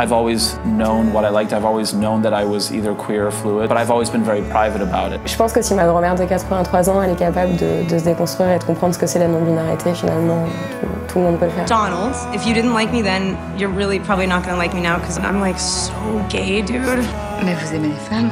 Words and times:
I've 0.00 0.12
always 0.12 0.56
known 0.64 1.12
what 1.12 1.24
I 1.24 1.30
liked. 1.30 1.52
I've 1.52 1.64
always 1.64 1.92
known 1.92 2.22
that 2.22 2.32
I 2.32 2.44
was 2.44 2.70
either 2.70 2.94
queer 2.94 3.26
or 3.26 3.32
fluid, 3.32 3.68
but 3.68 3.76
I've 3.76 3.90
always 3.90 4.08
been 4.08 4.22
very 4.22 4.42
private 4.42 4.80
about 4.80 5.12
it. 5.12 5.20
Je 5.26 5.36
pense 5.36 5.52
que 5.52 5.60
si 5.60 5.74
ma 5.74 5.86
grand-mère 5.86 6.14
de 6.14 6.24
83 6.24 6.88
ans, 6.88 7.02
elle 7.02 7.10
est 7.10 7.18
capable 7.18 7.56
de, 7.56 7.82
de 7.82 7.98
se 7.98 8.04
déconstruire 8.04 8.50
et 8.50 8.58
de 8.60 8.64
comprendre 8.64 8.94
ce 8.94 8.98
que 9.00 9.08
c'est 9.08 9.18
la 9.18 9.26
non-binarité, 9.26 9.92
finalement, 9.94 10.44
tout, 10.80 11.12
tout, 11.12 11.18
le 11.18 11.24
monde 11.24 11.38
peut 11.40 11.46
le 11.46 11.50
faire. 11.50 11.64
Donald, 11.64 12.14
if 12.32 12.46
you 12.46 12.54
didn't 12.54 12.74
like 12.74 12.92
me 12.92 13.02
then, 13.02 13.36
you're 13.58 13.74
really 13.74 13.98
probably 13.98 14.28
not 14.28 14.44
gonna 14.44 14.56
like 14.56 14.72
me 14.72 14.80
now 14.80 14.98
because 15.00 15.18
I'm 15.18 15.40
like 15.40 15.58
so 15.58 15.92
gay, 16.28 16.62
dude. 16.62 17.02
Mais 17.44 17.54
vous 17.54 17.74
aimez 17.74 17.88
les 17.88 18.08
femmes 18.08 18.30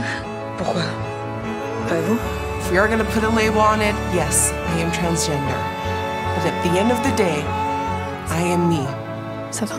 Pourquoi 0.59 0.83
Pas 1.89 1.97
vous 2.07 2.17
If 2.61 2.71
we 2.71 2.79
are 2.79 2.87
gonna 2.87 3.03
put 3.03 3.25
a 3.25 3.31
label 3.31 3.59
on 3.59 3.81
it, 3.81 3.97
yes, 4.15 4.53
I 4.53 4.83
am 4.83 4.93
transgender. 4.93 5.59
But 6.37 6.47
at 6.47 6.63
the 6.63 6.79
end 6.79 6.93
of 6.93 7.03
the 7.03 7.17
day, 7.17 7.43
I 8.31 8.53
am 8.53 8.69
me. 8.69 8.87
Ça 9.51 9.67
va. 9.67 9.75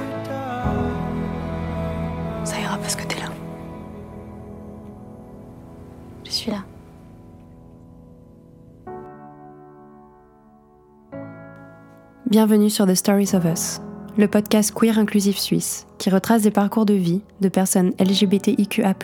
Bienvenue 12.30 12.70
sur 12.70 12.86
The 12.86 12.94
Stories 12.94 13.36
of 13.36 13.46
Us, 13.46 13.80
le 14.18 14.28
podcast 14.28 14.74
queer 14.74 15.00
inclusif 15.00 15.38
suisse 15.38 15.88
qui 15.98 16.10
retrace 16.10 16.42
des 16.42 16.52
parcours 16.52 16.86
de 16.86 16.94
vie 16.94 17.22
de 17.40 17.48
personnes 17.48 17.94
LGBTIQA, 18.02 18.96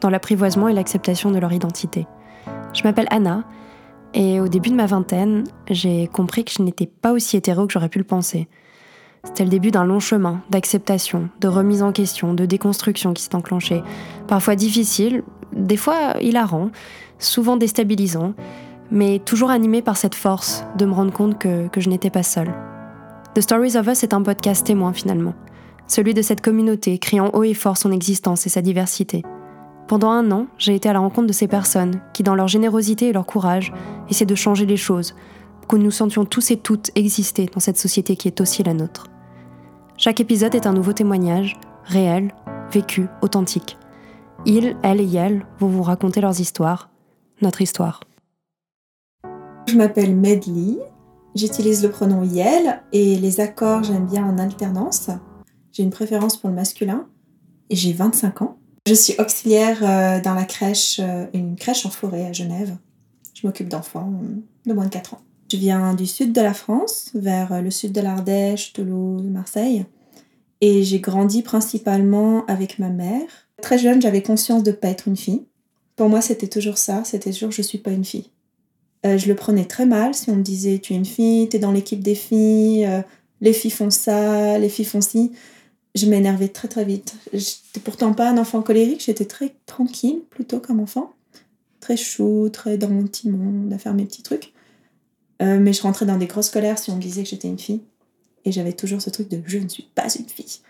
dans 0.00 0.08
l'apprivoisement 0.08 0.68
et 0.68 0.72
l'acceptation 0.72 1.30
de 1.30 1.38
leur 1.38 1.52
identité. 1.52 2.06
Je 2.72 2.82
m'appelle 2.84 3.06
Anna 3.10 3.44
et 4.14 4.40
au 4.40 4.48
début 4.48 4.70
de 4.70 4.76
ma 4.76 4.86
vingtaine, 4.86 5.44
j'ai 5.68 6.06
compris 6.06 6.42
que 6.42 6.52
je 6.52 6.62
n'étais 6.62 6.86
pas 6.86 7.12
aussi 7.12 7.36
hétéro 7.36 7.66
que 7.66 7.72
j'aurais 7.74 7.90
pu 7.90 7.98
le 7.98 8.04
penser. 8.04 8.48
C'était 9.24 9.44
le 9.44 9.50
début 9.50 9.70
d'un 9.70 9.84
long 9.84 10.00
chemin 10.00 10.40
d'acceptation, 10.48 11.28
de 11.42 11.48
remise 11.48 11.82
en 11.82 11.92
question, 11.92 12.32
de 12.32 12.46
déconstruction 12.46 13.12
qui 13.12 13.24
s'est 13.24 13.34
enclenché. 13.34 13.82
Parfois 14.26 14.56
difficile, 14.56 15.22
des 15.52 15.76
fois 15.76 16.14
hilarant, 16.22 16.70
souvent 17.18 17.58
déstabilisant, 17.58 18.32
mais 18.90 19.18
toujours 19.18 19.50
animé 19.50 19.82
par 19.82 19.96
cette 19.96 20.14
force 20.14 20.64
de 20.76 20.86
me 20.86 20.92
rendre 20.92 21.12
compte 21.12 21.38
que, 21.38 21.68
que 21.68 21.80
je 21.80 21.88
n'étais 21.88 22.10
pas 22.10 22.22
seule. 22.22 22.52
The 23.34 23.40
Stories 23.40 23.76
of 23.76 23.88
Us 23.88 24.02
est 24.04 24.14
un 24.14 24.22
podcast 24.22 24.66
témoin 24.66 24.92
finalement, 24.92 25.34
celui 25.86 26.14
de 26.14 26.22
cette 26.22 26.40
communauté 26.40 26.98
criant 26.98 27.30
haut 27.32 27.44
et 27.44 27.54
fort 27.54 27.76
son 27.76 27.92
existence 27.92 28.46
et 28.46 28.50
sa 28.50 28.62
diversité. 28.62 29.22
Pendant 29.86 30.10
un 30.10 30.30
an, 30.30 30.46
j'ai 30.56 30.74
été 30.74 30.88
à 30.88 30.92
la 30.92 31.00
rencontre 31.00 31.26
de 31.26 31.32
ces 31.32 31.48
personnes 31.48 32.00
qui, 32.14 32.22
dans 32.22 32.34
leur 32.34 32.48
générosité 32.48 33.08
et 33.08 33.12
leur 33.12 33.26
courage, 33.26 33.72
essaient 34.08 34.24
de 34.24 34.34
changer 34.34 34.64
les 34.64 34.78
choses, 34.78 35.14
pour 35.60 35.68
que 35.68 35.76
nous 35.76 35.90
sentions 35.90 36.24
tous 36.24 36.50
et 36.50 36.56
toutes 36.56 36.90
exister 36.94 37.46
dans 37.52 37.60
cette 37.60 37.76
société 37.76 38.16
qui 38.16 38.28
est 38.28 38.40
aussi 38.40 38.62
la 38.62 38.72
nôtre. 38.72 39.08
Chaque 39.96 40.20
épisode 40.20 40.54
est 40.54 40.66
un 40.66 40.72
nouveau 40.72 40.92
témoignage, 40.92 41.56
réel, 41.84 42.32
vécu, 42.72 43.06
authentique. 43.20 43.78
Ils, 44.46 44.76
elles 44.82 45.00
et 45.00 45.16
elles 45.16 45.46
vont 45.58 45.68
vous 45.68 45.82
raconter 45.82 46.20
leurs 46.20 46.40
histoires, 46.40 46.90
notre 47.42 47.62
histoire. 47.62 48.00
Je 49.74 49.78
m'appelle 49.80 50.14
Medley, 50.14 50.78
j'utilise 51.34 51.82
le 51.82 51.90
pronom 51.90 52.22
Yel 52.22 52.80
et 52.92 53.16
les 53.16 53.40
accords 53.40 53.82
j'aime 53.82 54.06
bien 54.06 54.24
en 54.24 54.38
alternance. 54.38 55.10
J'ai 55.72 55.82
une 55.82 55.90
préférence 55.90 56.36
pour 56.36 56.48
le 56.48 56.54
masculin 56.54 57.08
et 57.70 57.74
j'ai 57.74 57.92
25 57.92 58.42
ans. 58.42 58.56
Je 58.86 58.94
suis 58.94 59.16
auxiliaire 59.18 59.78
euh, 59.82 60.20
dans 60.20 60.34
la 60.34 60.44
crèche, 60.44 61.00
euh, 61.02 61.26
une 61.34 61.56
crèche 61.56 61.86
en 61.86 61.90
forêt 61.90 62.24
à 62.24 62.32
Genève. 62.32 62.76
Je 63.34 63.44
m'occupe 63.44 63.68
d'enfants 63.68 64.12
euh, 64.22 64.36
de 64.64 64.72
moins 64.72 64.84
de 64.84 64.90
4 64.90 65.14
ans. 65.14 65.22
Je 65.50 65.56
viens 65.56 65.94
du 65.94 66.06
sud 66.06 66.32
de 66.32 66.40
la 66.40 66.54
France, 66.54 67.10
vers 67.12 67.60
le 67.60 67.72
sud 67.72 67.90
de 67.90 68.00
l'Ardèche, 68.00 68.74
Toulouse, 68.74 69.24
Marseille. 69.24 69.86
Et 70.60 70.84
j'ai 70.84 71.00
grandi 71.00 71.42
principalement 71.42 72.46
avec 72.46 72.78
ma 72.78 72.90
mère. 72.90 73.26
Très 73.60 73.78
jeune, 73.78 74.00
j'avais 74.00 74.22
conscience 74.22 74.62
de 74.62 74.70
ne 74.70 74.76
pas 74.76 74.90
être 74.90 75.08
une 75.08 75.16
fille. 75.16 75.46
Pour 75.96 76.08
moi, 76.08 76.20
c'était 76.20 76.46
toujours 76.46 76.78
ça, 76.78 77.02
c'était 77.02 77.32
toujours 77.32 77.50
je 77.50 77.62
suis 77.62 77.78
pas 77.78 77.90
une 77.90 78.04
fille. 78.04 78.30
Je 79.04 79.28
le 79.28 79.34
prenais 79.34 79.66
très 79.66 79.86
mal 79.86 80.14
si 80.14 80.30
on 80.30 80.36
me 80.36 80.42
disait 80.42 80.78
tu 80.78 80.94
es 80.94 80.96
une 80.96 81.04
fille, 81.04 81.48
tu 81.48 81.56
es 81.56 81.58
dans 81.58 81.72
l'équipe 81.72 82.02
des 82.02 82.14
filles, 82.14 82.88
les 83.40 83.52
filles 83.52 83.70
font 83.70 83.90
ça, 83.90 84.58
les 84.58 84.68
filles 84.68 84.86
font 84.86 85.02
ci 85.02 85.32
je 85.94 86.06
m'énervais 86.06 86.48
très 86.48 86.68
très 86.68 86.84
vite. 86.84 87.14
J'étais 87.32 87.80
pourtant 87.82 88.12
pas 88.14 88.28
un 88.28 88.38
enfant 88.38 88.62
colérique, 88.62 89.02
j'étais 89.04 89.24
très 89.24 89.54
tranquille 89.66 90.22
plutôt 90.30 90.58
comme 90.58 90.80
enfant. 90.80 91.12
Très 91.80 91.96
chou, 91.96 92.48
très 92.52 92.78
dans 92.78 92.88
mon 92.88 93.04
petit 93.04 93.28
monde, 93.28 93.72
à 93.72 93.78
faire 93.78 93.94
mes 93.94 94.04
petits 94.04 94.22
trucs. 94.22 94.52
Euh, 95.42 95.58
mais 95.60 95.72
je 95.72 95.82
rentrais 95.82 96.06
dans 96.06 96.16
des 96.16 96.26
grosses 96.26 96.50
colères 96.50 96.78
si 96.78 96.90
on 96.90 96.96
me 96.96 97.00
disait 97.00 97.22
que 97.22 97.28
j'étais 97.28 97.48
une 97.48 97.58
fille. 97.58 97.82
Et 98.44 98.52
j'avais 98.52 98.72
toujours 98.72 99.00
ce 99.00 99.10
truc 99.10 99.28
de 99.28 99.40
je 99.46 99.58
ne 99.58 99.68
suis 99.68 99.88
pas 99.94 100.06
une 100.18 100.28
fille. 100.28 100.60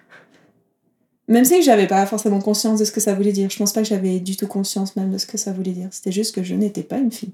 Même 1.27 1.45
si 1.45 1.63
j'avais 1.63 1.87
pas 1.87 2.05
forcément 2.05 2.41
conscience 2.41 2.79
de 2.79 2.85
ce 2.85 2.93
que 2.93 3.01
ça 3.01 3.15
voulait 3.15 3.33
dire. 3.33 3.49
Je 3.49 3.57
pense 3.57 3.73
pas 3.73 3.83
que 3.83 3.89
j'avais 3.89 4.21
du 4.21 4.37
tout 4.37 4.47
conscience 4.47 4.95
même 4.97 5.11
de 5.11 5.19
ce 5.19 5.27
que 5.27 5.39
ça 5.39 5.53
voulait 5.53 5.73
dire. 5.73 5.89
C'était 5.91 6.13
juste 6.13 6.35
que 6.35 6.43
je 6.43 6.55
n'étais 6.55 6.83
pas 6.83 6.99
une 6.99 7.13
fille. 7.13 7.33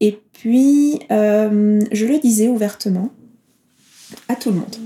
Et 0.00 0.20
puis, 0.32 1.00
euh, 1.10 1.80
je 1.92 2.06
le 2.06 2.18
disais 2.18 2.48
ouvertement 2.48 3.10
à 4.28 4.36
tout 4.36 4.50
le 4.50 4.56
monde. 4.56 4.76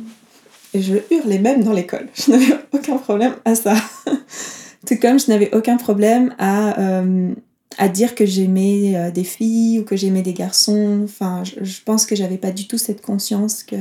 Et 0.74 0.82
je 0.82 0.96
hurlais 1.10 1.38
même 1.38 1.64
dans 1.64 1.72
l'école. 1.72 2.08
Je 2.14 2.30
n'avais 2.30 2.54
aucun 2.72 2.98
problème 2.98 3.34
à 3.44 3.54
ça. 3.54 3.74
Tout 4.86 4.96
comme 5.00 5.18
je 5.18 5.28
n'avais 5.28 5.54
aucun 5.54 5.76
problème 5.76 6.34
à, 6.38 6.80
euh, 6.80 7.34
à 7.78 7.88
dire 7.88 8.14
que 8.14 8.24
j'aimais 8.24 8.94
euh, 8.94 9.10
des 9.10 9.24
filles 9.24 9.80
ou 9.80 9.84
que 9.84 9.96
j'aimais 9.96 10.22
des 10.22 10.34
garçons. 10.34 11.00
Enfin, 11.04 11.42
je, 11.44 11.82
pense 11.84 12.06
que 12.06 12.14
j'avais 12.14 12.38
pas 12.38 12.52
du 12.52 12.68
tout 12.68 12.78
cette 12.78 13.02
conscience 13.02 13.62
que 13.62 13.76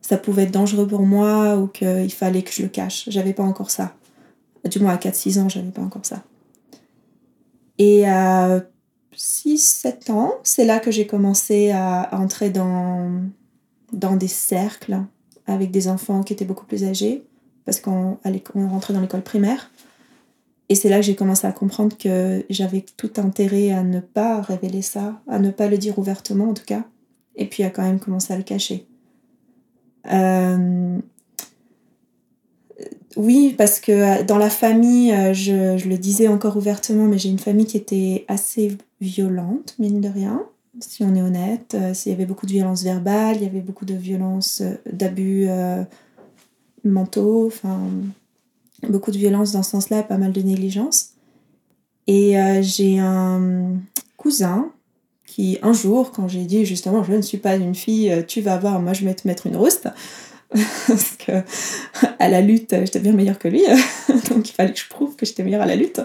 ça 0.00 0.16
pouvait 0.16 0.42
être 0.42 0.50
dangereux 0.50 0.88
pour 0.88 1.02
moi 1.02 1.56
ou 1.56 1.68
qu'il 1.68 2.12
fallait 2.12 2.42
que 2.42 2.52
je 2.52 2.62
le 2.62 2.68
cache. 2.68 3.04
J'avais 3.08 3.32
pas 3.32 3.44
encore 3.44 3.70
ça. 3.70 3.94
Du 4.64 4.80
moins 4.80 4.94
à 4.94 4.96
4-6 4.96 5.38
ans, 5.38 5.48
j'avais 5.48 5.70
pas 5.70 5.82
encore 5.82 6.04
ça. 6.04 6.24
Et 7.78 8.06
à 8.06 8.62
6-7 9.16 10.12
ans, 10.12 10.34
c'est 10.42 10.64
là 10.64 10.78
que 10.78 10.90
j'ai 10.90 11.06
commencé 11.06 11.70
à 11.70 12.08
entrer 12.12 12.50
dans, 12.50 13.22
dans 13.92 14.16
des 14.16 14.28
cercles 14.28 15.00
avec 15.46 15.70
des 15.70 15.88
enfants 15.88 16.22
qui 16.22 16.32
étaient 16.32 16.44
beaucoup 16.44 16.66
plus 16.66 16.84
âgés, 16.84 17.24
parce 17.64 17.80
qu'on 17.80 18.18
rentrait 18.54 18.94
dans 18.94 19.00
l'école 19.00 19.22
primaire. 19.22 19.70
Et 20.68 20.76
c'est 20.76 20.88
là 20.88 20.96
que 20.96 21.02
j'ai 21.02 21.16
commencé 21.16 21.46
à 21.46 21.52
comprendre 21.52 21.96
que 21.98 22.44
j'avais 22.48 22.84
tout 22.96 23.10
intérêt 23.16 23.72
à 23.72 23.82
ne 23.82 23.98
pas 23.98 24.40
révéler 24.40 24.82
ça, 24.82 25.20
à 25.26 25.40
ne 25.40 25.50
pas 25.50 25.66
le 25.66 25.78
dire 25.78 25.98
ouvertement 25.98 26.50
en 26.50 26.54
tout 26.54 26.64
cas, 26.64 26.84
et 27.34 27.46
puis 27.46 27.64
à 27.64 27.70
quand 27.70 27.82
même 27.82 27.98
commencer 27.98 28.32
à 28.32 28.36
le 28.36 28.44
cacher. 28.44 28.86
Euh, 30.12 30.98
oui, 33.16 33.54
parce 33.58 33.80
que 33.80 34.22
dans 34.22 34.38
la 34.38 34.50
famille, 34.50 35.12
euh, 35.12 35.34
je, 35.34 35.76
je, 35.76 35.88
le 35.88 35.98
disais 35.98 36.28
encore 36.28 36.56
ouvertement, 36.56 37.06
mais 37.06 37.18
j'ai 37.18 37.28
une 37.28 37.38
famille 37.38 37.66
qui 37.66 37.76
était 37.76 38.24
assez 38.28 38.76
violente, 39.00 39.74
mine 39.78 40.00
de 40.00 40.08
rien 40.08 40.46
si 40.78 41.02
on 41.02 41.14
est 41.14 41.22
honnête. 41.22 41.74
Euh, 41.74 41.92
il 42.06 42.08
y 42.10 42.14
avait 42.14 42.26
beaucoup 42.26 42.46
de 42.46 42.52
violence 42.52 42.82
verbale, 42.82 43.36
il 43.36 43.42
y 43.42 43.46
avait 43.46 43.60
beaucoup 43.60 43.84
de 43.84 43.94
violence, 43.94 44.60
euh, 44.60 44.74
d'abus 44.90 45.46
euh, 45.48 45.82
mentaux, 46.84 47.46
enfin, 47.46 47.80
beaucoup 48.88 49.10
de 49.10 49.18
violence 49.18 49.52
dans 49.52 49.62
ce 49.62 49.70
sens-là, 49.70 50.02
pas 50.02 50.18
mal 50.18 50.32
de 50.32 50.42
négligence. 50.42 51.10
Et 52.06 52.34
j'ai 52.62 52.98
un 52.98 53.74
cousin 54.16 54.72
qui, 55.24 55.58
un 55.62 55.72
jour, 55.72 56.10
quand 56.10 56.26
j'ai 56.26 56.44
dit 56.44 56.64
justement, 56.64 57.04
je 57.04 57.12
ne 57.12 57.22
suis 57.22 57.38
pas 57.38 57.54
une 57.54 57.76
fille, 57.76 58.24
tu 58.26 58.40
vas 58.40 58.56
voir, 58.56 58.80
moi 58.80 58.94
je 58.94 59.04
vais 59.04 59.14
te 59.14 59.28
mettre 59.28 59.46
une 59.46 59.56
rouste. 59.56 59.88
Parce 60.88 61.16
que 61.16 61.42
à 62.18 62.28
la 62.28 62.40
lutte, 62.40 62.74
j'étais 62.80 63.00
bien 63.00 63.12
meilleure 63.12 63.38
que 63.38 63.48
lui, 63.48 63.62
donc 64.30 64.48
il 64.48 64.52
fallait 64.52 64.72
que 64.72 64.80
je 64.80 64.88
prouve 64.88 65.16
que 65.16 65.24
j'étais 65.24 65.44
meilleure 65.44 65.62
à 65.62 65.66
la 65.66 65.76
lutte 65.76 66.00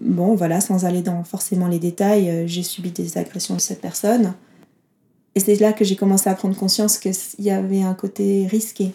bon, 0.00 0.34
voilà, 0.34 0.60
sans 0.60 0.84
aller 0.84 1.02
dans 1.02 1.24
forcément 1.24 1.68
les 1.68 1.78
détails, 1.78 2.30
euh, 2.30 2.46
j'ai 2.46 2.62
subi 2.62 2.90
des 2.90 3.18
agressions 3.18 3.54
de 3.54 3.60
cette 3.60 3.80
personne. 3.80 4.34
Et 5.34 5.40
c'est 5.40 5.54
là 5.56 5.72
que 5.72 5.84
j'ai 5.84 5.96
commencé 5.96 6.28
à 6.28 6.34
prendre 6.34 6.56
conscience 6.56 6.98
qu'il 6.98 7.14
y 7.38 7.50
avait 7.50 7.82
un 7.82 7.94
côté 7.94 8.46
risqué. 8.46 8.92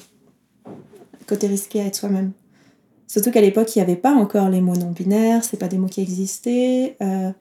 Un 0.66 1.26
côté 1.28 1.48
risqué 1.48 1.82
à 1.82 1.86
être 1.86 1.96
soi-même. 1.96 2.32
Surtout 3.08 3.32
qu'à 3.32 3.42
l'époque, 3.42 3.74
il 3.76 3.80
n'y 3.80 3.84
avait 3.84 3.96
pas 3.96 4.14
encore 4.14 4.50
les 4.50 4.62
mots 4.62 4.76
non-binaires, 4.76 5.44
c'est 5.44 5.58
pas 5.58 5.68
des 5.68 5.78
mots 5.78 5.88
qui 5.88 6.02
existaient. 6.02 6.98
Euh, 7.02 7.32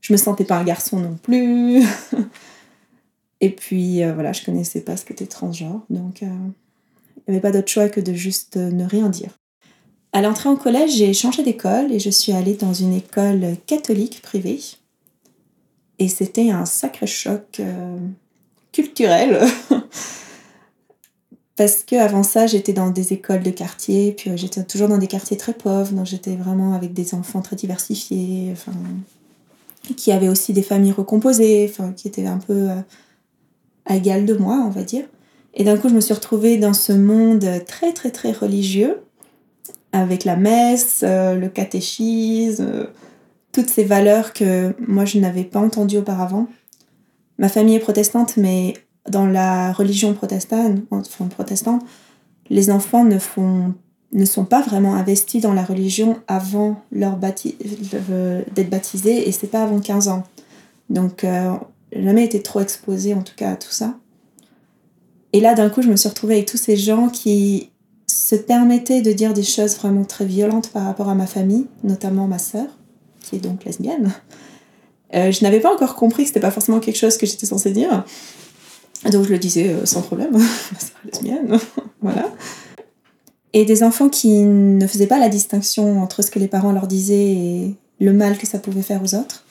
je 0.00 0.12
me 0.12 0.18
sentais 0.18 0.44
pas 0.44 0.56
un 0.56 0.64
garçon 0.64 1.00
non 1.00 1.16
plus. 1.20 1.82
Et 3.40 3.50
puis, 3.50 4.02
euh, 4.02 4.12
voilà, 4.14 4.32
je 4.32 4.44
connaissais 4.44 4.80
pas 4.80 4.96
ce 4.96 5.04
que 5.04 5.12
était 5.12 5.26
transgenre. 5.26 5.84
Donc, 5.90 6.22
il 6.22 6.28
n'y 7.28 7.34
avait 7.34 7.40
pas 7.40 7.52
d'autre 7.52 7.68
choix 7.68 7.88
que 7.88 8.00
de 8.00 8.12
juste 8.12 8.56
ne 8.56 8.84
rien 8.84 9.08
dire. 9.08 9.38
À 10.12 10.22
l'entrée 10.22 10.48
en 10.48 10.56
collège, 10.56 10.96
j'ai 10.96 11.12
changé 11.12 11.42
d'école 11.42 11.92
et 11.92 11.98
je 11.98 12.10
suis 12.10 12.32
allée 12.32 12.54
dans 12.54 12.72
une 12.72 12.94
école 12.94 13.56
catholique 13.66 14.22
privée. 14.22 14.60
Et 15.98 16.08
c'était 16.08 16.50
un 16.50 16.64
sacré 16.64 17.06
choc 17.06 17.60
euh, 17.60 17.98
culturel. 18.72 19.40
Parce 21.56 21.82
qu'avant 21.82 22.22
ça, 22.22 22.46
j'étais 22.46 22.72
dans 22.72 22.90
des 22.90 23.12
écoles 23.12 23.42
de 23.42 23.50
quartier, 23.50 24.12
puis 24.12 24.30
euh, 24.30 24.36
j'étais 24.36 24.62
toujours 24.62 24.88
dans 24.88 24.98
des 24.98 25.08
quartiers 25.08 25.36
très 25.36 25.52
pauvres, 25.52 25.92
donc 25.92 26.06
j'étais 26.06 26.36
vraiment 26.36 26.72
avec 26.72 26.92
des 26.94 27.14
enfants 27.14 27.42
très 27.42 27.56
diversifiés, 27.56 28.50
enfin, 28.52 28.72
qui 29.96 30.12
avaient 30.12 30.28
aussi 30.28 30.52
des 30.52 30.62
familles 30.62 30.92
recomposées, 30.92 31.68
enfin, 31.68 31.92
qui 31.92 32.06
étaient 32.06 32.26
un 32.26 32.38
peu 32.38 32.70
euh, 32.70 32.76
à 33.88 33.98
de 33.98 34.34
moi, 34.34 34.62
on 34.64 34.70
va 34.70 34.82
dire. 34.82 35.04
Et 35.54 35.64
d'un 35.64 35.76
coup, 35.76 35.88
je 35.88 35.94
me 35.94 36.00
suis 36.00 36.14
retrouvée 36.14 36.56
dans 36.56 36.74
ce 36.74 36.92
monde 36.92 37.44
très, 37.66 37.92
très, 37.92 38.10
très 38.10 38.32
religieux, 38.32 39.00
avec 39.92 40.24
la 40.24 40.36
messe, 40.36 41.00
euh, 41.02 41.34
le 41.34 41.48
catéchisme, 41.48 42.64
euh, 42.64 42.86
toutes 43.52 43.70
ces 43.70 43.84
valeurs 43.84 44.32
que 44.32 44.74
moi, 44.86 45.04
je 45.04 45.18
n'avais 45.18 45.44
pas 45.44 45.58
entendues 45.58 45.98
auparavant. 45.98 46.46
Ma 47.38 47.48
famille 47.48 47.76
est 47.76 47.80
protestante, 47.80 48.36
mais 48.36 48.74
dans 49.08 49.26
la 49.26 49.72
religion 49.72 50.12
protestante, 50.12 50.78
enfin, 50.90 51.26
protestant, 51.26 51.78
les 52.50 52.70
enfants 52.70 53.04
ne, 53.04 53.18
font, 53.18 53.74
ne 54.12 54.24
sont 54.26 54.44
pas 54.44 54.60
vraiment 54.60 54.94
investis 54.94 55.40
dans 55.40 55.54
la 55.54 55.64
religion 55.64 56.18
avant 56.28 56.82
leur 56.92 57.16
bapti 57.16 57.56
d'être 58.54 58.70
baptisés, 58.70 59.26
et 59.28 59.32
c'est 59.32 59.46
pas 59.46 59.62
avant 59.62 59.80
15 59.80 60.08
ans. 60.08 60.24
Donc, 60.90 61.24
euh, 61.24 61.54
jamais 61.92 62.24
été 62.24 62.42
trop 62.42 62.60
exposée 62.60 63.14
en 63.14 63.22
tout 63.22 63.34
cas 63.36 63.52
à 63.52 63.56
tout 63.56 63.70
ça. 63.70 63.94
Et 65.32 65.40
là, 65.40 65.54
d'un 65.54 65.68
coup, 65.68 65.82
je 65.82 65.88
me 65.88 65.96
suis 65.96 66.08
retrouvée 66.08 66.34
avec 66.34 66.46
tous 66.46 66.56
ces 66.56 66.76
gens 66.76 67.08
qui 67.08 67.70
se 68.06 68.34
permettaient 68.34 69.02
de 69.02 69.12
dire 69.12 69.34
des 69.34 69.42
choses 69.42 69.76
vraiment 69.76 70.04
très 70.04 70.24
violentes 70.24 70.70
par 70.70 70.84
rapport 70.84 71.08
à 71.08 71.14
ma 71.14 71.26
famille, 71.26 71.66
notamment 71.84 72.26
ma 72.26 72.38
sœur, 72.38 72.66
qui 73.22 73.36
est 73.36 73.40
donc 73.40 73.64
lesbienne. 73.64 74.12
Euh, 75.14 75.30
je 75.32 75.42
n'avais 75.42 75.60
pas 75.60 75.72
encore 75.72 75.94
compris 75.94 76.22
que 76.22 76.28
c'était 76.28 76.40
pas 76.40 76.50
forcément 76.50 76.80
quelque 76.80 76.96
chose 76.96 77.16
que 77.16 77.26
j'étais 77.26 77.46
censée 77.46 77.72
dire. 77.72 78.04
Donc 79.10 79.24
je 79.24 79.30
le 79.30 79.38
disais 79.38 79.68
euh, 79.68 79.86
sans 79.86 80.02
problème, 80.02 80.32
ma 80.32 80.38
sœur 80.80 80.98
lesbienne, 81.04 81.58
voilà. 82.02 82.32
Et 83.52 83.64
des 83.64 83.82
enfants 83.82 84.08
qui 84.08 84.42
ne 84.42 84.86
faisaient 84.86 85.06
pas 85.06 85.18
la 85.18 85.28
distinction 85.28 86.02
entre 86.02 86.22
ce 86.22 86.30
que 86.30 86.38
les 86.38 86.48
parents 86.48 86.72
leur 86.72 86.86
disaient 86.86 87.32
et 87.32 87.76
le 88.00 88.12
mal 88.12 88.38
que 88.38 88.46
ça 88.46 88.58
pouvait 88.58 88.82
faire 88.82 89.02
aux 89.02 89.14
autres. 89.14 89.44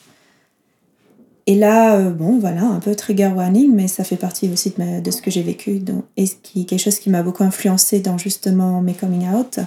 Et 1.48 1.54
là, 1.54 1.96
euh, 1.96 2.10
bon, 2.10 2.38
voilà, 2.38 2.62
un 2.62 2.78
peu 2.78 2.94
trigger 2.94 3.28
warning, 3.28 3.72
mais 3.72 3.88
ça 3.88 4.04
fait 4.04 4.18
partie 4.18 4.50
aussi 4.52 4.74
de, 4.76 5.10
ce 5.10 5.22
que 5.22 5.30
j'ai 5.30 5.40
vécu 5.40 5.78
donc, 5.78 6.04
et 6.18 6.28
qui, 6.42 6.66
quelque 6.66 6.78
chose 6.78 6.98
qui 6.98 7.08
m'a 7.08 7.22
beaucoup 7.22 7.42
influencé 7.42 8.00
dans 8.00 8.18
justement 8.18 8.82
mes 8.82 8.92
coming 8.92 9.26
out. 9.30 9.58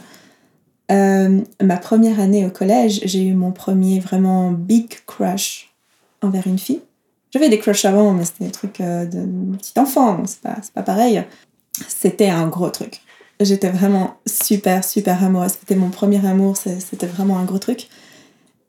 Euh, 0.91 1.41
ma 1.59 1.77
première 1.77 2.19
année 2.19 2.45
au 2.45 2.51
collège, 2.51 3.01
j'ai 3.05 3.23
eu 3.25 3.33
mon 3.33 3.51
premier 3.51 3.99
vraiment 3.99 4.51
big 4.51 4.93
crush 5.07 5.73
envers 6.21 6.45
une 6.45 6.59
fille. 6.59 6.81
J'avais 7.31 7.49
des 7.49 7.57
crushs 7.57 7.83
avant, 7.85 8.13
mais 8.13 8.25
c'était 8.25 8.45
des 8.45 8.51
trucs 8.51 8.79
euh, 8.79 9.07
de 9.07 9.57
petit 9.57 9.73
enfant, 9.79 10.21
c'est 10.27 10.41
pas, 10.41 10.57
pas 10.75 10.83
pareil. 10.83 11.23
C'était 11.87 12.29
un 12.29 12.47
gros 12.47 12.69
truc. 12.69 13.01
J'étais 13.39 13.71
vraiment 13.71 14.17
super, 14.27 14.83
super 14.83 15.23
amoureuse. 15.23 15.53
C'était 15.59 15.73
mon 15.73 15.89
premier 15.89 16.23
amour, 16.27 16.57
c'était 16.57 17.07
vraiment 17.07 17.39
un 17.39 17.45
gros 17.45 17.57
truc. 17.57 17.87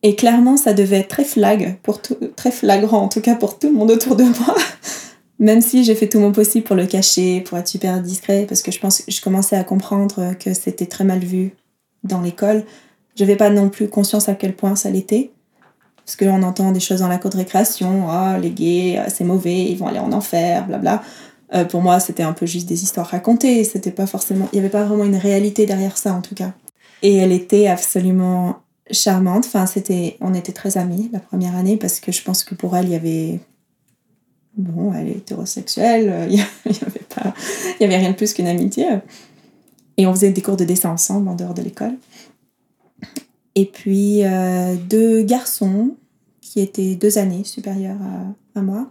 Et 0.03 0.17
clairement, 0.17 0.57
ça 0.57 0.73
devait 0.73 0.99
être 0.99 1.09
très 1.09 1.25
flag, 1.25 1.79
pour 1.83 2.03
tout, 2.03 2.17
très 2.37 2.51
flagrant 2.51 3.03
en 3.03 3.09
tout 3.09 3.21
cas 3.21 3.37
pour 3.37 3.59
tout 3.59 3.69
le 3.69 3.75
monde 3.75 3.91
autour 3.91 4.17
de 4.17 4.25
moi. 4.25 4.55
Même 5.39 5.61
si 5.61 5.85
j'ai 5.85 5.95
fait 5.95 6.09
tout 6.09 6.21
mon 6.21 6.33
possible 6.33 6.65
pour 6.65 6.77
le 6.77 6.87
cacher, 6.87 7.41
pour 7.41 7.59
être 7.59 7.69
super 7.69 8.01
discret, 8.01 8.47
parce 8.49 8.63
que 8.63 8.71
je 8.71 8.79
pense 8.79 9.03
que 9.03 9.11
je 9.11 9.21
commençais 9.21 9.57
à 9.57 9.65
comprendre 9.65 10.35
que 10.39 10.55
c'était 10.55 10.87
très 10.87 11.05
mal 11.05 11.21
vu 11.21 11.55
dans 12.05 12.21
l'école. 12.21 12.65
Je 13.17 13.25
n'avais 13.25 13.37
pas 13.37 13.51
non 13.51 13.69
plus 13.69 13.89
conscience 13.89 14.29
à 14.29 14.35
quel 14.35 14.55
point 14.55 14.77
ça 14.77 14.91
l'était. 14.91 15.31
Parce 16.05 16.17
qu'on 16.17 16.43
entend 16.43 16.73
des 16.73 16.81
choses 16.81 17.01
dans 17.01 17.09
la 17.09 17.19
cour 17.19 17.31
de 17.31 17.37
récréation, 17.37 18.07
oh, 18.09 18.41
les 18.41 18.51
gays, 18.51 18.99
euh, 18.99 19.05
c'est 19.09 19.25
mauvais, 19.25 19.65
ils 19.65 19.77
vont 19.77 19.87
aller 19.87 20.01
en 20.01 20.13
enfer, 20.13 20.67
blabla. 20.67 21.03
Euh, 21.55 21.65
pour 21.65 21.81
moi, 21.81 22.01
c'était 22.01 22.25
un 22.25 22.33
peu 22.33 22.47
juste 22.47 22.69
des 22.69 22.83
histoires 22.83 23.07
racontées. 23.07 23.63
C'était 23.65 23.93
pas 23.93 24.07
forcément, 24.07 24.49
il 24.53 24.57
n'y 24.57 24.61
avait 24.61 24.73
pas 24.73 24.85
vraiment 24.85 25.05
une 25.05 25.17
réalité 25.17 25.67
derrière 25.67 25.97
ça 25.97 26.13
en 26.13 26.21
tout 26.21 26.35
cas. 26.35 26.53
Et 27.03 27.17
elle 27.17 27.33
était 27.33 27.69
absolument 27.69 28.57
charmante. 28.93 29.47
Enfin, 29.47 29.67
c'était, 29.67 30.17
on 30.21 30.35
était 30.35 30.53
très 30.53 30.79
amis 30.79 31.11
la 31.12 31.21
première 31.21 31.56
année 31.56 31.77
parce 31.77 32.00
que 32.00 32.12
je 32.12 32.23
pense 32.23 32.44
que 32.44 32.55
pour 32.55 32.77
elle, 32.77 32.87
il 32.87 32.93
y 32.93 32.97
avait. 32.97 33.41
Bon, 34.56 34.93
elle 34.93 35.09
est 35.09 35.12
hétérosexuelle, 35.12 36.29
il 36.29 36.37
n'y 36.37 36.43
avait, 36.67 37.06
pas... 37.15 37.35
il 37.81 37.83
y 37.83 37.85
avait 37.87 37.97
rien 37.97 38.11
de 38.11 38.17
plus 38.17 38.35
qu'une 38.35 38.47
amitié. 38.47 38.87
Et 39.97 40.06
on 40.06 40.15
faisait 40.15 40.31
des 40.31 40.43
cours 40.43 40.56
de 40.56 40.65
dessin 40.65 40.91
ensemble 40.91 41.29
en 41.29 41.35
dehors 41.35 41.55
de 41.55 41.62
l'école. 41.62 41.97
Et 43.55 43.67
puis 43.67 44.25
euh, 44.25 44.77
deux 44.77 45.23
garçons 45.23 45.97
qui 46.41 46.61
étaient 46.61 46.94
deux 46.97 47.19
années 47.19 47.44
supérieurs 47.44 47.99
à, 48.55 48.59
à 48.59 48.62
moi 48.62 48.91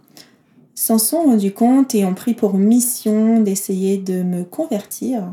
s'en 0.74 0.98
sont 0.98 1.22
rendus 1.22 1.52
compte 1.52 1.94
et 1.94 2.04
ont 2.04 2.14
pris 2.14 2.34
pour 2.34 2.54
mission 2.54 3.40
d'essayer 3.40 3.98
de 3.98 4.22
me 4.22 4.42
convertir 4.42 5.32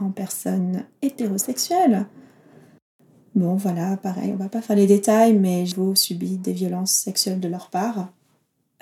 en 0.00 0.10
personne 0.10 0.84
hétérosexuelle. 1.02 2.06
Bon, 3.34 3.56
voilà, 3.56 3.96
pareil, 3.96 4.32
on 4.32 4.36
va 4.36 4.48
pas 4.48 4.62
faire 4.62 4.76
les 4.76 4.86
détails, 4.86 5.34
mais 5.34 5.66
j'ai 5.66 5.76
subi 5.96 6.38
des 6.38 6.52
violences 6.52 6.92
sexuelles 6.92 7.40
de 7.40 7.48
leur 7.48 7.68
part. 7.68 8.12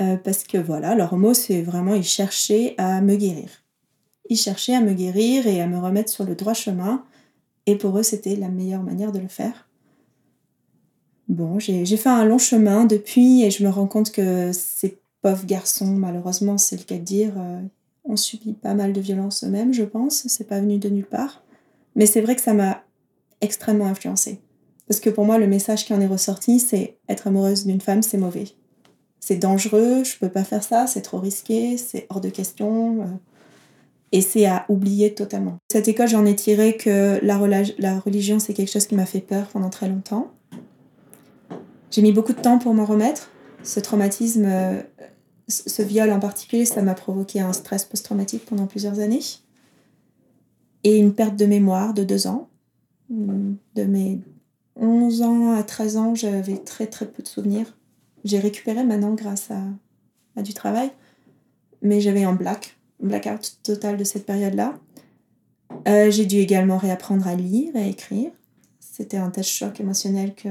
Euh, 0.01 0.17
parce 0.17 0.45
que 0.45 0.59
voilà, 0.59 0.95
leur 0.95 1.17
mot, 1.17 1.33
c'est 1.33 1.63
vraiment, 1.63 1.95
ils 1.95 2.05
cherchaient 2.05 2.75
à 2.77 3.01
me 3.01 3.17
guérir. 3.17 3.49
Ils 4.29 4.37
cherchaient 4.37 4.75
à 4.75 4.81
me 4.81 4.93
guérir 4.93 5.47
et 5.47 5.61
à 5.63 5.67
me 5.67 5.79
remettre 5.79 6.11
sur 6.11 6.25
le 6.25 6.35
droit 6.35 6.55
chemin. 6.55 7.05
Et 7.67 7.77
pour 7.77 7.99
eux, 7.99 8.03
c'était 8.03 8.37
la 8.37 8.49
meilleure 8.49 8.83
manière 8.83 9.13
de 9.13 9.21
le 9.21 9.29
faire. 9.29 9.69
Bon, 11.29 11.59
j'ai 11.59 11.85
fait 11.85 12.09
un 12.09 12.25
long 12.25 12.39
chemin 12.39 12.85
depuis 12.85 13.45
et 13.45 13.51
je 13.51 13.65
me 13.65 13.71
rends 13.71 13.87
compte 13.87 14.11
que 14.11 14.51
ces 14.53 14.99
pauvres 15.23 15.47
garçons, 15.47 15.95
malheureusement, 15.95 16.59
c'est 16.59 16.77
le 16.77 16.83
cas 16.83 16.99
de 16.99 17.05
dire, 17.05 17.33
euh, 17.39 17.61
ont 18.05 18.17
subi 18.17 18.53
pas 18.53 18.75
mal 18.75 18.93
de 18.93 19.01
violences 19.01 19.45
eux-mêmes, 19.45 19.73
je 19.73 19.85
pense. 19.85 20.27
C'est 20.27 20.49
pas 20.49 20.61
venu 20.61 20.79
de 20.79 20.89
nulle 20.91 21.07
part. 21.07 21.43
Mais 21.95 22.07
c'est 22.07 22.21
vrai 22.21 22.35
que 22.35 22.43
ça 22.43 22.55
m'a 22.55 22.83
extrêmement 23.43 23.87
influencée. 23.87 24.41
Parce 24.89 25.00
que 25.00 25.11
pour 25.11 25.25
moi, 25.25 25.39
le 25.39 25.47
message 25.47 25.85
qui 25.85 25.94
en 25.94 26.00
est 26.00 26.06
ressorti, 26.06 26.59
c'est 26.59 26.99
être 27.09 27.27
amoureuse 27.27 27.67
d'une 27.67 27.81
femme, 27.81 28.03
c'est 28.03 28.19
mauvais. 28.19 28.47
C'est 29.21 29.37
dangereux, 29.37 30.03
je 30.05 30.19
peux 30.19 30.29
pas 30.29 30.44
faire 30.44 30.62
ça, 30.62 30.87
c'est 30.87 31.03
trop 31.03 31.19
risqué, 31.19 31.77
c'est 31.77 32.06
hors 32.11 32.21
de 32.21 32.29
question. 32.29 33.03
Euh, 33.03 33.06
et 34.11 34.21
c'est 34.21 34.47
à 34.47 34.67
oublier 34.69 35.15
totalement. 35.15 35.59
Cette 35.71 35.89
école, 35.89 36.09
j'en 36.09 36.27
ai 36.27 36.37
tiré 36.37 36.77
que 36.77 37.19
la, 37.23 37.39
la 37.79 37.99
religion, 38.00 38.39
c'est 38.39 38.53
quelque 38.53 38.71
chose 38.71 38.87
qui 38.87 38.94
m'a 38.94 39.06
fait 39.06 39.21
peur 39.21 39.47
pendant 39.47 39.71
très 39.71 39.89
longtemps. 39.89 40.33
J'ai 41.91 42.03
mis 42.03 42.12
beaucoup 42.12 42.33
de 42.33 42.41
temps 42.41 42.59
pour 42.59 42.75
m'en 42.75 42.85
remettre. 42.85 43.31
Ce 43.62 43.81
traumatisme, 43.81 44.44
euh, 44.47 44.83
ce 45.49 45.83
viol 45.83 46.11
en 46.11 46.21
particulier, 46.21 46.65
ça 46.65 46.83
m'a 46.83 46.94
provoqué 46.94 47.41
un 47.41 47.53
stress 47.53 47.85
post-traumatique 47.85 48.44
pendant 48.44 48.67
plusieurs 48.67 48.99
années. 48.99 49.21
Et 50.85 50.99
une 50.99 51.15
perte 51.15 51.37
de 51.37 51.47
mémoire 51.47 51.94
de 51.94 52.03
deux 52.03 52.27
ans 52.27 52.49
de 53.12 53.85
mes 53.85 54.20
11 54.76 55.23
ans 55.23 55.53
à 55.53 55.62
13 55.62 55.97
ans, 55.97 56.14
j'avais 56.14 56.56
très 56.56 56.87
très 56.87 57.06
peu 57.06 57.23
de 57.23 57.29
souvenirs. 57.29 57.76
J'ai 58.25 58.38
récupéré 58.38 58.85
maintenant 58.85 59.14
grâce 59.14 59.50
à, 59.50 60.43
du 60.43 60.55
travail, 60.55 60.91
mais 61.82 62.00
j'avais 62.00 62.25
un 62.25 62.32
black, 62.32 62.76
blackout 63.00 63.59
total 63.62 63.97
de 63.97 64.05
cette 64.05 64.25
période-là. 64.25 64.79
Euh, 65.88 66.11
j'ai 66.11 66.26
dû 66.26 66.37
également 66.37 66.79
réapprendre 66.79 67.27
à 67.27 67.34
lire 67.34 67.75
et 67.77 67.82
à 67.82 67.87
écrire. 67.87 68.31
C'était 68.81 69.17
un 69.17 69.31
tel 69.31 69.44
choc 69.44 69.81
émotionnel 69.81 70.34
que 70.34 70.48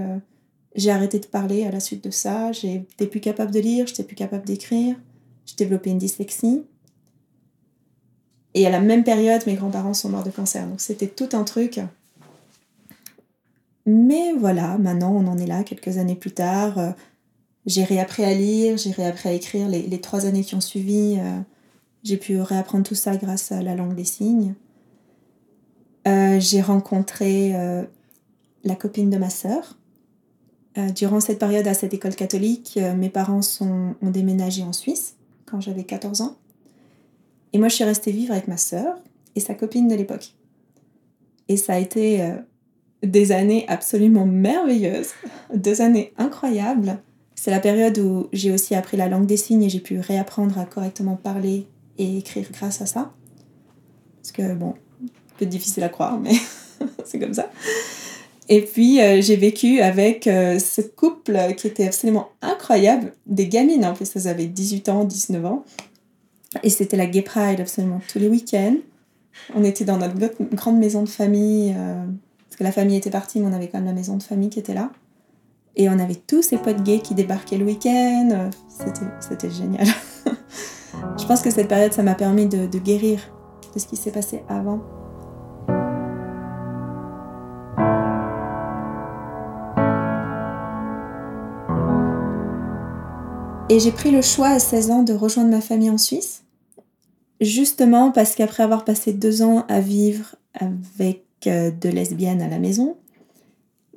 j'ai 0.75 0.91
arrêté 0.91 1.19
de 1.19 1.25
parler 1.25 1.65
à 1.65 1.71
la 1.71 1.79
suite 1.79 2.03
de 2.03 2.11
ça. 2.11 2.51
J'étais 2.51 3.07
plus 3.07 3.21
capable 3.21 3.51
de 3.51 3.59
lire, 3.59 3.87
j'étais 3.87 4.03
plus 4.03 4.15
capable 4.15 4.45
d'écrire. 4.45 4.95
J'ai 5.45 5.55
développé 5.55 5.89
une 5.89 5.97
dyslexie. 5.97 6.63
Et 8.53 8.67
à 8.67 8.69
la 8.69 8.81
même 8.81 9.03
période, 9.03 9.41
mes 9.47 9.55
grands-parents 9.55 9.93
sont 9.93 10.09
morts 10.09 10.23
de 10.23 10.29
cancer. 10.29 10.67
Donc 10.67 10.81
c'était 10.81 11.07
tout 11.07 11.29
un 11.33 11.43
truc 11.43 11.79
mais 13.85 14.33
voilà, 14.33 14.77
maintenant 14.77 15.11
on 15.11 15.27
en 15.27 15.37
est 15.37 15.47
là 15.47 15.63
quelques 15.63 15.97
années 15.97 16.15
plus 16.15 16.31
tard. 16.31 16.77
Euh, 16.77 16.91
j'ai 17.65 17.83
réappris 17.83 18.23
à 18.23 18.33
lire, 18.33 18.77
j'ai 18.77 18.91
réappris 18.91 19.29
à 19.29 19.33
écrire 19.33 19.67
les, 19.67 20.01
trois 20.01 20.25
années 20.25 20.43
qui 20.43 20.55
ont 20.55 20.61
suivi. 20.61 21.17
Euh, 21.19 21.39
j'ai 22.03 22.17
pu 22.17 22.39
réapprendre 22.41 22.83
tout 22.83 22.95
ça 22.95 23.17
grâce 23.17 23.51
à 23.51 23.61
la 23.61 23.75
langue 23.75 23.95
des 23.95 24.03
signes. 24.03 24.55
Euh, 26.07 26.39
j'ai 26.39 26.61
rencontré 26.61 27.53
la 28.63 28.75
copine 28.75 29.11
de 29.11 29.17
ma 29.17 29.29
sœur. 29.29 29.77
durant 30.95 31.19
cette 31.19 31.37
période 31.37 31.67
à 31.67 31.75
cette 31.75 31.93
école 31.93 32.15
catholique, 32.15 32.79
mes 32.97 33.09
parents 33.09 33.43
sont, 33.43 33.95
ont 34.01 34.09
déménagé 34.09 34.63
en 34.63 34.73
Suisse 34.73 35.15
quand 35.45 35.61
j'avais 35.61 35.83
14 35.83 36.21
ans. 36.21 36.37
Et 37.53 37.59
moi, 37.59 37.67
je 37.67 37.75
suis 37.75 37.83
restée 37.83 38.11
vivre 38.11 38.31
avec 38.31 38.47
ma 38.47 38.57
sœur 38.57 38.97
et 39.35 39.39
sa 39.39 39.53
copine 39.53 39.87
de 39.87 39.93
l'époque. 39.93 40.33
Et 41.47 41.57
ça 41.57 41.73
a 41.73 41.77
été 41.77 42.25
des 43.03 43.31
années 43.31 43.65
absolument 43.67 44.25
merveilleuses, 44.25 45.09
deux 45.53 45.81
années 45.81 46.13
incroyables. 46.17 46.99
C'est 47.35 47.51
la 47.51 47.59
période 47.59 47.97
où 47.97 48.27
j'ai 48.33 48.51
aussi 48.51 48.75
appris 48.75 48.97
la 48.97 49.09
langue 49.09 49.25
des 49.25 49.37
signes 49.37 49.63
et 49.63 49.69
j'ai 49.69 49.79
pu 49.79 49.99
réapprendre 49.99 50.57
à 50.59 50.65
correctement 50.65 51.15
parler 51.15 51.67
et 51.97 52.19
écrire 52.19 52.47
grâce 52.51 52.81
à 52.81 52.85
ça. 52.85 53.11
Parce 54.21 54.31
que, 54.31 54.53
bon, 54.53 54.75
peu 55.37 55.45
difficile 55.45 55.83
à 55.83 55.89
croire, 55.89 56.19
mais 56.19 56.33
c'est 57.05 57.19
comme 57.19 57.33
ça. 57.33 57.49
Et 58.49 58.61
puis, 58.61 59.01
euh, 59.01 59.21
j'ai 59.21 59.37
vécu 59.37 59.79
avec 59.79 60.27
euh, 60.27 60.59
ce 60.59 60.81
couple 60.81 61.39
qui 61.55 61.67
était 61.67 61.87
absolument 61.87 62.29
incroyable, 62.41 63.13
des 63.25 63.47
gamines 63.47 63.85
en 63.85 63.93
plus, 63.93 64.15
elles 64.15 64.27
avaient 64.27 64.45
18 64.45 64.89
ans, 64.89 65.05
19 65.05 65.45
ans. 65.45 65.63
Et 66.63 66.69
c'était 66.69 66.97
la 66.97 67.05
Gay 67.05 67.21
Pride 67.21 67.61
absolument 67.61 68.01
tous 68.11 68.19
les 68.19 68.27
week-ends. 68.27 68.75
On 69.55 69.63
était 69.63 69.85
dans 69.85 69.97
notre 69.97 70.15
grande 70.53 70.79
maison 70.79 71.03
de 71.03 71.09
famille. 71.09 71.73
Euh, 71.77 72.05
la 72.61 72.71
famille 72.71 72.95
était 72.95 73.09
partie, 73.09 73.39
mais 73.39 73.47
on 73.47 73.53
avait 73.53 73.67
quand 73.67 73.79
même 73.79 73.87
la 73.87 73.93
maison 73.93 74.17
de 74.17 74.23
famille 74.23 74.49
qui 74.49 74.59
était 74.59 74.73
là. 74.73 74.91
Et 75.75 75.89
on 75.89 75.97
avait 75.99 76.15
tous 76.15 76.41
ces 76.41 76.57
potes 76.57 76.83
gays 76.83 76.99
qui 76.99 77.15
débarquaient 77.15 77.57
le 77.57 77.65
week-end. 77.65 78.49
C'était 79.19 79.49
génial. 79.49 79.87
je 81.17 81.25
pense 81.25 81.41
que 81.41 81.49
cette 81.49 81.67
période, 81.67 81.93
ça 81.93 82.03
m'a 82.03 82.15
permis 82.15 82.45
de, 82.45 82.65
guérir 82.77 83.19
de 83.73 83.79
ce 83.79 83.87
qui 83.87 83.95
s'est 83.95 84.11
passé 84.11 84.43
avant. 84.49 84.81
Et 93.69 93.79
j'ai 93.79 93.93
pris 93.93 94.11
le 94.11 94.21
choix 94.21 94.49
à 94.49 94.59
16 94.59 94.91
ans 94.91 95.03
de 95.03 95.13
rejoindre 95.13 95.49
ma 95.49 95.61
famille 95.61 95.89
en 95.89 95.97
Suisse, 95.97 96.43
justement 97.39 98.11
parce 98.11 98.35
qu'après 98.35 98.63
avoir 98.63 98.83
passé 98.83 99.13
deux 99.13 99.41
ans 99.41 99.65
à 99.69 99.79
vivre 99.79 100.35
avec 100.59 101.23
de 101.49 101.89
lesbiennes 101.89 102.41
à 102.41 102.47
la 102.47 102.59
maison, 102.59 102.97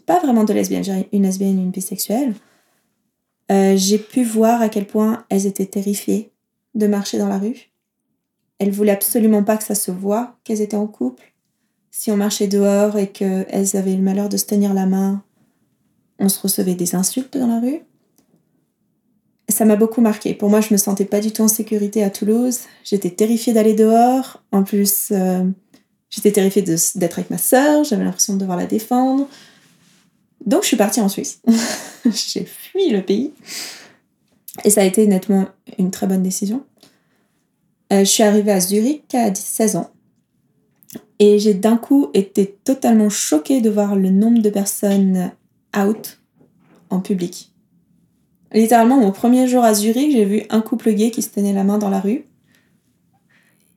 pas 0.07 0.21
vraiment 0.21 0.45
de 0.45 0.53
lesbiennes, 0.53 0.85
j'ai 0.85 1.09
une 1.13 1.23
lesbienne 1.23 1.59
et 1.59 1.63
une 1.63 1.71
bisexuelle, 1.71 2.35
euh, 3.51 3.77
j'ai 3.77 3.99
pu 3.99 4.25
voir 4.25 4.63
à 4.63 4.69
quel 4.69 4.87
point 4.87 5.25
elles 5.29 5.47
étaient 5.47 5.67
terrifiées 5.67 6.33
de 6.75 6.87
marcher 6.87 7.19
dans 7.19 7.29
la 7.29 7.39
rue. 7.39 7.71
Elles 8.59 8.71
voulaient 8.71 8.93
absolument 8.93 9.43
pas 9.43 9.57
que 9.57 9.65
ça 9.65 9.75
se 9.75 9.91
voie 9.91 10.37
qu'elles 10.45 10.61
étaient 10.61 10.77
en 10.77 10.87
couple. 10.87 11.35
Si 11.91 12.11
on 12.11 12.17
marchait 12.17 12.49
dehors 12.49 12.97
et 12.99 13.09
qu'elles 13.09 13.77
avaient 13.77 13.97
le 13.97 14.03
malheur 14.03 14.29
de 14.29 14.37
se 14.37 14.47
tenir 14.47 14.75
la 14.75 14.87
main, 14.87 15.23
on 16.19 16.29
se 16.29 16.41
recevait 16.41 16.75
des 16.75 16.95
insultes 16.95 17.37
dans 17.37 17.47
la 17.47 17.61
rue 17.61 17.83
ça 19.49 19.65
m'a 19.65 19.77
beaucoup 19.77 20.01
marqué. 20.01 20.35
Pour 20.35 20.51
moi, 20.51 20.61
je 20.61 20.73
me 20.73 20.79
sentais 20.79 21.05
pas 21.05 21.21
du 21.21 21.33
tout 21.33 21.43
en 21.43 21.49
sécurité 21.49 22.03
à 22.03 22.11
Toulouse. 22.11 22.61
J'étais 22.83 23.11
terrifiée 23.11 23.53
d'aller 23.53 23.75
dehors. 23.75 24.43
En 24.53 24.63
plus, 24.63 25.09
euh, 25.13 25.45
j'étais 26.15 26.33
terrifiée 26.33 26.63
d'être 26.63 27.19
avec 27.19 27.31
ma 27.31 27.39
sœur. 27.39 27.85
J'avais 27.85 28.05
l'impression 28.05 28.35
de 28.35 28.39
devoir 28.39 28.57
la 28.57 28.67
défendre. 28.67 29.29
Donc, 30.47 30.63
je 30.63 30.69
suis 30.69 30.77
partie 30.77 31.01
en 31.01 31.09
Suisse. 31.09 31.41
J'ai 32.05 32.45
fui 32.45 32.91
le 32.91 33.03
pays. 33.03 33.33
Et 34.65 34.71
ça 34.71 34.83
a 34.83 34.85
été 34.85 35.07
nettement 35.07 35.47
une 35.79 35.91
très 35.91 36.07
bonne 36.07 36.23
décision. 36.23 36.65
Euh, 37.93 38.01
je 38.01 38.05
suis 38.05 38.23
arrivée 38.23 38.53
à 38.53 38.61
Zurich 38.61 39.15
à 39.15 39.35
16 39.35 39.77
ans. 39.77 39.91
Et 41.19 41.39
j'ai 41.39 41.55
d'un 41.55 41.77
coup 41.77 42.11
été 42.13 42.59
totalement 42.65 43.09
choquée 43.09 43.61
de 43.61 43.71
voir 43.71 43.97
le 43.97 44.11
nombre 44.11 44.43
de 44.43 44.51
personnes 44.51 45.33
out 45.77 46.21
en 46.91 47.01
public. 47.01 47.53
Littéralement, 48.53 48.99
mon 48.99 49.11
premier 49.11 49.49
jour 49.49 49.65
à 49.65 49.75
Zurich, 49.75 50.13
j'ai 50.13 50.25
vu 50.25 50.43
un 50.51 50.61
couple 50.61 50.93
gay 50.93 51.11
qui 51.11 51.23
se 51.23 51.31
tenait 51.31 51.53
la 51.53 51.65
main 51.65 51.79
dans 51.79 51.91
la 51.91 52.01
rue. 52.01 52.27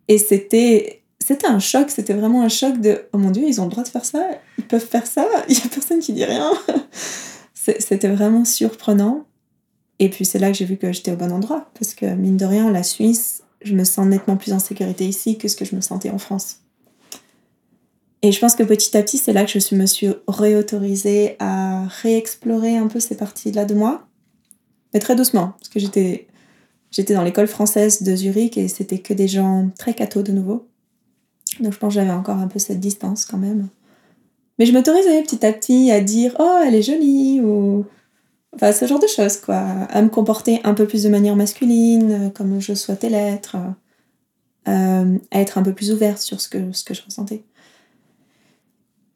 Et 0.07 0.17
c'était 0.17 1.03
c'était 1.27 1.47
un 1.47 1.59
choc, 1.59 1.89
c'était 1.89 2.13
vraiment 2.13 2.41
un 2.41 2.47
choc 2.47 2.79
de 2.79 3.01
oh 3.11 3.17
mon 3.17 3.31
dieu, 3.31 3.43
ils 3.45 3.59
ont 3.59 3.65
le 3.65 3.69
droit 3.69 3.83
de 3.83 3.89
faire 3.89 4.05
ça, 4.05 4.25
ils 4.57 4.63
peuvent 4.63 4.85
faire 4.85 5.05
ça, 5.05 5.27
il 5.49 5.57
y 5.57 5.61
a 5.61 5.67
personne 5.67 5.99
qui 5.99 6.13
dit 6.13 6.23
rien. 6.23 6.49
C'était 7.53 8.07
vraiment 8.07 8.45
surprenant. 8.45 9.25
Et 9.99 10.09
puis 10.09 10.23
c'est 10.23 10.39
là 10.39 10.49
que 10.49 10.57
j'ai 10.57 10.63
vu 10.63 10.77
que 10.77 10.93
j'étais 10.93 11.11
au 11.11 11.17
bon 11.17 11.33
endroit 11.33 11.69
parce 11.77 11.93
que 11.93 12.05
mine 12.05 12.37
de 12.37 12.45
rien, 12.45 12.71
la 12.71 12.81
Suisse, 12.81 13.43
je 13.61 13.73
me 13.73 13.83
sens 13.83 14.07
nettement 14.07 14.37
plus 14.37 14.53
en 14.53 14.59
sécurité 14.59 15.05
ici 15.05 15.37
que 15.37 15.49
ce 15.49 15.57
que 15.57 15.65
je 15.65 15.75
me 15.75 15.81
sentais 15.81 16.11
en 16.11 16.17
France. 16.17 16.61
Et 18.21 18.31
je 18.31 18.39
pense 18.39 18.55
que 18.55 18.63
petit 18.63 18.95
à 18.95 19.03
petit, 19.03 19.17
c'est 19.17 19.33
là 19.33 19.43
que 19.43 19.59
je 19.59 19.75
me 19.75 19.85
suis 19.85 20.07
réautorisée 20.29 21.35
à 21.39 21.87
réexplorer 22.03 22.77
un 22.77 22.87
peu 22.87 23.01
ces 23.01 23.17
parties-là 23.17 23.65
de 23.65 23.73
moi 23.73 24.07
mais 24.93 25.01
très 25.01 25.17
doucement, 25.17 25.53
parce 25.59 25.69
que 25.69 25.79
j'étais, 25.79 26.27
j'étais 26.91 27.13
dans 27.13 27.23
l'école 27.23 27.47
française 27.47 28.01
de 28.01 28.15
Zurich 28.15 28.57
et 28.57 28.67
c'était 28.67 28.99
que 28.99 29.13
des 29.13 29.27
gens 29.27 29.69
très 29.77 29.93
cathos 29.93 30.23
de 30.23 30.31
nouveau. 30.31 30.69
Donc 31.59 31.73
je 31.73 31.79
pense 31.79 31.93
que 31.93 31.99
j'avais 31.99 32.11
encore 32.11 32.37
un 32.37 32.47
peu 32.47 32.59
cette 32.59 32.79
distance 32.79 33.25
quand 33.25 33.37
même. 33.37 33.67
Mais 34.59 34.65
je 34.65 34.73
m'autorisais 34.73 35.21
petit 35.23 35.45
à 35.45 35.53
petit 35.53 35.91
à 35.91 36.01
dire 36.01 36.35
Oh, 36.39 36.59
elle 36.65 36.75
est 36.75 36.81
jolie 36.81 37.41
ou. 37.41 37.85
Enfin, 38.55 38.71
ce 38.71 38.85
genre 38.85 38.99
de 38.99 39.07
choses, 39.07 39.37
quoi. 39.37 39.57
À 39.57 40.01
me 40.01 40.09
comporter 40.09 40.61
un 40.63 40.73
peu 40.73 40.87
plus 40.87 41.03
de 41.03 41.09
manière 41.09 41.35
masculine, 41.35 42.31
comme 42.33 42.59
je 42.59 42.73
souhaitais 42.73 43.09
l'être. 43.09 43.57
Euh, 44.67 45.17
à 45.31 45.39
être 45.39 45.57
un 45.57 45.63
peu 45.63 45.73
plus 45.73 45.91
ouverte 45.93 46.17
sur 46.17 46.41
ce 46.41 46.49
que, 46.49 46.71
ce 46.73 46.83
que 46.83 46.93
je 46.93 47.01
ressentais. 47.03 47.43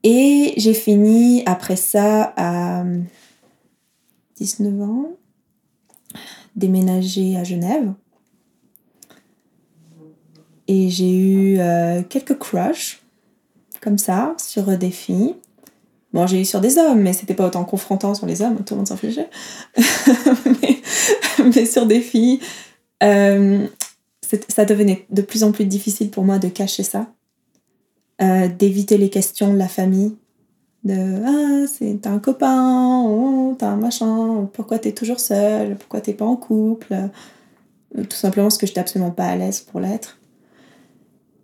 Et 0.04 0.54
j'ai 0.58 0.74
fini 0.74 1.44
après 1.46 1.76
ça 1.76 2.34
à 2.38 2.86
19 4.38 4.82
ans 4.82 5.06
déménagé 6.56 7.38
à 7.38 7.44
Genève. 7.44 7.94
Et 10.72 10.90
j'ai 10.90 11.12
eu 11.12 11.60
euh, 11.60 12.02
quelques 12.08 12.38
crushs, 12.38 13.02
comme 13.82 13.98
ça, 13.98 14.34
sur 14.38 14.78
des 14.78 14.90
filles. 14.90 15.36
Bon, 16.14 16.26
j'ai 16.28 16.40
eu 16.40 16.46
sur 16.46 16.62
des 16.62 16.78
hommes, 16.78 17.02
mais 17.02 17.12
c'était 17.12 17.34
pas 17.34 17.46
autant 17.46 17.66
confrontant 17.66 18.16
sur 18.16 18.26
les 18.26 18.42
hommes, 18.42 18.56
tout 18.64 18.76
le 18.76 18.78
monde 18.78 18.88
s'en 18.88 18.96
fichait. 18.96 19.30
mais, 21.44 21.66
sur 21.66 21.86
des 21.86 22.00
filles, 22.00 22.40
euh, 23.04 23.68
ça 24.48 24.64
devenait 24.64 25.06
de 25.10 25.22
plus 25.22 25.44
en 25.44 25.52
plus 25.52 25.66
difficile 25.66 26.10
pour 26.10 26.24
moi 26.24 26.40
de 26.40 26.48
cacher 26.48 26.84
ça, 26.84 27.08
euh, 28.22 28.48
d'éviter 28.48 28.98
les 28.98 29.10
questions 29.10 29.52
de 29.52 29.58
la 29.58 29.68
famille, 29.68 30.16
de 30.86 31.22
ah 31.26 31.68
c'est 31.68 32.00
t'as 32.02 32.12
un 32.12 32.20
copain 32.20 33.04
oh, 33.06 33.56
t'as 33.60 33.68
un 33.68 33.76
machin 33.76 34.50
pourquoi 34.52 34.80
t'es 34.80 34.94
toujours 34.94 35.20
seule 35.20 35.76
pourquoi 35.76 36.02
t'es 36.02 36.14
pas 36.14 36.26
en 36.26 36.36
couple 36.36 36.96
tout 37.94 38.18
simplement 38.18 38.46
parce 38.48 38.58
que 38.58 38.66
j'étais 38.66 38.80
absolument 38.80 39.12
pas 39.12 39.26
à 39.26 39.36
l'aise 39.36 39.62
pour 39.62 39.80
l'être 39.80 40.18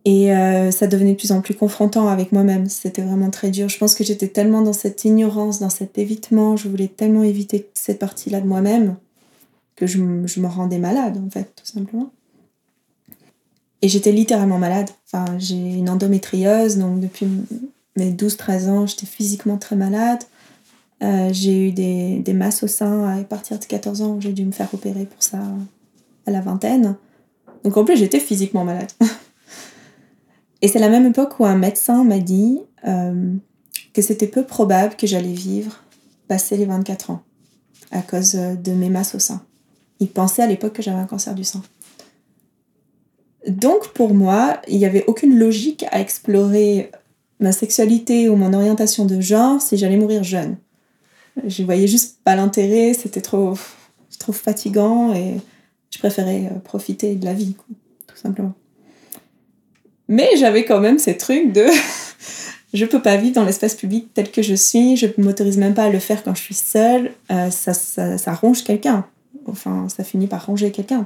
et 0.08 0.32
euh, 0.32 0.72
ça 0.72 0.88
devenait 0.88 1.14
de 1.14 1.18
plus 1.18 1.32
en 1.32 1.42
plus 1.42 1.56
confrontant 1.56 2.08
avec 2.08 2.32
moi-même 2.32 2.70
c'était 2.70 3.02
vraiment 3.02 3.30
très 3.30 3.50
dur 3.50 3.68
je 3.68 3.78
pense 3.78 3.96
que 3.96 4.04
j'étais 4.04 4.28
tellement 4.28 4.62
dans 4.62 4.74
cette 4.74 5.04
ignorance 5.04 5.60
dans 5.60 5.70
cet 5.70 5.98
évitement 5.98 6.56
je 6.56 6.70
voulais 6.70 6.88
tellement 6.88 7.24
éviter 7.24 7.68
cette 7.74 8.00
partie 8.00 8.30
là 8.30 8.40
de 8.40 8.48
moi-même 8.48 8.96
que 9.76 9.88
je, 9.88 9.98
je 10.26 10.40
me 10.40 10.48
rendais 10.48 10.80
malade 10.80 11.22
en 11.26 11.30
fait 11.30 11.52
tout 11.56 11.66
simplement 11.66 12.12
et 13.82 13.88
j'étais 13.90 14.12
littéralement 14.12 14.60
malade 14.60 14.90
enfin 15.06 15.26
j'ai 15.40 15.56
une 15.56 15.90
endométriose 15.90 16.78
donc 16.78 17.00
depuis 17.00 17.28
mes 17.98 18.12
12-13 18.12 18.70
ans, 18.70 18.88
j'étais 18.88 19.06
physiquement 19.06 19.58
très 19.58 19.76
malade. 19.76 20.24
Euh, 21.04 21.30
j'ai 21.32 21.68
eu 21.68 21.72
des, 21.72 22.20
des, 22.20 22.34
masses 22.34 22.64
au 22.64 22.68
sein 22.68 23.20
à 23.20 23.24
partir 23.24 23.60
de 23.60 23.66
14 23.66 24.02
ans, 24.02 24.20
j'ai 24.20 24.34
dû 24.34 24.46
me 24.46 24.52
faire 24.52 24.74
opérer 24.74 25.06
pour 25.06 25.22
ça 25.22 25.40
à 26.26 26.32
la 26.32 26.42
vingtaine. 26.42 26.96
Donc 27.64 27.78
en 27.78 27.84
plus, 27.84 27.98
j'étais 27.98 28.20
physiquement 28.20 28.64
malade. 28.64 28.92
Et 30.62 30.68
c'est 30.68 30.80
la 30.80 30.90
même 30.90 31.06
époque 31.06 31.40
où 31.40 31.46
un 31.46 31.58
médecin 31.58 32.04
m'a 32.04 32.20
dit 32.20 32.60
euh, 32.88 33.34
que 33.94 34.02
c'était 34.02 34.28
peu 34.28 34.44
probable 34.44 34.96
que 34.96 35.08
j'allais 35.08 35.34
vivre 35.34 35.84
passer 36.28 36.58
les 36.58 36.66
24 36.66 37.12
ans 37.12 37.24
à 37.92 38.02
cause 38.02 38.34
de 38.34 38.72
mes 38.72 38.90
masses 38.90 39.16
au 39.16 39.20
sein. 39.20 39.46
Il 40.00 40.10
pensait 40.10 40.42
à 40.42 40.48
l'époque 40.48 40.74
que 40.74 40.82
j'avais 40.82 41.00
un 41.00 41.06
cancer 41.06 41.34
du 41.36 41.44
sein. 41.44 41.62
Donc 43.48 43.94
pour 43.94 44.14
moi, 44.14 44.62
il 44.68 44.78
n'y 44.78 44.86
avait 44.86 45.06
aucune 45.08 45.38
logique 45.38 45.86
à 45.92 46.02
explorer 46.02 46.92
ma 47.40 47.52
sexualité 47.52 48.30
ou 48.30 48.36
mon 48.36 48.54
orientation 48.54 49.06
de 49.06 49.22
genre 49.22 49.62
si 49.62 49.78
j'allais 49.78 49.98
mourir 49.98 50.24
jeune. 50.24 50.58
Je 51.46 51.64
voyais 51.64 51.88
juste 51.88 52.20
pas 52.24 52.36
l'intérêt, 52.36 52.94
c'était 52.94 53.22
trop, 53.22 53.54
trop 54.20 54.34
fatigant 54.34 55.14
et 55.14 55.40
je 55.92 56.00
préférais 56.00 56.50
euh, 56.52 56.60
profiter 56.60 57.16
de 57.16 57.26
la 57.26 57.34
vie, 57.34 57.56
tout 58.08 58.18
simplement. 58.18 58.54
Mais 60.08 60.30
j'avais 60.38 60.66
quand 60.66 60.80
même 60.80 61.00
ces 61.00 61.18
trucs 61.18 61.52
de 61.52 61.66
je 62.74 62.86
peux 62.86 63.02
pas 63.02 63.18
vivre 63.18 63.36
dans 63.36 63.46
l'espace 63.46 63.76
public 63.76 64.10
tel 64.14 64.32
que 64.32 64.42
je 64.42 64.56
suis, 64.56 64.98
je 64.98 65.08
m'autorise 65.18 65.58
même 65.58 65.74
pas 65.74 65.86
à 65.86 65.90
le 65.90 66.00
faire 66.00 66.24
quand 66.24 66.36
je 66.36 66.42
suis 66.42 66.56
seule, 66.56 67.12
euh, 67.32 67.50
ça, 67.50 67.74
ça, 67.74 68.18
ça, 68.18 68.34
ronge 68.34 68.64
quelqu'un. 68.64 69.06
Enfin, 69.46 69.88
ça 69.90 70.04
finit 70.04 70.28
par 70.28 70.46
ronger 70.46 70.72
quelqu'un. 70.72 71.06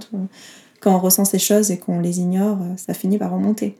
Quand 0.79 0.95
on 0.95 0.99
ressent 0.99 1.25
ces 1.25 1.39
choses 1.39 1.69
et 1.71 1.77
qu'on 1.77 1.99
les 1.99 2.19
ignore, 2.19 2.57
euh, 2.61 2.73
ça 2.77 2.93
finit 2.93 3.17
par 3.17 3.31
remonter. 3.31 3.75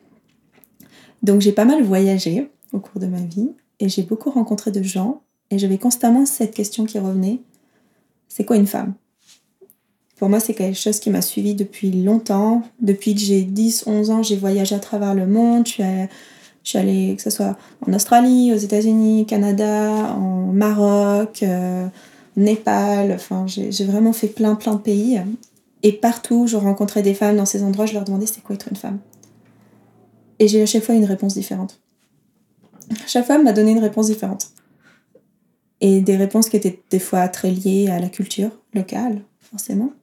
Donc 1.23 1.41
j'ai 1.41 1.51
pas 1.51 1.65
mal 1.65 1.83
voyagé 1.83 2.49
au 2.73 2.79
cours 2.79 2.99
de 2.99 3.07
ma 3.07 3.21
vie 3.21 3.51
et 3.79 3.89
j'ai 3.89 4.03
beaucoup 4.03 4.29
rencontré 4.29 4.71
de 4.71 4.81
gens 4.83 5.21
et 5.49 5.59
j'avais 5.59 5.77
constamment 5.77 6.25
cette 6.25 6.53
question 6.53 6.85
qui 6.85 6.99
revenait. 6.99 7.39
C'est 8.27 8.45
quoi 8.45 8.55
une 8.55 8.67
femme? 8.67 8.93
Pour 10.21 10.29
moi, 10.29 10.39
c'est 10.39 10.53
quelque 10.53 10.77
chose 10.77 10.99
qui 10.99 11.09
m'a 11.09 11.23
suivi 11.23 11.55
depuis 11.55 11.89
longtemps. 11.89 12.61
Depuis 12.79 13.15
que 13.15 13.19
j'ai 13.19 13.41
10, 13.41 13.85
11 13.87 14.11
ans, 14.11 14.21
j'ai 14.21 14.35
voyagé 14.35 14.75
à 14.75 14.79
travers 14.79 15.15
le 15.15 15.25
monde. 15.25 15.65
Je 15.65 16.07
suis, 16.63 16.77
allée, 16.77 17.15
que 17.15 17.23
ce 17.23 17.31
soit 17.31 17.57
en 17.87 17.91
Australie, 17.91 18.53
aux 18.53 18.57
États-Unis, 18.57 19.25
Canada, 19.25 20.13
en 20.15 20.53
Maroc, 20.53 21.41
euh, 21.41 21.87
Népal. 22.37 23.13
Enfin, 23.13 23.47
j'ai 23.47 23.83
vraiment 23.83 24.13
fait 24.13 24.27
plein, 24.27 24.53
plein 24.53 24.75
de 24.75 24.79
pays. 24.81 25.19
Et 25.81 25.91
partout, 25.91 26.45
je 26.45 26.55
rencontrais 26.55 27.01
des 27.01 27.15
femmes 27.15 27.37
dans 27.37 27.47
ces 27.47 27.63
endroits, 27.63 27.87
je 27.87 27.93
leur 27.93 28.03
demandais 28.03 28.27
c'est 28.27 28.43
quoi 28.43 28.53
être 28.53 28.67
une 28.69 28.77
femme. 28.77 28.99
Et 30.37 30.47
j'ai 30.47 30.61
à 30.61 30.67
chaque 30.67 30.83
fois 30.83 30.93
une 30.93 31.05
réponse 31.05 31.33
différente. 31.33 31.79
Chaque 33.07 33.25
femme 33.25 33.43
m'a 33.43 33.53
donné 33.53 33.71
une 33.71 33.79
réponse 33.79 34.05
différente. 34.05 34.51
Et 35.79 35.99
des 35.99 36.15
réponses 36.15 36.47
qui 36.47 36.57
étaient 36.57 36.79
des 36.91 36.99
fois 36.99 37.27
très 37.27 37.49
liées 37.49 37.87
à 37.89 37.97
la 37.97 38.09
culture 38.09 38.51
locale, 38.75 39.23
forcément, 39.39 39.93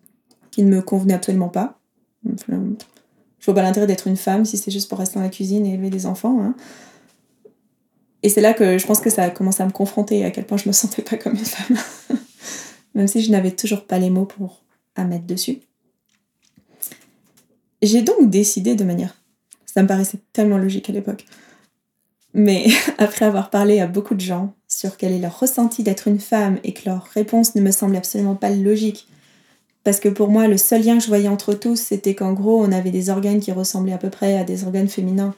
ne 0.65 0.75
me 0.75 0.83
convenaient 0.83 1.15
absolument 1.15 1.49
pas. 1.49 1.79
Je 2.25 3.45
vois 3.45 3.55
pas 3.55 3.63
l'intérêt 3.63 3.87
d'être 3.87 4.07
une 4.07 4.17
femme 4.17 4.45
si 4.45 4.59
c'est 4.59 4.71
juste 4.71 4.89
pour 4.89 4.99
rester 4.99 5.17
dans 5.17 5.23
la 5.23 5.31
cuisine 5.31 5.67
et 5.67 5.75
élever 5.75 5.91
des 5.91 6.07
enfants. 6.07 6.41
Hein. 6.43 6.55
Et 8.23 8.29
c'est 8.29 8.41
là 8.41 8.53
que 8.53 8.79
je 8.79 8.87
pense 8.87 9.01
que 9.01 9.11
ça 9.11 9.23
a 9.23 9.31
commencé 9.31 9.63
à 9.63 9.67
me 9.67 9.71
confronter 9.71 10.25
à 10.25 10.31
quel 10.31 10.45
point 10.45 10.59
je 10.59 10.69
me 10.69 10.73
sentais 10.73 11.03
pas 11.03 11.17
comme 11.17 11.35
une 11.35 11.45
femme. 11.45 11.77
Même 12.95 13.07
si 13.07 13.23
je 13.23 13.31
n'avais 13.31 13.53
toujours 13.53 13.85
pas 13.85 13.99
les 13.99 14.11
mots 14.11 14.25
pour 14.25 14.63
à 14.97 15.05
mettre 15.05 15.27
dessus. 15.27 15.61
J'ai 17.83 18.03
donc 18.03 18.29
décidé 18.31 18.75
de 18.75 18.85
manière... 18.85 19.15
Ça 19.67 19.83
me 19.83 19.89
paraissait 19.89 20.19
tellement 20.33 20.59
logique 20.59 20.91
à 20.91 20.93
l'époque. 20.93 21.25
Mais 22.35 22.67
après 22.99 23.25
avoir 23.25 23.51
parlé 23.51 23.79
à 23.79 23.87
beaucoup 23.87 24.15
de 24.15 24.21
gens 24.21 24.55
sur 24.67 24.97
quel 24.97 25.13
est 25.13 25.21
leur 25.21 25.39
ressenti 25.39 25.85
d'être 25.85 26.09
une 26.09 26.19
femme 26.19 26.59
et 26.65 26.73
que 26.73 26.89
leur 26.89 27.05
réponse 27.05 27.55
ne 27.55 27.61
me 27.61 27.71
semble 27.71 27.97
absolument 27.97 28.35
pas 28.35 28.51
logique, 28.51 29.09
parce 29.85 30.01
que 30.01 30.09
pour 30.09 30.29
moi, 30.29 30.49
le 30.49 30.59
seul 30.59 30.85
lien 30.85 30.99
que 30.99 31.03
je 31.03 31.09
voyais 31.09 31.29
entre 31.29 31.55
tous, 31.55 31.77
c'était 31.77 32.15
qu'en 32.15 32.33
gros, 32.33 32.63
on 32.63 32.73
avait 32.73 32.91
des 32.91 33.11
organes 33.11 33.41
qui 33.41 33.53
ressemblaient 33.53 33.93
à 33.93 33.99
peu 33.99 34.11
près 34.11 34.39
à 34.39 34.45
des 34.45 34.65
organes 34.65 34.89
féminins. 34.89 35.35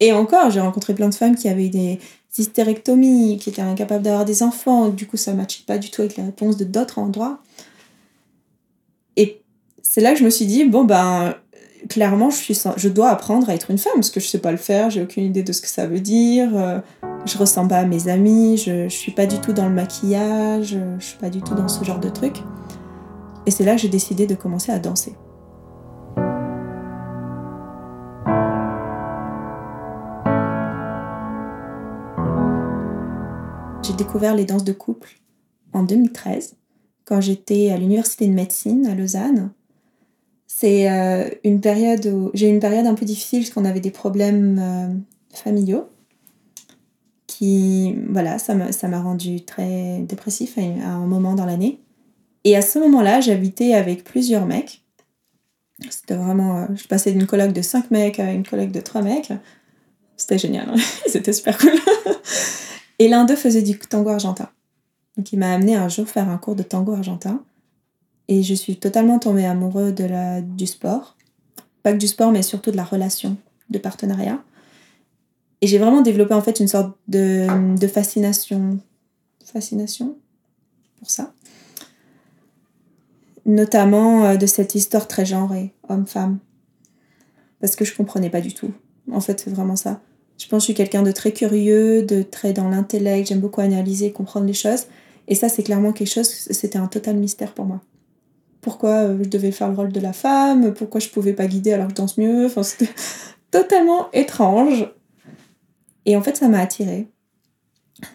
Et 0.00 0.12
encore, 0.12 0.50
j'ai 0.50 0.60
rencontré 0.60 0.94
plein 0.94 1.08
de 1.08 1.14
femmes 1.14 1.36
qui 1.36 1.48
avaient 1.48 1.68
des 1.68 1.98
hystérectomies, 2.36 3.38
qui 3.38 3.48
étaient 3.48 3.62
incapables 3.62 4.02
d'avoir 4.02 4.24
des 4.24 4.42
enfants. 4.42 4.88
Du 4.88 5.06
coup, 5.06 5.16
ça 5.16 5.32
ne 5.32 5.38
matchait 5.38 5.64
pas 5.66 5.78
du 5.78 5.90
tout 5.90 6.02
avec 6.02 6.16
les 6.16 6.24
réponses 6.24 6.56
de 6.56 6.64
d'autres 6.64 6.98
endroits. 6.98 7.38
Et 9.16 9.40
c'est 9.82 10.02
là 10.02 10.12
que 10.12 10.18
je 10.18 10.24
me 10.24 10.30
suis 10.30 10.46
dit, 10.46 10.64
bon, 10.64 10.84
ben, 10.84 11.34
clairement, 11.88 12.28
je, 12.30 12.36
suis, 12.36 12.58
je 12.76 12.88
dois 12.88 13.08
apprendre 13.08 13.48
à 13.48 13.54
être 13.54 13.70
une 13.70 13.78
femme, 13.78 13.94
parce 13.94 14.10
que 14.10 14.20
je 14.20 14.26
sais 14.26 14.40
pas 14.40 14.50
le 14.50 14.58
faire, 14.58 14.90
j'ai 14.90 15.02
aucune 15.02 15.24
idée 15.24 15.42
de 15.42 15.52
ce 15.52 15.62
que 15.62 15.68
ça 15.68 15.86
veut 15.86 16.00
dire. 16.00 16.50
Euh, 16.54 16.80
je 17.24 17.38
ressemble 17.38 17.70
pas 17.70 17.78
à 17.78 17.84
mes 17.86 18.08
amis, 18.08 18.58
je, 18.58 18.88
je 18.88 18.94
suis 18.94 19.12
pas 19.12 19.26
du 19.26 19.40
tout 19.40 19.52
dans 19.52 19.68
le 19.68 19.74
maquillage, 19.74 20.76
je 20.98 21.04
suis 21.04 21.18
pas 21.18 21.30
du 21.30 21.40
tout 21.40 21.54
dans 21.54 21.68
ce 21.68 21.82
genre 21.82 21.98
de 21.98 22.08
truc. 22.08 22.36
Et 23.46 23.52
c'est 23.52 23.64
là 23.64 23.76
que 23.76 23.80
j'ai 23.80 23.88
décidé 23.88 24.26
de 24.26 24.34
commencer 24.34 24.72
à 24.72 24.80
danser. 24.80 25.14
J'ai 33.82 33.92
découvert 33.92 34.34
les 34.34 34.44
danses 34.44 34.64
de 34.64 34.72
couple 34.72 35.20
en 35.72 35.84
2013, 35.84 36.56
quand 37.04 37.20
j'étais 37.20 37.70
à 37.70 37.76
l'université 37.76 38.26
de 38.26 38.32
médecine 38.32 38.86
à 38.86 38.96
Lausanne. 38.96 39.52
C'est 40.48 40.90
euh, 40.90 41.28
une 41.44 41.60
période 41.60 42.04
où 42.06 42.30
j'ai 42.34 42.48
eu 42.48 42.52
une 42.52 42.60
période 42.60 42.86
un 42.86 42.94
peu 42.94 43.04
difficile 43.04 43.40
parce 43.40 43.50
qu'on 43.50 43.64
avait 43.64 43.80
des 43.80 43.90
problèmes 43.90 44.58
euh, 44.60 44.88
familiaux 45.32 45.88
qui, 47.26 47.94
voilà, 48.08 48.38
ça 48.38 48.54
m'a 48.54 49.00
rendu 49.00 49.44
très 49.44 50.00
dépressif 50.00 50.58
à 50.58 50.88
un 50.88 51.06
moment 51.06 51.34
dans 51.34 51.44
l'année. 51.44 51.80
Et 52.46 52.54
à 52.54 52.62
ce 52.62 52.78
moment-là, 52.78 53.20
j'habitais 53.20 53.74
avec 53.74 54.04
plusieurs 54.04 54.46
mecs. 54.46 54.80
C'était 55.90 56.14
vraiment. 56.14 56.58
Euh, 56.58 56.66
je 56.76 56.86
passais 56.86 57.10
d'une 57.10 57.26
colloque 57.26 57.52
de 57.52 57.60
5 57.60 57.90
mecs 57.90 58.20
à 58.20 58.30
une 58.30 58.46
colloque 58.46 58.70
de 58.70 58.80
3 58.80 59.02
mecs. 59.02 59.32
C'était 60.16 60.38
génial, 60.38 60.68
hein. 60.68 60.76
c'était 61.08 61.32
super 61.32 61.58
cool. 61.58 61.72
Et 63.00 63.08
l'un 63.08 63.24
d'eux 63.24 63.34
faisait 63.34 63.62
du 63.62 63.76
tango 63.76 64.10
argentin. 64.10 64.48
Donc 65.16 65.32
il 65.32 65.40
m'a 65.40 65.52
amené 65.52 65.74
un 65.74 65.88
jour 65.88 66.06
faire 66.06 66.28
un 66.28 66.38
cours 66.38 66.54
de 66.54 66.62
tango 66.62 66.92
argentin. 66.92 67.42
Et 68.28 68.44
je 68.44 68.54
suis 68.54 68.76
totalement 68.76 69.18
tombée 69.18 69.44
amoureux 69.44 69.90
de 69.90 70.04
la, 70.04 70.40
du 70.40 70.68
sport. 70.68 71.16
Pas 71.82 71.94
que 71.94 71.98
du 71.98 72.06
sport, 72.06 72.30
mais 72.30 72.42
surtout 72.42 72.70
de 72.70 72.76
la 72.76 72.84
relation, 72.84 73.36
de 73.70 73.78
partenariat. 73.78 74.40
Et 75.62 75.66
j'ai 75.66 75.78
vraiment 75.78 76.00
développé 76.00 76.32
en 76.32 76.42
fait 76.42 76.60
une 76.60 76.68
sorte 76.68 76.96
de, 77.08 77.76
de 77.76 77.86
fascination. 77.88 78.78
Fascination 79.44 80.16
pour 81.00 81.10
ça. 81.10 81.32
Notamment 83.46 84.26
euh, 84.26 84.36
de 84.36 84.46
cette 84.46 84.74
histoire 84.74 85.08
très 85.08 85.24
genrée, 85.24 85.72
homme-femme. 85.88 86.38
Parce 87.60 87.76
que 87.76 87.84
je 87.84 87.94
comprenais 87.94 88.28
pas 88.28 88.42
du 88.42 88.52
tout. 88.52 88.72
En 89.10 89.20
fait, 89.20 89.40
c'est 89.40 89.50
vraiment 89.50 89.76
ça. 89.76 90.02
Je 90.36 90.46
pense 90.48 90.58
que 90.58 90.60
je 90.60 90.64
suis 90.66 90.74
quelqu'un 90.74 91.02
de 91.02 91.12
très 91.12 91.32
curieux, 91.32 92.02
de 92.02 92.22
très 92.22 92.52
dans 92.52 92.68
l'intellect, 92.68 93.28
j'aime 93.28 93.40
beaucoup 93.40 93.62
analyser, 93.62 94.12
comprendre 94.12 94.46
les 94.46 94.52
choses. 94.52 94.86
Et 95.28 95.34
ça, 95.34 95.48
c'est 95.48 95.62
clairement 95.62 95.92
quelque 95.92 96.12
chose, 96.12 96.28
c'était 96.28 96.78
un 96.78 96.88
total 96.88 97.16
mystère 97.16 97.54
pour 97.54 97.64
moi 97.64 97.80
pourquoi 98.66 98.94
euh, 98.94 99.18
je 99.22 99.28
devais 99.28 99.52
faire 99.52 99.68
le 99.68 99.76
rôle 99.76 99.92
de 99.92 100.00
la 100.00 100.12
femme, 100.12 100.74
pourquoi 100.74 100.98
je 100.98 101.08
pouvais 101.08 101.34
pas 101.34 101.46
guider 101.46 101.72
alors 101.72 101.86
que 101.86 101.92
je 101.92 101.94
danse 101.94 102.18
mieux. 102.18 102.46
Enfin, 102.46 102.64
c'était 102.64 102.92
totalement 103.52 104.10
étrange. 104.12 104.92
Et 106.04 106.16
en 106.16 106.22
fait, 106.22 106.36
ça 106.36 106.48
m'a 106.48 106.58
attirée. 106.58 107.06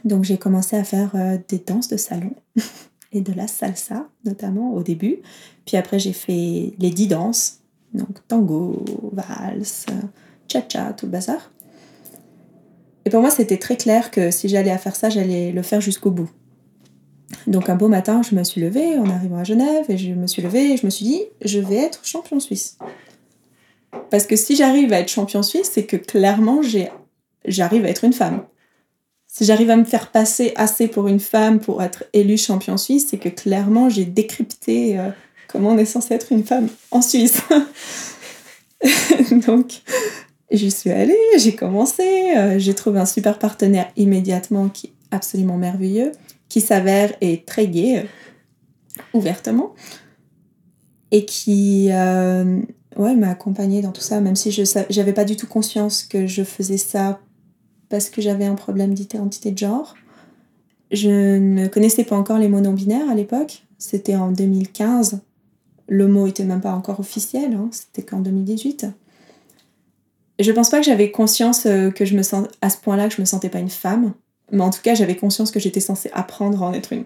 Donc 0.04 0.26
j'ai 0.26 0.38
commencé 0.38 0.76
à 0.76 0.84
faire 0.84 1.12
euh, 1.16 1.38
des 1.48 1.60
danses 1.60 1.88
de 1.88 1.96
salon 1.96 2.36
et 3.12 3.22
de 3.22 3.34
la 3.34 3.48
salsa, 3.48 4.08
notamment 4.26 4.74
au 4.74 4.84
début. 4.84 5.18
Puis 5.66 5.78
après, 5.78 6.00
j'ai 6.00 6.14
fait 6.14 6.74
les 6.80 6.90
dix 6.90 7.08
danses, 7.08 7.60
donc 7.94 8.26
tango, 8.28 8.84
valse, 9.12 9.86
cha-cha, 10.48 10.94
tout 10.94 11.06
le 11.06 11.12
bazar. 11.12 11.52
Et 13.06 13.10
pour 13.10 13.22
moi, 13.22 13.30
c'était 13.30 13.58
très 13.58 13.78
clair 13.78 14.12
que 14.12 14.32
si 14.32 14.48
j'allais 14.48 14.72
à 14.72 14.78
faire 14.78 14.96
ça, 14.96 15.10
j'allais 15.10 15.52
le 15.52 15.62
faire 15.62 15.82
jusqu'au 15.82 16.12
bout. 16.12 16.30
Donc 17.48 17.70
un 17.70 17.76
beau 17.76 17.88
matin, 17.88 18.22
je 18.22 18.36
me 18.36 18.44
suis 18.44 18.62
levée 18.62 18.98
en 18.98 19.10
arrivant 19.10 19.38
à 19.38 19.44
Genève 19.44 19.86
et 19.90 19.98
je 19.98 20.14
me 20.14 20.28
suis 20.28 20.42
levée 20.42 20.74
et 20.74 20.78
je 20.78 20.86
me 20.86 20.92
suis 20.92 21.06
dit, 21.06 21.24
je 21.44 21.60
vais 21.60 21.78
être 21.78 22.06
champion 22.06 22.40
suisse. 22.40 22.78
Parce 24.10 24.28
que 24.28 24.36
si 24.36 24.56
j'arrive 24.56 24.94
à 24.94 25.00
être 25.00 25.10
champion 25.10 25.42
suisse, 25.42 25.72
c'est 25.74 25.86
que 25.86 25.98
clairement, 25.98 26.62
j'arrive 27.46 27.86
à 27.86 27.90
être 27.90 28.04
une 28.04 28.14
femme. 28.14 28.44
Si 29.34 29.46
j'arrive 29.46 29.70
à 29.70 29.78
me 29.78 29.86
faire 29.86 30.12
passer 30.12 30.52
assez 30.58 30.90
pour 30.90 31.08
une 31.08 31.22
femme 31.22 31.62
pour 31.62 31.82
être 31.82 32.04
élue 32.12 32.38
champion 32.38 32.76
suisse, 32.76 33.08
c'est 33.10 33.18
que 33.18 33.30
clairement, 33.30 33.88
j'ai 33.88 34.04
décrypté 34.04 35.00
euh, 35.00 35.10
comment 35.48 35.70
on 35.70 35.78
est 35.78 35.86
censé 35.86 36.14
être 36.14 36.34
une 36.34 36.44
femme 36.44 36.68
en 36.92 37.02
Suisse. 37.02 37.42
Donc, 39.32 39.84
je 40.52 40.68
suis 40.68 40.90
allée, 40.90 41.18
j'ai 41.38 41.56
commencé, 41.56 42.36
euh, 42.36 42.60
j'ai 42.60 42.74
trouvé 42.74 43.00
un 43.00 43.06
super 43.06 43.40
partenaire 43.40 43.90
immédiatement 43.96 44.68
qui 44.68 44.88
est 44.88 44.94
absolument 45.12 45.58
merveilleux 45.58 46.12
qui 46.50 46.60
s'avère 46.60 47.14
est 47.22 47.48
très 47.48 47.68
gay, 47.68 48.00
euh, 48.00 48.98
ouvertement, 49.14 49.74
et 51.12 51.24
qui 51.24 51.88
ouais, 51.88 53.16
m'a 53.16 53.30
accompagnée 53.30 53.82
dans 53.82 53.94
tout 53.94 54.02
ça, 54.02 54.20
même 54.20 54.36
si 54.36 54.52
je 54.52 54.64
n'avais 54.98 55.14
pas 55.14 55.24
du 55.24 55.38
tout 55.38 55.48
conscience 55.48 56.04
que 56.04 56.28
je 56.28 56.44
faisais 56.44 56.76
ça 56.76 57.22
parce 57.92 58.10
que 58.10 58.22
j'avais 58.22 58.46
un 58.46 58.56
problème 58.56 58.94
d'identité 58.96 59.52
de 59.52 59.58
genre. 59.58 59.96
Je 60.92 61.38
ne 61.38 61.68
connaissais 61.68 62.04
pas 62.04 62.16
encore 62.16 62.40
les 62.40 62.48
mots 62.48 62.62
non 62.62 62.74
binaires 62.74 63.10
à 63.10 63.14
l'époque, 63.14 63.64
c'était 63.78 64.16
en 64.16 64.32
2015. 64.32 65.20
Le 65.88 66.08
mot 66.08 66.26
était 66.26 66.46
même 66.46 66.62
pas 66.62 66.72
encore 66.72 67.00
officiel, 67.00 67.54
hein. 67.54 67.70
c'était 67.72 68.02
qu'en 68.02 68.20
2018. 68.20 68.88
Je 70.40 70.52
pense 70.52 70.70
pas 70.70 70.80
que 70.80 70.86
j'avais 70.86 71.12
conscience 71.12 71.66
euh, 71.66 71.92
que 71.92 72.06
je 72.06 72.16
me 72.16 72.24
sens 72.24 72.48
à 72.62 72.70
ce 72.70 72.78
point-là 72.78 73.10
que 73.10 73.16
je 73.16 73.22
me 73.22 73.26
sentais 73.26 73.50
pas 73.50 73.60
une 73.60 73.70
femme. 73.70 74.14
Mais 74.52 74.62
en 74.64 74.70
tout 74.70 74.82
cas, 74.82 74.96
j'avais 74.96 75.16
conscience 75.16 75.52
que 75.52 75.60
j'étais 75.60 75.80
censée 75.80 76.10
apprendre 76.14 76.64
à 76.64 76.68
en 76.68 76.74
être 76.74 76.94
une. 76.94 77.06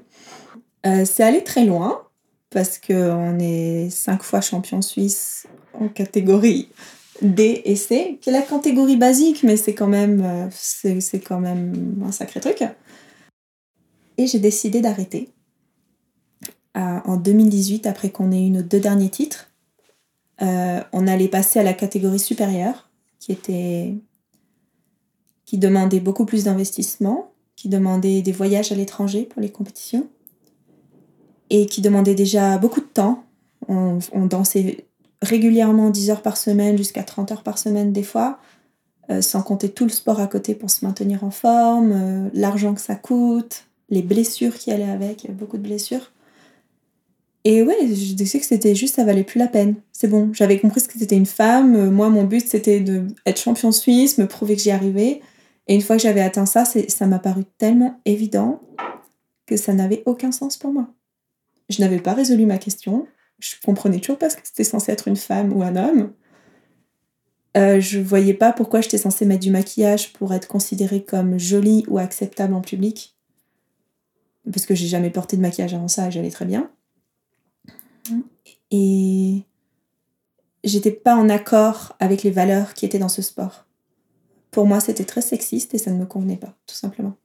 Euh, 0.86 1.04
c'est 1.06 1.24
allé 1.24 1.44
très 1.44 1.66
loin, 1.66 2.04
parce 2.52 2.78
qu'on 2.78 3.38
est 3.40 3.90
cinq 3.90 4.24
fois 4.24 4.40
champion 4.40 4.82
suisse 4.82 5.48
en 5.74 5.90
catégorie 5.90 6.70
D 7.22 7.62
et 7.66 7.76
C, 7.76 8.18
qui 8.22 8.30
est 8.30 8.34
la 8.34 8.42
catégorie 8.42 8.98
basique, 8.98 9.44
mais 9.44 9.58
c'est 9.58 9.74
quand 9.74 9.88
même, 9.88 10.22
euh, 10.24 10.48
c'est, 10.52 11.20
quand 11.20 11.40
même 11.40 12.04
un 12.06 12.12
sacré 12.12 12.40
truc. 12.40 12.64
Et 14.18 14.28
j'ai 14.28 14.40
décidé 14.40 14.82
d'arrêter. 14.82 15.30
Euh, 16.78 17.00
en 17.06 17.18
2018, 17.18 17.88
après 17.88 18.10
qu'on 18.10 18.32
ait 18.32 18.46
eu 18.46 18.50
nos 18.50 18.62
deux 18.62 18.80
derniers 18.80 19.10
titres, 19.10 19.52
on 20.42 21.08
allait 21.08 21.30
passer 21.30 21.60
à 21.60 21.64
la 21.64 21.74
catégorie 21.74 22.20
supérieure, 22.20 22.90
qui 23.20 23.32
était 23.32 23.94
qui 25.46 25.58
demandait 25.58 26.02
beaucoup 26.02 26.26
plus 26.26 26.44
d'investissement 26.44 27.32
qui 27.56 27.70
demandait 27.70 28.22
des 28.22 28.32
voyages 28.32 28.72
à 28.72 28.76
l'étranger 28.76 29.24
pour 29.24 29.42
les 29.42 29.50
compétitions 29.50 30.08
et 31.50 31.66
qui 31.66 31.82
demandait 31.82 32.16
déjà 32.16 32.58
beaucoup 32.58 32.82
de 32.82 32.86
temps. 32.86 33.24
On, 33.68 34.00
dansait 34.28 34.85
régulièrement 35.22 35.90
10 35.90 36.10
heures 36.12 36.22
par 36.22 36.38
semaine 36.38 36.78
jusqu'à 36.78 37.04
30 37.04 37.32
heures 37.32 37.44
par 37.44 37.58
semaine 37.58 37.92
des 37.94 38.04
fois, 38.04 38.40
euh, 39.10 39.22
sans 39.22 39.42
compter 39.42 39.70
tout 39.70 39.86
le 39.86 39.92
sport 39.92 40.20
à 40.20 40.28
côté 40.28 40.56
pour 40.56 40.70
se 40.70 40.86
maintenir 40.86 41.24
en 41.24 41.32
forme, 41.32 41.92
euh, 41.94 42.30
l'argent 42.34 42.74
que 42.74 42.82
ça 42.82 42.96
coûte, 42.96 43.66
les 43.90 44.02
blessures 44.02 44.56
qui 44.56 44.72
allaient 44.72 44.84
avec, 44.84 45.26
avait 45.26 45.34
beaucoup 45.34 45.58
de 45.58 45.64
blessures. 45.64 46.12
Et 47.44 47.62
ouais, 47.62 47.78
je 47.82 48.14
disais 48.14 48.40
que 48.40 48.46
c'était 48.46 48.74
juste, 48.74 48.96
ça 48.96 49.04
valait 49.04 49.24
plus 49.24 49.38
la 49.38 49.48
peine. 49.48 49.76
C'est 49.92 50.08
bon, 50.08 50.32
j'avais 50.34 50.60
compris 50.60 50.82
que 50.82 50.98
c'était 50.98 51.16
une 51.16 51.28
femme. 51.28 51.92
Moi, 51.92 52.10
mon 52.10 52.24
but, 52.24 52.48
c'était 52.48 52.80
d'être 52.80 53.40
champion 53.40 53.72
suisse, 53.72 54.18
me 54.18 54.28
prouver 54.28 54.56
que 54.56 54.64
j'y 54.64 54.72
arrivais. 54.72 55.22
Et 55.68 55.76
une 55.76 55.82
fois 55.82 55.98
que 55.98 56.02
j'avais 56.02 56.22
atteint 56.22 56.48
ça, 56.48 56.64
ça 56.66 57.06
m'a 57.06 57.20
paru 57.20 57.44
tellement 57.60 58.00
évident 58.06 58.62
que 59.46 59.58
ça 59.58 59.74
n'avait 59.74 60.02
aucun 60.08 60.32
sens 60.32 60.58
pour 60.58 60.72
moi. 60.72 60.88
Je 61.70 61.82
n'avais 61.82 62.00
pas 62.00 62.14
résolu 62.14 62.46
ma 62.46 62.58
question. 62.58 63.08
Je 63.40 63.56
comprenais 63.64 64.00
toujours 64.00 64.18
pas 64.18 64.30
ce 64.30 64.36
que 64.36 64.42
c'était 64.46 64.64
censé 64.64 64.92
être 64.92 65.08
une 65.08 65.16
femme 65.16 65.54
ou 65.54 65.64
un 65.64 65.76
homme. 65.76 66.14
Euh, 67.58 67.80
je 67.80 68.00
voyais 68.00 68.34
pas 68.34 68.52
pourquoi 68.52 68.82
j'étais 68.82 68.98
censée 68.98 69.26
mettre 69.26 69.44
du 69.44 69.52
maquillage 69.52 70.12
pour 70.14 70.34
être 70.34 70.48
considérée 70.48 71.04
comme 71.04 71.38
jolie 71.40 71.86
ou 71.88 71.98
acceptable 71.98 72.54
en 72.54 72.62
public. 72.62 73.16
Parce 74.52 74.66
que 74.66 74.76
j'ai 74.76 74.88
jamais 74.88 75.10
porté 75.10 75.38
de 75.38 75.42
maquillage 75.42 75.74
avant 75.74 75.88
ça 75.88 76.08
et 76.08 76.12
j'allais 76.12 76.32
très 76.32 76.46
bien. 76.46 76.70
Et 78.72 79.44
j'étais 80.64 80.92
pas 80.92 81.16
en 81.16 81.30
accord 81.30 81.96
avec 82.00 82.24
les 82.24 82.32
valeurs 82.32 82.74
qui 82.74 82.86
étaient 82.86 83.00
dans 83.00 83.10
ce 83.10 83.22
sport. 83.22 83.66
Pour 84.52 84.66
moi, 84.66 84.80
c'était 84.80 85.06
très 85.06 85.22
sexiste 85.22 85.74
et 85.74 85.78
ça 85.78 85.92
ne 85.92 85.98
me 85.98 86.06
convenait 86.06 86.38
pas, 86.38 86.56
tout 86.68 86.76
simplement. 86.76 87.16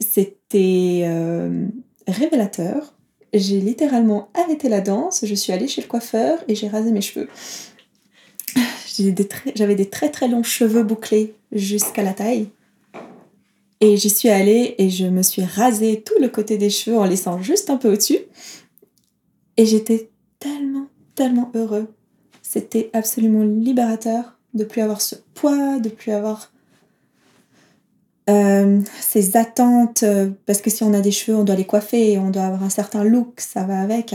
C'était 0.00 1.02
euh, 1.04 1.68
révélateur. 2.06 2.95
J'ai 3.36 3.60
littéralement 3.60 4.30
arrêté 4.32 4.70
la 4.70 4.80
danse, 4.80 5.26
je 5.26 5.34
suis 5.34 5.52
allée 5.52 5.68
chez 5.68 5.82
le 5.82 5.86
coiffeur 5.86 6.38
et 6.48 6.54
j'ai 6.54 6.68
rasé 6.68 6.90
mes 6.90 7.02
cheveux. 7.02 7.28
j'avais 9.54 9.74
des 9.74 9.90
très 9.90 10.10
très 10.10 10.26
longs 10.26 10.42
cheveux 10.42 10.82
bouclés 10.82 11.34
jusqu'à 11.52 12.02
la 12.02 12.14
taille. 12.14 12.48
Et 13.82 13.98
j'y 13.98 14.08
suis 14.08 14.30
allée 14.30 14.74
et 14.78 14.88
je 14.88 15.04
me 15.04 15.20
suis 15.20 15.44
rasé 15.44 16.02
tout 16.02 16.14
le 16.18 16.30
côté 16.30 16.56
des 16.56 16.70
cheveux 16.70 16.96
en 16.96 17.04
laissant 17.04 17.42
juste 17.42 17.68
un 17.68 17.76
peu 17.76 17.92
au-dessus. 17.92 18.20
Et 19.58 19.66
j'étais 19.66 20.08
tellement, 20.38 20.86
tellement 21.14 21.50
heureux. 21.54 21.88
C'était 22.40 22.88
absolument 22.94 23.42
libérateur 23.42 24.38
de 24.54 24.64
plus 24.64 24.80
avoir 24.80 25.02
ce 25.02 25.16
poids, 25.34 25.78
de 25.78 25.90
plus 25.90 26.12
avoir 26.12 26.52
euh, 28.28 28.80
ces 29.00 29.36
attentes. 29.36 30.02
Euh, 30.02 30.30
parce 30.46 30.60
que 30.60 30.70
si 30.70 30.82
on 30.82 30.92
a 30.94 31.00
des 31.00 31.10
cheveux, 31.10 31.36
on 31.36 31.44
doit 31.44 31.56
les 31.56 31.64
coiffer, 31.64 32.18
on 32.18 32.30
doit 32.30 32.44
avoir 32.44 32.62
un 32.62 32.70
certain 32.70 33.04
look, 33.04 33.40
ça 33.40 33.64
va 33.64 33.80
avec. 33.80 34.14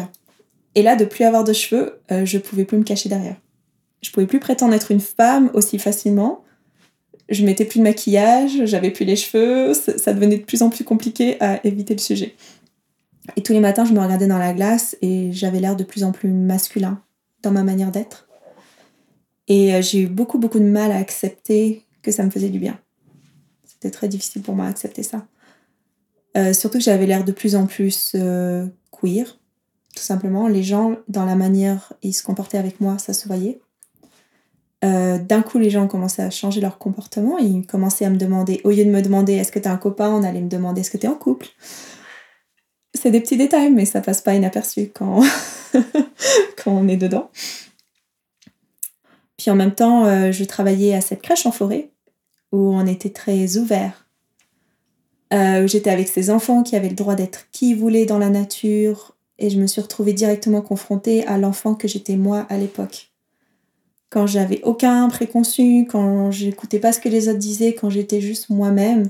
Et 0.76 0.84
là, 0.84 0.96
de 0.96 1.06
plus 1.06 1.26
avoir 1.26 1.44
de 1.44 1.54
cheveux, 1.54 2.00
euh, 2.12 2.26
je 2.26 2.38
pouvais 2.38 2.66
plus 2.66 2.78
me 2.78 2.84
cacher 2.84 3.10
derrière. 3.10 3.36
Je 4.02 4.12
pouvais 4.12 4.28
plus 4.28 4.40
prétendre 4.40 4.74
être 4.74 4.92
une 4.92 5.02
femme 5.02 5.52
aussi 5.54 5.78
facilement 5.78 6.44
je 7.32 7.46
mettais 7.46 7.66
plus 7.66 7.80
de 7.80 7.84
maquillage, 7.84 8.66
j'avais 8.66 8.92
plus 8.92 9.06
les 9.06 9.16
cheveux, 9.16 9.74
ça 9.74 10.14
devenait 10.14 10.38
de 10.38 10.44
plus 10.44 10.62
en 10.62 10.70
plus 10.70 10.84
compliqué 10.84 11.42
à 11.42 11.66
éviter 11.66 11.94
le 11.94 12.00
sujet. 12.00 12.36
Et 13.38 13.42
tous 13.42 13.54
les 13.54 13.60
matins, 13.60 13.86
je 13.86 13.94
me 13.94 14.00
regardais 14.00 14.28
dans 14.28 14.38
la 14.38 14.54
glace 14.54 14.98
et 15.02 15.32
j'avais 15.32 15.60
l'air 15.60 15.76
de 15.76 15.84
plus 15.84 16.04
en 16.04 16.12
plus 16.12 16.30
masculin 16.30 17.02
dans 17.42 17.52
ma 17.52 17.64
manière 17.64 17.92
d'être. 17.92 18.28
Et 19.48 19.74
euh, 19.74 19.82
j'ai 19.82 20.02
eu 20.02 20.08
beaucoup, 20.08 20.38
beaucoup 20.38 20.60
de 20.60 20.66
mal 20.66 20.92
à 20.92 20.98
accepter 20.98 21.86
que 22.02 22.12
ça 22.12 22.24
me 22.24 22.30
faisait 22.30 22.50
du 22.50 22.60
bien. 22.60 22.80
C'était 23.82 23.98
très 23.98 24.08
difficile 24.08 24.44
pour 24.44 24.56
moi 24.56 24.68
d'accepter 24.68 25.02
ça. 25.02 25.26
Euh, 26.38 26.54
surtout 26.54 26.78
que 26.78 26.84
j'avais 26.84 27.08
l'air 27.08 27.24
de 27.24 27.32
plus 27.32 27.56
en 27.56 27.66
plus 27.66 28.12
euh, 28.14 28.68
queer, 28.92 29.40
tout 29.96 30.04
simplement. 30.04 30.48
Les 30.48 30.62
gens, 30.62 30.98
dans 31.08 31.26
la 31.26 31.36
manière 31.36 31.94
ils 32.04 32.14
se 32.14 32.22
comportaient 32.22 32.60
avec 32.60 32.80
moi, 32.80 33.00
ça 33.00 33.14
se 33.14 33.28
voyait. 33.28 33.60
Euh, 34.84 35.18
d'un 35.18 35.42
coup, 35.42 35.58
les 35.58 35.72
gens 35.72 35.88
commençaient 35.88 36.22
à 36.22 36.30
changer 36.30 36.62
leur 36.62 36.78
comportement. 36.78 37.40
Ils 37.40 37.66
commençaient 37.66 38.06
à 38.06 38.12
me 38.12 38.18
demander, 38.18 38.62
au 38.64 38.70
lieu 38.70 38.86
de 38.86 38.90
me 38.92 39.02
demander 39.02 39.34
est-ce 39.34 39.52
que 39.52 39.58
t'es 39.58 39.68
un 39.68 39.78
copain, 39.78 40.10
on 40.10 40.24
allait 40.24 40.42
me 40.42 40.50
demander 40.50 40.82
est-ce 40.82 40.92
que 40.92 40.98
t'es 40.98 41.08
en 41.08 41.16
couple? 41.16 41.48
C'est 42.94 43.10
des 43.10 43.20
petits 43.20 43.38
détails, 43.38 43.72
mais 43.72 43.86
ça 43.86 44.02
passe 44.02 44.22
pas 44.22 44.36
inaperçu 44.36 44.92
quand, 44.94 45.24
quand 46.64 46.72
on 46.72 46.88
est 46.88 46.98
dedans. 46.98 47.32
Puis 49.38 49.50
en 49.50 49.56
même 49.56 49.74
temps, 49.74 50.32
je 50.32 50.44
travaillais 50.44 50.94
à 50.94 51.02
cette 51.02 51.24
crèche 51.24 51.48
en 51.48 51.52
forêt 51.52 51.91
où 52.52 52.74
on 52.74 52.86
était 52.86 53.10
très 53.10 53.58
ouvert. 53.58 54.08
Euh, 55.34 55.64
où 55.64 55.68
j'étais 55.68 55.90
avec 55.90 56.10
ces 56.10 56.30
enfants 56.30 56.62
qui 56.62 56.76
avaient 56.76 56.90
le 56.90 56.96
droit 56.96 57.16
d'être 57.16 57.48
qui 57.52 57.72
ils 57.72 57.78
voulaient 57.78 58.06
dans 58.06 58.20
la 58.20 58.30
nature. 58.30 59.16
Et 59.40 59.50
je 59.50 59.60
me 59.60 59.68
suis 59.68 59.82
retrouvée 59.82 60.14
directement 60.14 60.62
confrontée 60.62 61.26
à 61.26 61.38
l'enfant 61.38 61.74
que 61.74 61.88
j'étais 61.88 62.18
moi 62.18 62.46
à 62.50 62.58
l'époque 62.58 63.12
quand 64.12 64.28
j'avais 64.28 64.62
aucun 64.64 65.08
préconçu, 65.08 65.88
quand 65.90 66.32
j'écoutais 66.32 66.80
pas 66.80 66.92
ce 66.92 67.00
que 67.00 67.10
les 67.10 67.30
autres 67.30 67.40
disaient, 67.40 67.74
quand 67.74 67.90
j'étais 67.90 68.20
juste 68.20 68.50
moi-même. 68.50 69.10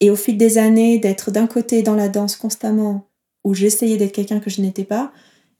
Et 0.00 0.10
au 0.10 0.16
fil 0.16 0.36
des 0.36 0.58
années, 0.58 0.98
d'être 0.98 1.30
d'un 1.30 1.46
côté 1.46 1.82
dans 1.82 1.94
la 1.94 2.08
danse 2.08 2.36
constamment, 2.36 3.06
où 3.42 3.54
j'essayais 3.54 3.96
d'être 3.96 4.12
quelqu'un 4.12 4.38
que 4.38 4.50
je 4.50 4.60
n'étais 4.60 4.84
pas, 4.84 5.12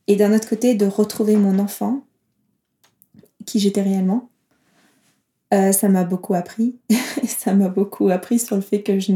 et 0.07 0.16
d'un 0.16 0.35
autre 0.35 0.49
côté, 0.49 0.75
de 0.75 0.85
retrouver 0.85 1.37
mon 1.37 1.59
enfant, 1.59 2.03
qui 3.47 3.59
j'étais 3.59 3.83
réellement. 3.83 4.29
Euh, 5.55 5.73
ça 5.73 5.89
m'a 5.89 6.05
beaucoup 6.05 6.35
appris. 6.35 6.77
ça 7.27 7.55
m'a 7.55 7.69
beaucoup 7.69 8.11
appris 8.11 8.39
sur 8.39 8.57
le 8.57 8.63
fait 8.63 8.83
que 8.83 8.99
je 8.99 9.13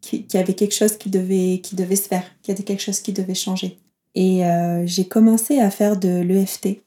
qu'il 0.00 0.24
y 0.32 0.36
avait 0.36 0.54
quelque 0.54 0.74
chose 0.74 0.96
qui 0.96 1.10
devait, 1.10 1.60
qui 1.60 1.74
devait 1.74 1.96
se 1.96 2.06
faire, 2.06 2.24
qu'il 2.42 2.52
y 2.52 2.56
avait 2.56 2.64
quelque 2.64 2.82
chose 2.82 3.00
qui 3.00 3.12
devait 3.12 3.34
changer. 3.34 3.78
Et 4.14 4.46
euh, 4.46 4.86
j'ai 4.86 5.06
commencé 5.06 5.58
à 5.58 5.70
faire 5.70 5.96
de 5.98 6.20
l'EFT, 6.20 6.80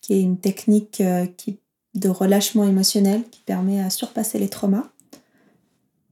qui 0.00 0.14
est 0.14 0.22
une 0.22 0.38
technique 0.38 1.00
euh, 1.00 1.26
de 1.94 2.08
relâchement 2.08 2.64
émotionnel 2.64 3.24
qui 3.30 3.42
permet 3.42 3.80
à 3.80 3.90
surpasser 3.90 4.38
les 4.38 4.48
traumas. 4.48 4.88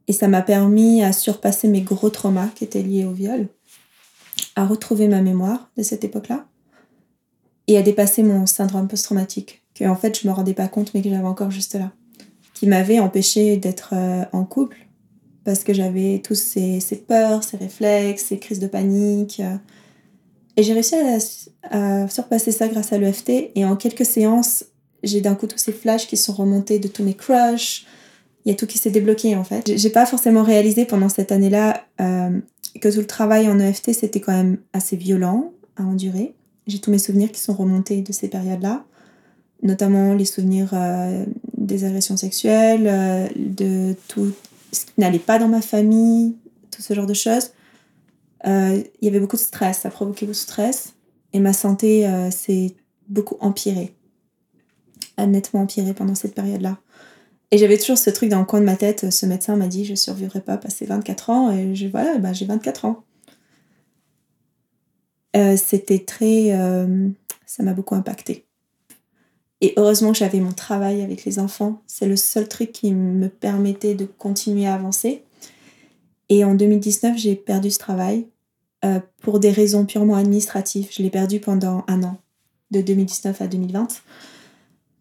Et 0.09 0.13
ça 0.13 0.27
m'a 0.27 0.43
permis 0.43 1.03
à 1.03 1.13
surpasser 1.13 1.69
mes 1.69 1.83
gros 1.83 2.11
traumas 2.11 2.49
qui 2.49 2.65
étaient 2.65 2.83
liés 2.83 3.05
au 3.05 3.13
viol, 3.13 3.47
à 4.57 4.67
retrouver 4.67 5.07
ma 5.07 5.23
mémoire 5.23 5.71
de 5.77 5.83
cette 5.83 6.05
époque-là 6.05 6.47
et 7.67 7.77
à 7.77 7.83
dépasser 7.83 8.23
mon 8.23 8.47
syndrome 8.47 8.89
post-traumatique, 8.89 9.58
que 9.79 9.85
en 9.85 9.97
fait 9.97 10.21
je 10.21 10.27
me 10.27 10.33
rendais 10.33 10.55
pas 10.55 10.69
compte 10.69 10.93
mais 10.95 11.03
que 11.03 11.11
j'avais 11.11 11.27
encore 11.27 11.51
juste 11.51 11.75
là, 11.75 11.93
qui 12.55 12.67
m'avait 12.67 12.99
empêché 12.99 13.57
d'être 13.57 13.91
euh, 13.93 14.25
en 14.33 14.45
couple 14.45 14.89
parce 15.49 15.65
que 15.65 15.73
j'avais 15.73 16.21
tous 16.23 16.35
ces, 16.35 16.79
ces, 16.79 16.97
peurs, 16.97 17.43
ces 17.43 17.57
réflexes, 17.57 18.27
ces 18.27 18.39
crises 18.39 18.59
de 18.59 18.67
panique. 18.67 19.41
Euh, 19.41 19.57
et 20.59 20.63
j'ai 20.63 20.75
réussi 20.75 20.95
à, 21.71 22.07
surpasser 22.09 22.53
ça 22.53 22.69
grâce 22.69 22.93
à 22.93 22.99
l'EFT. 22.99 23.53
Et 23.55 23.65
en 23.65 23.75
quelques 23.75 24.05
séances, 24.05 24.65
j'ai 25.03 25.23
d'un 25.23 25.35
coup 25.35 25.47
tous 25.47 25.57
ces 25.57 25.73
flashs 25.73 26.07
qui 26.07 26.19
sont 26.19 26.35
remontés 26.35 26.79
de 26.79 26.89
tous 26.89 27.03
mes 27.03 27.15
crushs. 27.15 27.87
Il 28.45 28.51
y 28.51 28.53
a 28.53 28.57
tout 28.57 28.67
qui 28.67 28.77
s'est 28.77 28.91
débloqué 28.91 29.37
en 29.37 29.45
fait. 29.45 29.73
J'ai 29.75 29.89
pas 29.89 30.05
forcément 30.05 30.43
réalisé 30.43 30.85
pendant 30.85 31.09
cette 31.09 31.33
année-là 31.33 31.85
euh, 32.03 32.39
que 32.83 32.93
tout 32.93 33.01
le 33.01 33.07
travail 33.07 33.49
en 33.49 33.59
EFT 33.59 33.95
c'était 33.95 34.21
quand 34.21 34.33
même 34.33 34.59
assez 34.75 34.97
violent 34.97 35.53
à 35.77 35.85
endurer. 35.85 36.35
J'ai 36.67 36.79
tous 36.79 36.91
mes 36.91 36.99
souvenirs 36.99 37.33
qui 37.33 37.41
sont 37.41 37.55
remontés 37.55 38.03
de 38.03 38.13
ces 38.13 38.29
périodes-là, 38.29 38.85
notamment 39.63 40.15
les 40.15 40.25
souvenirs 40.25 40.71
euh, 40.73 41.25
des 41.57 41.85
agressions 41.85 42.17
sexuelles, 42.17 42.87
euh, 42.87 43.29
de 43.37 43.95
tout 44.09 44.33
ce 44.73 44.87
qui 44.87 44.93
n'allait 44.99 45.19
pas 45.19 45.39
dans 45.39 45.49
ma 45.49 45.61
famille, 45.61 46.37
tout 46.71 46.83
ce 46.83 46.95
genre 46.95 47.07
de 47.07 47.15
choses. 47.15 47.51
Euh, 48.47 48.83
il 49.01 49.05
y 49.05 49.09
avait 49.09 49.21
beaucoup 49.21 49.37
de 49.37 49.43
stress, 49.43 49.81
ça 49.81 49.91
provoquait 49.91 50.27
beaucoup 50.27 50.33
de 50.33 50.39
stress. 50.39 50.95
Et 51.33 51.41
ma 51.41 51.53
santé 51.53 52.09
s'est 52.31 52.75
beaucoup 53.09 53.37
empirée. 53.41 53.95
Nettement 55.19 55.63
empiré 55.63 55.93
pendant 55.93 56.15
cette 56.15 56.35
période-là. 56.35 56.79
Et 57.51 57.59
j'avais 57.59 57.77
toujours 57.77 57.99
ce 57.99 58.09
truc 58.09 58.31
dans 58.31 58.39
le 58.39 58.47
coin 58.47 58.61
de 58.61 58.65
ma 58.65 58.77
tête. 58.77 59.11
Ce 59.11 59.27
médecin 59.27 59.57
m'a 59.57 59.67
dit 59.67 59.85
je 59.85 59.95
survivrai 59.95 60.41
pas 60.41 60.57
passer 60.57 60.87
24 60.87 61.29
ans. 61.29 61.53
Et 61.53 61.75
je, 61.75 61.87
voilà, 61.89 62.17
bah, 62.17 62.33
j'ai 62.33 62.47
24 62.47 62.87
ans. 62.87 63.05
C'était 65.35 65.99
très. 65.99 66.57
ça 67.45 67.63
m'a 67.63 67.75
beaucoup 67.75 67.95
impacté. 67.95 68.48
Et 69.61 69.75
heureusement 69.77 70.13
que 70.13 70.19
j'avais 70.19 70.41
mon 70.41 70.53
travail 70.53 71.03
avec 71.03 71.25
les 71.25 71.39
enfants. 71.39 71.83
C'est 71.87 72.07
le 72.07 72.17
seul 72.17 72.49
truc 72.49 72.73
qui 72.73 72.93
me 72.93 73.29
permettait 73.29 73.95
de 73.95 74.05
continuer 74.05 74.67
à 74.67 74.75
avancer. 74.75 75.25
Et 76.29 76.45
en 76.45 76.55
2019, 76.55 77.17
j'ai 77.17 77.35
perdu 77.35 77.71
ce 77.71 77.79
travail 77.79 78.27
euh, 78.85 79.01
pour 79.23 79.41
des 79.41 79.51
raisons 79.51 79.85
purement 79.85 80.15
administratives. 80.15 80.89
Je 80.93 81.03
l'ai 81.03 81.11
perdu 81.11 81.41
pendant 81.41 81.85
un 81.89 82.03
an, 82.05 82.19
de 82.71 82.81
2019 82.81 83.41
à 83.41 83.47
2020, 83.49 83.89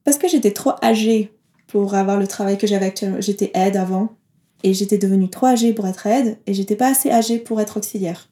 parce 0.04 0.18
que 0.18 0.28
j'étais 0.28 0.52
trop 0.52 0.72
âgée 0.82 1.32
pour 1.68 1.94
avoir 1.94 2.18
le 2.18 2.28
travail 2.28 2.58
que 2.58 2.66
j'avais 2.66 2.86
actuellement. 2.86 3.22
J'étais 3.22 3.52
aide 3.54 3.78
avant, 3.78 4.16
et 4.64 4.74
j'étais 4.74 4.98
devenue 4.98 5.30
trop 5.30 5.48
âgée 5.48 5.74
pour 5.74 5.86
être 5.86 6.08
aide, 6.08 6.38
et 6.48 6.54
j'étais 6.54 6.76
pas 6.76 6.88
assez 6.88 7.12
âgée 7.12 7.38
pour 7.40 7.62
être 7.62 7.78
auxiliaire. 7.78 8.30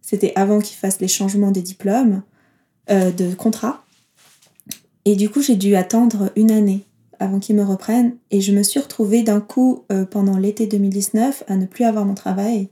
C'était 0.00 0.32
avant 0.36 0.60
qu'ils 0.60 0.76
fassent 0.76 1.00
les 1.00 1.08
changements 1.08 1.50
des 1.50 1.62
diplômes, 1.62 2.22
euh, 2.90 3.10
de 3.10 3.34
contrat. 3.34 3.84
Et 5.04 5.16
du 5.16 5.28
coup, 5.28 5.42
j'ai 5.42 5.56
dû 5.56 5.74
attendre 5.74 6.30
une 6.36 6.50
année 6.50 6.84
avant 7.18 7.38
qu'ils 7.38 7.56
me 7.56 7.64
reprennent. 7.64 8.16
Et 8.30 8.40
je 8.40 8.52
me 8.52 8.62
suis 8.62 8.80
retrouvée 8.80 9.22
d'un 9.22 9.40
coup 9.40 9.84
euh, 9.90 10.04
pendant 10.04 10.36
l'été 10.36 10.66
2019 10.66 11.44
à 11.46 11.56
ne 11.56 11.66
plus 11.66 11.84
avoir 11.84 12.04
mon 12.04 12.14
travail 12.14 12.68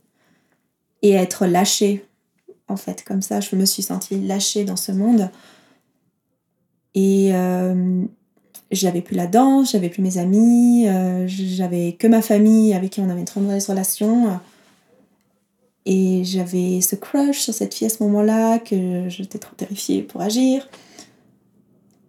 et 1.03 1.13
être 1.13 1.47
lâchée. 1.47 2.05
En 2.69 2.77
fait, 2.77 3.03
comme 3.05 3.23
ça, 3.23 3.41
je 3.41 3.57
me 3.57 3.65
suis 3.65 3.83
sentie 3.83 4.21
lâchée 4.21 4.65
dans 4.65 4.77
ce 4.77 4.93
monde. 4.93 5.31
Et 6.95 7.31
euh, 7.33 8.05
j'avais 8.71 9.01
plus 9.01 9.17
la 9.17 9.27
danse, 9.27 9.73
j'avais 9.73 9.89
plus 9.89 10.03
mes 10.03 10.19
amis, 10.19 10.89
euh, 10.89 11.27
j'avais 11.27 11.93
que 11.93 12.07
ma 12.07 12.23
famille 12.23 12.75
avec 12.75 12.91
qui 12.91 13.01
on 13.01 13.09
avait 13.09 13.21
une 13.21 13.27
très 13.27 13.41
mauvaise 13.41 13.69
relation. 13.69 14.39
Et 15.87 16.23
j'avais 16.25 16.81
ce 16.81 16.95
crush 16.95 17.41
sur 17.41 17.55
cette 17.55 17.75
fille 17.75 17.87
à 17.87 17.91
ce 17.91 18.03
moment-là 18.03 18.59
que 18.59 19.09
j'étais 19.09 19.39
trop 19.39 19.55
terrifiée 19.57 20.03
pour 20.03 20.21
agir. 20.21 20.69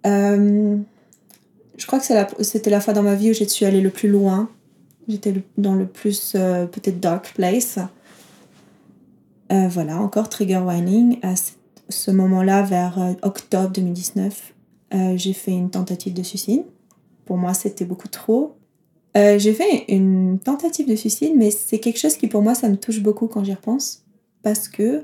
Euh, 0.05 0.77
je 1.77 1.87
crois 1.87 1.99
que 1.99 2.05
c'était 2.43 2.69
la, 2.69 2.81
fois 2.81 2.93
dans 2.93 3.03
ma 3.03 3.15
vie 3.15 3.31
où 3.31 3.33
j'ai 3.33 3.47
su 3.47 3.65
aller 3.65 3.81
le 3.81 3.89
plus 3.89 4.09
loin. 4.09 4.49
J'étais 5.07 5.33
dans 5.57 5.75
le 5.75 5.85
plus 5.85 6.33
euh, 6.35 6.65
peut-être 6.65 6.99
dark 6.99 7.33
place. 7.33 7.79
Euh, 9.51 9.67
voilà, 9.67 9.97
encore 9.99 10.29
trigger 10.29 10.59
warning. 10.59 11.19
À 11.23 11.33
ce 11.89 12.11
moment-là, 12.11 12.61
vers 12.61 13.15
octobre 13.21 13.71
2019, 13.71 14.53
j'ai 15.15 15.33
fait 15.33 15.51
une 15.51 15.69
tentative 15.69 16.13
de 16.13 16.23
suicide. 16.23 16.63
Pour 17.25 17.37
moi, 17.37 17.53
c'était 17.53 17.85
beaucoup 17.85 18.07
trop. 18.07 18.55
j'ai 19.15 19.53
fait 19.53 19.85
une 19.89 20.39
tentative 20.39 20.87
de 20.87 20.95
suicide, 20.95 21.33
mais 21.35 21.51
c'est 21.51 21.79
quelque 21.79 21.99
chose 21.99 22.15
qui 22.15 22.27
pour 22.27 22.41
moi, 22.41 22.55
ça 22.55 22.69
me 22.69 22.77
touche 22.77 23.01
beaucoup 23.01 23.27
quand 23.27 23.43
j'y 23.43 23.53
repense. 23.53 24.03
Parce 24.41 24.69
que 24.69 25.03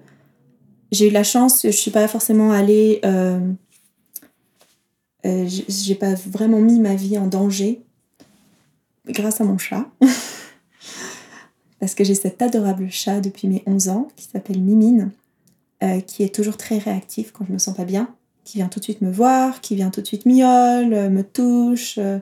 j'ai 0.92 1.10
eu 1.10 1.12
la 1.12 1.24
chance, 1.24 1.62
je 1.64 1.68
ne 1.68 1.72
suis 1.74 1.92
pas 1.92 2.08
forcément 2.08 2.52
allée 2.52 3.02
euh, 5.28 5.48
j'ai 5.48 5.96
pas 5.96 6.14
vraiment 6.14 6.60
mis 6.60 6.80
ma 6.80 6.96
vie 6.96 7.18
en 7.18 7.28
danger 7.28 7.82
grâce 9.08 9.42
à 9.42 9.44
mon 9.44 9.58
chat. 9.58 9.86
Parce 11.80 11.94
que 11.94 12.04
j'ai 12.04 12.16
cet 12.16 12.42
adorable 12.42 12.90
chat 12.90 13.22
depuis 13.22 13.48
mes 13.48 13.64
11 13.66 13.90
ans 13.90 14.08
qui 14.16 14.26
s'appelle 14.26 14.62
Mimine, 14.62 15.12
euh, 15.84 16.02
qui 16.02 16.24
est 16.24 16.34
toujours 16.34 16.58
très 16.58 16.80
réactif 16.80 17.32
quand 17.32 17.46
je 17.46 17.54
me 17.54 17.60
sens 17.60 17.76
pas 17.76 17.86
bien, 17.86 18.16
qui 18.44 18.58
vient 18.58 18.68
tout 18.68 18.80
de 18.80 18.84
suite 18.84 19.02
me 19.02 19.12
voir, 19.12 19.62
qui 19.62 19.76
vient 19.76 19.92
tout 19.92 20.02
de 20.02 20.08
suite 20.08 20.26
miaule, 20.26 20.94
euh, 20.94 21.10
me 21.10 21.22
touche, 21.22 22.00
euh, 22.00 22.18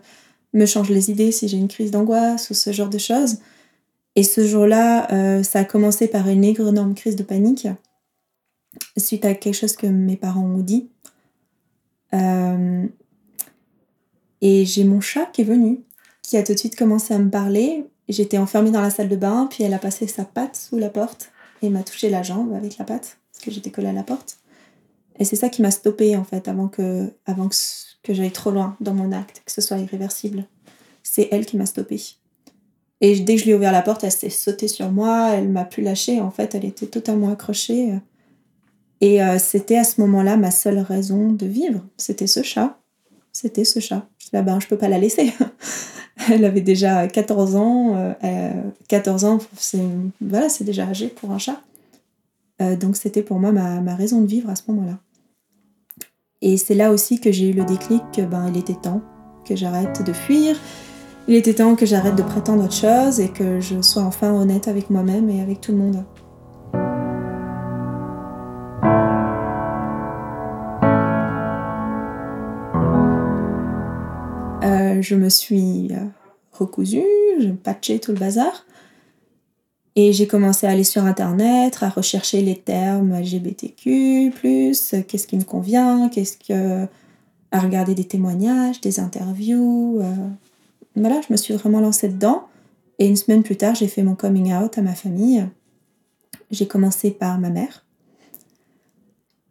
me 0.53 0.65
change 0.65 0.89
les 0.89 1.09
idées 1.09 1.31
si 1.31 1.47
j'ai 1.47 1.57
une 1.57 1.69
crise 1.69 1.91
d'angoisse 1.91 2.49
ou 2.49 2.53
ce 2.53 2.73
genre 2.73 2.89
de 2.89 2.97
choses. 2.97 3.37
Et 4.17 4.23
ce 4.23 4.47
jour-là, 4.47 5.43
ça 5.43 5.59
a 5.59 5.65
commencé 5.65 6.07
par 6.07 6.29
une 6.29 6.45
énorme 6.45 6.95
crise 6.95 7.17
de 7.17 7.23
panique 7.23 7.67
suite 8.95 9.25
à 9.25 9.33
quelque 9.33 9.53
chose 9.53 9.75
que 9.75 9.87
mes 9.87 10.15
parents 10.15 10.45
ont 10.45 10.61
dit. 10.61 10.87
Euh, 12.13 12.85
et 14.41 14.65
j'ai 14.65 14.83
mon 14.83 15.01
chat 15.01 15.25
qui 15.27 15.41
est 15.41 15.45
venu, 15.45 15.83
qui 16.21 16.37
a 16.37 16.43
tout 16.43 16.53
de 16.53 16.57
suite 16.57 16.75
commencé 16.75 17.13
à 17.13 17.19
me 17.19 17.29
parler. 17.29 17.85
J'étais 18.09 18.37
enfermée 18.37 18.71
dans 18.71 18.81
la 18.81 18.89
salle 18.89 19.09
de 19.09 19.15
bain, 19.15 19.47
puis 19.49 19.63
elle 19.63 19.73
a 19.73 19.79
passé 19.79 20.07
sa 20.07 20.25
patte 20.25 20.55
sous 20.55 20.77
la 20.77 20.89
porte 20.89 21.31
et 21.61 21.69
m'a 21.69 21.83
touché 21.83 22.09
la 22.09 22.21
jambe 22.21 22.53
avec 22.53 22.77
la 22.77 22.85
patte, 22.85 23.17
parce 23.31 23.43
que 23.43 23.51
j'étais 23.51 23.71
collée 23.71 23.87
à 23.87 23.93
la 23.93 24.03
porte. 24.03 24.37
Et 25.17 25.25
c'est 25.25 25.35
ça 25.35 25.49
qui 25.49 25.61
m'a 25.61 25.71
stoppée, 25.71 26.15
en 26.15 26.23
fait, 26.23 26.47
avant 26.47 26.67
que, 26.67 27.11
avant 27.25 27.47
que, 27.47 27.55
que 28.03 28.13
j'aille 28.13 28.31
trop 28.31 28.51
loin 28.51 28.75
dans 28.81 28.93
mon 28.93 29.11
acte, 29.11 29.41
que 29.45 29.51
ce 29.51 29.61
soit 29.61 29.77
irréversible. 29.77 30.45
C'est 31.03 31.29
elle 31.31 31.45
qui 31.45 31.57
m'a 31.57 31.65
stoppée. 31.65 32.01
Et 33.01 33.19
dès 33.19 33.35
que 33.35 33.39
je 33.39 33.45
lui 33.45 33.51
ai 33.51 33.55
ouvert 33.55 33.71
la 33.71 33.81
porte, 33.81 34.03
elle 34.03 34.11
s'est 34.11 34.29
sautée 34.29 34.67
sur 34.67 34.91
moi, 34.91 35.31
elle 35.33 35.49
m'a 35.49 35.65
plus 35.65 35.83
lâchée, 35.83 36.21
en 36.21 36.31
fait, 36.31 36.55
elle 36.55 36.65
était 36.65 36.87
totalement 36.87 37.31
accrochée. 37.31 37.93
Et 39.01 39.21
euh, 39.21 39.37
c'était 39.39 39.77
à 39.77 39.83
ce 39.83 39.99
moment-là 40.01 40.37
ma 40.37 40.51
seule 40.51 40.79
raison 40.79 41.31
de 41.31 41.45
vivre. 41.45 41.81
C'était 41.97 42.27
ce 42.27 42.43
chat. 42.43 42.77
C'était 43.31 43.65
ce 43.65 43.79
chat. 43.79 44.07
Là, 44.33 44.41
ben, 44.41 44.59
je 44.59 44.67
peux 44.67 44.77
pas 44.77 44.87
la 44.87 44.97
laisser. 44.97 45.33
elle 46.31 46.45
avait 46.45 46.61
déjà 46.61 47.07
14 47.07 47.55
ans. 47.55 48.15
Euh, 48.23 48.51
14 48.87 49.25
ans, 49.25 49.39
c'est 49.57 49.79
voilà, 50.21 50.47
déjà 50.61 50.87
âgé 50.87 51.07
pour 51.07 51.31
un 51.31 51.37
chat. 51.37 51.61
Euh, 52.61 52.75
donc 52.75 52.95
c'était 52.95 53.21
pour 53.21 53.39
moi 53.39 53.51
ma, 53.51 53.81
ma, 53.81 53.95
raison 53.95 54.21
de 54.21 54.27
vivre 54.27 54.49
à 54.49 54.55
ce 54.55 54.63
moment-là. 54.69 54.97
Et 56.41 56.57
c'est 56.57 56.75
là 56.75 56.91
aussi 56.91 57.19
que 57.19 57.31
j'ai 57.31 57.49
eu 57.49 57.53
le 57.53 57.65
déclic 57.65 58.01
que 58.15 58.21
ben 58.21 58.49
il 58.49 58.57
était 58.57 58.75
temps 58.75 59.01
que 59.45 59.55
j'arrête 59.55 60.05
de 60.05 60.13
fuir. 60.13 60.55
Il 61.27 61.35
était 61.35 61.55
temps 61.55 61.75
que 61.75 61.85
j'arrête 61.85 62.15
de 62.15 62.23
prétendre 62.23 62.63
autre 62.63 62.73
chose 62.73 63.19
et 63.19 63.29
que 63.29 63.59
je 63.59 63.81
sois 63.81 64.03
enfin 64.03 64.31
honnête 64.31 64.67
avec 64.67 64.89
moi-même 64.89 65.29
et 65.29 65.41
avec 65.41 65.59
tout 65.59 65.71
le 65.71 65.79
monde. 65.79 66.05
Euh, 74.95 75.01
je 75.01 75.15
me 75.15 75.29
suis 75.29 75.89
recousue, 76.51 77.03
je 77.39 77.49
patchais 77.49 77.99
tout 77.99 78.11
le 78.11 78.19
bazar. 78.19 78.65
Et 79.97 80.11
j'ai 80.11 80.27
commencé 80.27 80.67
à 80.67 80.71
aller 80.71 80.83
sur 80.83 81.05
internet, 81.05 81.77
à 81.81 81.89
rechercher 81.89 82.41
les 82.41 82.57
termes 82.57 83.17
LGBTQ, 83.17 84.33
qu'est-ce 84.41 85.27
qui 85.27 85.37
me 85.37 85.43
convient, 85.43 86.09
qu'est-ce 86.09 86.37
que. 86.37 86.85
à 87.51 87.59
regarder 87.59 87.95
des 87.95 88.03
témoignages, 88.03 88.81
des 88.81 88.99
interviews. 88.99 89.99
Euh... 90.01 90.13
Voilà, 90.97 91.21
je 91.25 91.31
me 91.31 91.37
suis 91.37 91.53
vraiment 91.53 91.79
lancée 91.79 92.09
dedans. 92.09 92.47
Et 92.99 93.07
une 93.07 93.15
semaine 93.15 93.43
plus 93.43 93.55
tard, 93.55 93.75
j'ai 93.75 93.87
fait 93.87 94.03
mon 94.03 94.15
coming 94.15 94.53
out 94.53 94.77
à 94.77 94.81
ma 94.81 94.95
famille. 94.95 95.45
J'ai 96.51 96.67
commencé 96.67 97.11
par 97.11 97.39
ma 97.39 97.49
mère. 97.49 97.85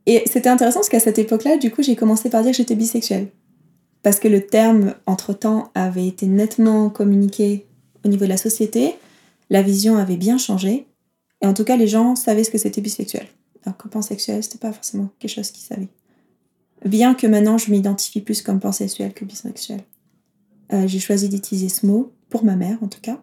Et 0.07 0.23
c'était 0.27 0.51
intéressant 0.51 0.81
parce 0.81 0.91
qu'à 0.91 1.01
cette 1.01 1.19
époque-là, 1.19 1.57
du 1.57 1.71
coup, 1.71 1.83
j'ai 1.83 1.97
commencé 1.97 2.29
par 2.29 2.43
dire 2.43 2.51
que 2.51 2.59
j'étais 2.59 2.75
bisexuelle. 2.75 3.29
Parce 4.05 4.21
que 4.21 4.29
le 4.29 4.47
terme, 4.47 4.95
entre-temps, 5.07 5.73
avait 5.75 6.07
été 6.07 6.27
nettement 6.27 6.91
communiqué 6.91 7.67
au 8.05 8.09
niveau 8.09 8.25
de 8.25 8.31
la 8.31 8.37
société 8.37 8.95
la 9.51 9.63
vision 9.63 9.97
avait 9.97 10.17
bien 10.17 10.39
changé. 10.39 10.87
Et 11.41 11.47
en 11.47 11.55
tout 11.55 11.65
cas, 11.65 11.77
les 11.77 11.87
gens 11.87 12.17
savaient 12.17 12.45
ce 12.45 12.51
que 12.51 12.59
c'était 12.59 12.81
bisexuel. 12.81 13.27
Alors 13.65 13.77
que 13.77 13.89
pansexuel, 13.89 14.43
c'était 14.43 14.59
pas 14.59 14.73
forcément 14.73 15.11
quelque 15.19 15.31
chose 15.31 15.51
qu'ils 15.51 15.65
savaient. 15.65 15.89
Bien 16.85 17.15
que 17.15 17.27
maintenant, 17.27 17.59
je 17.59 17.71
m'identifie 17.71 18.21
plus 18.21 18.43
comme 18.43 18.61
pansexuel 18.61 19.13
que 19.15 19.25
bisexuel. 19.25 19.81
Euh, 20.73 20.87
j'ai 20.87 20.99
choisi 20.99 21.29
d'utiliser 21.29 21.69
ce 21.69 21.87
mot, 21.87 22.13
pour 22.31 22.45
ma 22.45 22.57
mère 22.57 22.79
en 22.83 22.89
tout 22.89 23.01
cas. 23.01 23.21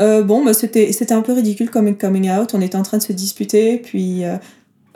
Euh, 0.00 0.22
bon, 0.22 0.44
bah, 0.44 0.54
c'était, 0.54 1.12
un 1.12 1.22
peu 1.22 1.32
ridicule 1.32 1.70
comme 1.70 1.96
coming 1.96 2.30
out. 2.30 2.54
On 2.54 2.60
était 2.60 2.76
en 2.76 2.82
train 2.82 2.98
de 2.98 3.02
se 3.02 3.12
disputer, 3.12 3.78
puis 3.78 4.24
euh, 4.24 4.36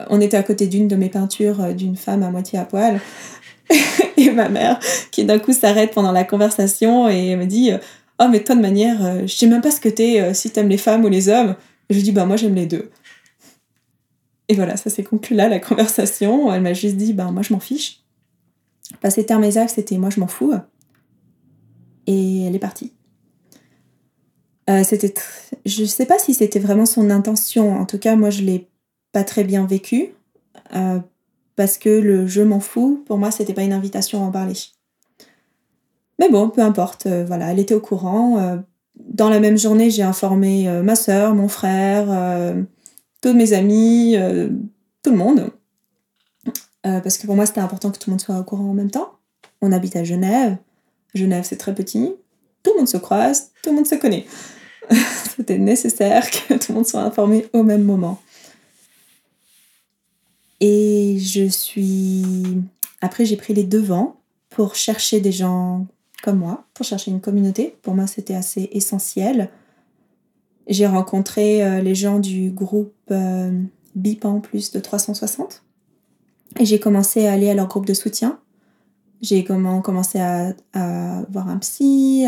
on 0.09 0.21
était 0.21 0.37
à 0.37 0.43
côté 0.43 0.67
d'une 0.67 0.87
de 0.87 0.95
mes 0.95 1.09
peintures 1.09 1.73
d'une 1.75 1.95
femme 1.95 2.23
à 2.23 2.31
moitié 2.31 2.57
à 2.57 2.65
poil. 2.65 2.99
et 4.17 4.31
ma 4.31 4.49
mère, 4.49 4.79
qui 5.11 5.25
d'un 5.25 5.39
coup 5.39 5.53
s'arrête 5.53 5.93
pendant 5.93 6.11
la 6.11 6.23
conversation 6.23 7.07
et 7.09 7.35
me 7.35 7.45
dit 7.45 7.71
Oh, 8.19 8.27
mais 8.29 8.43
toi, 8.43 8.55
de 8.55 8.61
manière, 8.61 9.05
euh, 9.05 9.21
je 9.27 9.35
sais 9.35 9.47
même 9.47 9.61
pas 9.61 9.71
ce 9.71 9.79
que 9.79 9.89
t'es, 9.89 10.19
euh, 10.21 10.33
si 10.33 10.49
t'aimes 10.49 10.69
les 10.69 10.77
femmes 10.77 11.05
ou 11.05 11.07
les 11.07 11.29
hommes. 11.29 11.55
Je 11.89 11.95
lui 11.95 12.03
dis 12.03 12.11
Bah, 12.11 12.25
moi, 12.25 12.35
j'aime 12.35 12.55
les 12.55 12.65
deux. 12.65 12.89
Et 14.49 14.55
voilà, 14.55 14.77
ça 14.77 14.89
s'est 14.89 15.03
conclu 15.03 15.35
là, 15.35 15.49
la 15.49 15.59
conversation. 15.59 16.51
Elle 16.51 16.61
m'a 16.61 16.73
juste 16.73 16.95
dit 16.95 17.13
Bah, 17.13 17.29
moi, 17.31 17.43
je 17.43 17.53
m'en 17.53 17.59
fiche. 17.59 18.03
Ses 19.07 19.25
termes 19.25 19.43
exacts, 19.43 19.71
c'était 19.75 19.97
Moi, 19.97 20.09
je 20.09 20.19
m'en 20.19 20.27
fous. 20.27 20.53
Et 22.07 22.45
elle 22.45 22.55
est 22.55 22.59
partie. 22.59 22.93
Euh, 24.69 24.83
c'était. 24.83 25.13
Je 25.65 25.85
sais 25.85 26.05
pas 26.05 26.17
si 26.17 26.33
c'était 26.33 26.59
vraiment 26.59 26.85
son 26.85 27.09
intention. 27.09 27.77
En 27.79 27.85
tout 27.85 27.99
cas, 27.99 28.15
moi, 28.15 28.31
je 28.31 28.41
l'ai 28.41 28.67
pas 29.11 29.23
très 29.23 29.43
bien 29.43 29.65
vécu. 29.65 30.13
Euh, 30.75 30.99
parce 31.57 31.77
que 31.77 31.89
le 31.89 32.27
je 32.27 32.41
m'en 32.41 32.61
fous, 32.61 33.03
pour 33.05 33.17
moi, 33.17 33.31
c'était 33.31 33.53
pas 33.53 33.63
une 33.63 33.73
invitation 33.73 34.23
à 34.23 34.27
en 34.27 34.31
parler. 34.31 34.53
Mais 36.19 36.29
bon, 36.29 36.49
peu 36.49 36.61
importe, 36.61 37.07
euh, 37.07 37.25
voilà, 37.25 37.51
elle 37.51 37.59
était 37.59 37.73
au 37.73 37.81
courant. 37.81 38.39
Euh, 38.39 38.57
dans 38.95 39.29
la 39.29 39.39
même 39.39 39.57
journée, 39.57 39.89
j'ai 39.89 40.03
informé 40.03 40.69
euh, 40.69 40.81
ma 40.83 40.95
sœur, 40.95 41.35
mon 41.35 41.47
frère, 41.47 42.05
tous 43.21 43.33
mes 43.33 43.53
amis, 43.53 44.15
tout 45.03 45.11
le 45.11 45.17
monde. 45.17 45.51
parce 46.83 47.17
que 47.17 47.25
pour 47.25 47.35
moi, 47.35 47.45
c'était 47.45 47.59
important 47.59 47.91
que 47.91 47.97
tout 47.97 48.09
le 48.09 48.13
monde 48.13 48.21
soit 48.21 48.39
au 48.39 48.43
courant 48.43 48.69
en 48.69 48.73
même 48.73 48.91
temps. 48.91 49.13
On 49.61 49.71
habite 49.71 49.95
à 49.95 50.03
Genève. 50.03 50.57
Genève, 51.13 51.43
c'est 51.43 51.57
très 51.57 51.73
petit. 51.73 52.13
Tout 52.63 52.71
le 52.73 52.77
monde 52.77 52.87
se 52.87 52.97
croise, 52.97 53.51
tout 53.63 53.71
le 53.71 53.75
monde 53.75 53.87
se 53.87 53.95
connaît. 53.95 54.25
c'était 55.35 55.57
nécessaire 55.57 56.29
que 56.29 56.53
tout 56.53 56.67
le 56.69 56.75
monde 56.75 56.87
soit 56.87 57.01
informé 57.01 57.47
au 57.53 57.63
même 57.63 57.83
moment. 57.83 58.19
Et 60.59 61.17
je 61.19 61.47
suis... 61.47 62.63
Après, 63.01 63.25
j'ai 63.25 63.37
pris 63.37 63.53
les 63.53 63.63
devants 63.63 64.17
pour 64.49 64.75
chercher 64.75 65.19
des 65.19 65.31
gens 65.31 65.85
comme 66.23 66.39
moi, 66.39 66.65
pour 66.73 66.85
chercher 66.85 67.11
une 67.11 67.21
communauté. 67.21 67.75
Pour 67.81 67.93
moi, 67.93 68.07
c'était 68.07 68.33
assez 68.33 68.69
essentiel. 68.71 69.49
J'ai 70.67 70.87
rencontré 70.87 71.63
euh, 71.63 71.81
les 71.81 71.95
gens 71.95 72.19
du 72.19 72.49
groupe 72.49 72.93
euh, 73.11 73.51
BIPAN 73.95 74.39
plus 74.39 74.71
de 74.71 74.79
360 74.79 75.63
et 76.59 76.65
j'ai 76.65 76.79
commencé 76.79 77.27
à 77.27 77.33
aller 77.33 77.49
à 77.49 77.53
leur 77.53 77.67
groupe 77.67 77.85
de 77.85 77.93
soutien. 77.93 78.39
J'ai 79.21 79.43
commencé 79.43 80.19
à, 80.19 80.53
à, 80.73 81.23
voir 81.31 81.49
un 81.49 81.57
psy, 81.57 82.25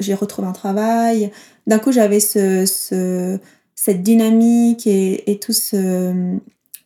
j'ai 0.00 0.14
retrouvé 0.14 0.48
un 0.48 0.52
travail. 0.52 1.30
D'un 1.66 1.78
coup, 1.78 1.92
j'avais 1.92 2.18
ce, 2.18 2.66
ce, 2.66 3.38
cette 3.76 4.02
dynamique 4.02 4.86
et, 4.86 5.30
et 5.30 5.38
tout 5.38 5.52
ce, 5.52 6.38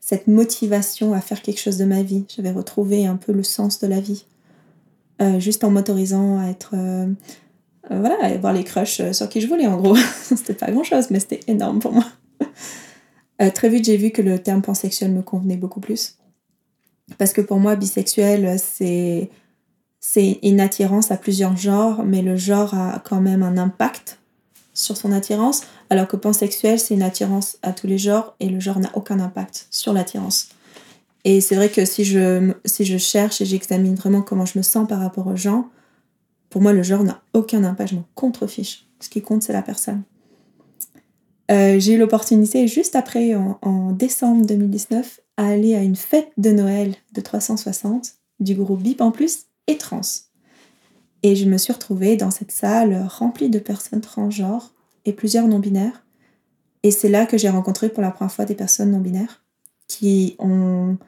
cette 0.09 0.27
motivation 0.27 1.12
à 1.12 1.21
faire 1.21 1.42
quelque 1.42 1.61
chose 1.61 1.77
de 1.77 1.85
ma 1.85 2.03
vie. 2.03 2.25
J'avais 2.35 2.51
retrouvé 2.51 3.05
un 3.05 3.16
peu 3.16 3.31
le 3.31 3.42
sens 3.42 3.79
de 3.79 3.87
la 3.87 4.01
vie. 4.01 4.25
Euh, 5.21 5.38
juste 5.38 5.64
en 5.64 5.71
m'autorisant 5.71 6.38
à 6.38 6.47
être. 6.47 6.71
Euh, 6.73 7.09
euh, 7.90 8.01
voilà, 8.01 8.16
à 8.23 8.35
voir 8.38 8.55
les 8.55 8.64
crushs 8.64 9.03
sur 9.12 9.29
qui 9.29 9.42
je 9.42 9.47
voulais 9.47 9.66
en 9.66 9.77
gros. 9.77 9.94
c'était 10.23 10.55
pas 10.55 10.71
grand 10.71 10.83
chose, 10.83 11.11
mais 11.11 11.21
c'était 11.21 11.40
énorme 11.47 11.81
pour 11.81 11.92
moi. 11.92 12.07
très 13.55 13.68
vite, 13.68 13.85
j'ai 13.85 13.99
vu 13.99 14.11
que 14.11 14.23
le 14.23 14.38
terme 14.38 14.62
pansexuel 14.62 15.12
me 15.12 15.21
convenait 15.21 15.59
beaucoup 15.59 15.81
plus. 15.81 16.16
Parce 17.18 17.35
que 17.35 17.42
pour 17.42 17.59
moi, 17.59 17.77
bisexuel, 17.77 18.59
c'est. 18.59 19.29
C'est 20.01 20.38
une 20.42 20.61
attirance 20.61 21.11
à 21.11 21.18
plusieurs 21.18 21.57
genres, 21.57 22.05
mais 22.05 22.23
le 22.23 22.37
genre 22.37 22.73
a 22.73 23.03
quand 23.05 23.21
même 23.21 23.42
un 23.42 23.59
impact 23.59 24.21
sur 24.73 24.97
son 24.97 25.11
attirance, 25.12 25.62
alors 25.90 26.07
que 26.07 26.16
pansexuel, 26.16 26.79
c'est 26.79 26.94
une 26.94 27.03
attirance 27.03 27.59
à 27.62 27.72
tous 27.72 27.87
les 27.87 27.98
genres 27.98 28.35
et 28.40 28.48
le 28.48 28.61
genre 28.61 28.79
n'a 28.79 28.90
aucun 28.94 29.20
impact 29.20 29.66
sur 29.70 29.92
l'attirance. 29.92 30.48
Et 31.24 31.40
c'est 31.40 31.57
vrai 31.57 31.68
que 31.68 31.85
si 31.85 32.05
je, 32.05 32.53
si 32.64 32.85
je 32.85 32.98
cherche 32.98 33.40
et 33.40 33.44
j'examine 33.44 33.94
vraiment 33.94 34.22
comment 34.22 34.46
je 34.46 34.59
me 34.59 34.62
sens 34.62 34.87
par 34.87 35.01
rapport 35.01 35.27
aux 35.27 35.37
gens, 35.37 35.68
pour 36.51 36.62
moi, 36.62 36.72
le 36.72 36.83
genre 36.83 37.05
n'a 37.05 37.20
aucun 37.35 37.64
impact, 37.64 37.90
je 37.90 37.96
m'en 37.96 38.05
contrefiche. 38.14 38.87
Ce 39.01 39.09
qui 39.09 39.22
compte, 39.22 39.42
c'est 39.42 39.53
la 39.53 39.62
personne. 39.62 40.03
Euh, 41.51 41.79
j'ai 41.79 41.94
eu 41.94 41.98
l'opportunité, 41.98 42.66
juste 42.68 42.94
après, 42.96 43.35
en, 43.35 43.59
en, 43.62 43.92
décembre 43.92 44.46
2019, 44.46 45.20
à 45.37 45.48
aller 45.48 45.74
à 45.74 45.83
une 45.83 45.96
fête 45.96 46.31
de 46.37 46.51
Noël 46.51 46.94
de 47.12 47.20
360 47.20 48.14
du 48.40 48.55
groupe 48.55 48.83
BIP 48.83 49.01
en 49.01 49.11
plus 49.11 49.46
et 49.66 49.79
trans. 49.79 50.01
Et 51.22 51.37
je 51.37 51.46
me 51.46 51.59
suis 51.59 51.72
retrouvée 51.72 52.16
dans 52.16 52.31
cette 52.31 52.53
salle 52.53 53.07
remplie 53.09 53.51
de 53.51 53.59
personnes 53.59 54.01
transgenres 54.01 54.72
et 55.09 55.12
plusieurs 55.12 55.49
non-binaires. 55.49 56.05
Et 56.83 56.90
c'est 56.90 57.09
là 57.09 57.27
que 57.27 57.38
j'ai 57.38 57.49
rencontré 57.49 57.88
pour 57.88 58.03
la 58.03 58.11
première 58.11 58.33
fois 58.33 58.44
des 58.44 58.55
personnes 58.55 58.90
non-binaires 58.90 59.42
qui 59.88 60.37
ont 60.38 60.99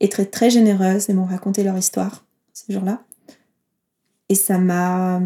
été 0.00 0.26
très 0.26 0.50
généreuses 0.50 1.10
et 1.10 1.12
m'ont 1.12 1.26
raconté 1.26 1.62
leur 1.62 1.76
histoire 1.76 2.24
ce 2.54 2.72
jour-là. 2.72 3.04
Et 4.28 4.34
ça 4.34 4.58
m'a, 4.58 5.20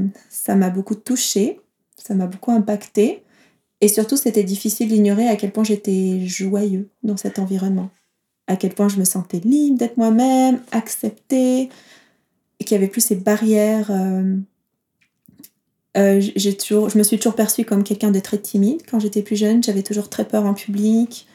beaucoup 0.74 0.96
touchée, 0.96 1.60
ça 1.96 2.14
m'a 2.14 2.26
beaucoup 2.26 2.50
impacté. 2.50 3.22
Et 3.80 3.88
surtout, 3.88 4.16
c'était 4.16 4.42
difficile 4.42 4.88
d'ignorer 4.88 5.28
à 5.28 5.36
quel 5.36 5.52
point 5.52 5.64
j'étais 5.64 6.26
joyeux 6.26 6.88
dans 7.02 7.16
cet 7.16 7.38
environnement. 7.38 7.90
à 8.48 8.56
quel 8.56 8.74
point 8.74 8.88
je 8.88 8.98
me 8.98 9.04
sentais 9.04 9.40
libre 9.40 9.76
d'être 9.76 9.96
moi-même, 9.96 10.60
acceptée, 10.70 11.68
et 12.58 12.64
qu'il 12.64 12.76
n'y 12.76 12.84
avait 12.84 12.90
plus 12.90 13.00
ces 13.00 13.16
barrières. 13.16 13.90
Euh, 13.90 14.36
euh, 15.96 16.20
j'ai 16.20 16.56
toujours, 16.56 16.88
je 16.90 16.98
me 16.98 17.02
suis 17.02 17.16
toujours 17.16 17.34
perçue 17.34 17.64
comme 17.64 17.82
quelqu'un 17.82 18.10
de 18.10 18.20
très 18.20 18.38
timide. 18.38 18.82
Quand 18.88 19.00
j'étais 19.00 19.22
plus 19.22 19.36
jeune, 19.36 19.62
j'avais 19.62 19.82
toujours 19.82 20.08
très 20.08 20.24
peur 20.24 20.44
en 20.44 20.54
public. 20.54 21.26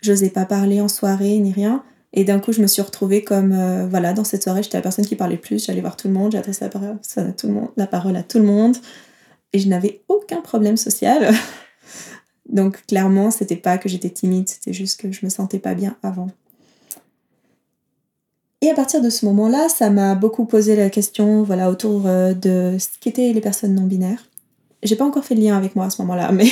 Je 0.00 0.12
n'osais 0.12 0.30
pas 0.30 0.44
parler 0.44 0.80
en 0.80 0.88
soirée 0.88 1.38
ni 1.38 1.52
rien. 1.52 1.82
Et 2.12 2.24
d'un 2.24 2.38
coup, 2.38 2.52
je 2.52 2.62
me 2.62 2.66
suis 2.66 2.82
retrouvée 2.82 3.22
comme, 3.22 3.52
euh, 3.52 3.86
voilà, 3.88 4.12
dans 4.12 4.24
cette 4.24 4.42
soirée, 4.42 4.62
j'étais 4.62 4.78
la 4.78 4.82
personne 4.82 5.04
qui 5.04 5.16
parlait 5.16 5.36
plus. 5.36 5.66
J'allais 5.66 5.80
voir 5.80 5.96
tout 5.96 6.08
le 6.08 6.14
monde, 6.14 6.32
j'adressais 6.32 6.64
la 6.64 6.70
parole, 6.70 6.98
à 7.16 7.32
tout 7.32 7.46
le 7.48 7.52
monde, 7.52 7.68
la 7.76 7.86
parole 7.86 8.16
à 8.16 8.22
tout 8.22 8.38
le 8.38 8.44
monde. 8.44 8.76
Et 9.52 9.58
je 9.58 9.68
n'avais 9.68 10.02
aucun 10.08 10.40
problème 10.40 10.76
social. 10.76 11.34
Donc 12.48 12.86
clairement, 12.86 13.30
c'était 13.30 13.56
pas 13.56 13.76
que 13.76 13.88
j'étais 13.88 14.10
timide, 14.10 14.48
c'était 14.48 14.72
juste 14.72 15.00
que 15.00 15.10
je 15.10 15.24
me 15.24 15.30
sentais 15.30 15.58
pas 15.58 15.74
bien 15.74 15.96
avant. 16.02 16.28
Et 18.66 18.70
à 18.70 18.74
partir 18.74 19.00
de 19.00 19.10
ce 19.10 19.24
moment-là, 19.26 19.68
ça 19.68 19.90
m'a 19.90 20.16
beaucoup 20.16 20.44
posé 20.44 20.74
la 20.74 20.90
question 20.90 21.44
voilà, 21.44 21.70
autour 21.70 22.08
euh, 22.08 22.34
de 22.34 22.76
ce 22.80 22.88
qu'étaient 22.98 23.32
les 23.32 23.40
personnes 23.40 23.76
non 23.76 23.84
binaires. 23.84 24.28
J'ai 24.82 24.96
pas 24.96 25.04
encore 25.04 25.24
fait 25.24 25.36
le 25.36 25.42
lien 25.42 25.56
avec 25.56 25.76
moi 25.76 25.84
à 25.84 25.90
ce 25.90 26.02
moment-là, 26.02 26.32
mais 26.32 26.48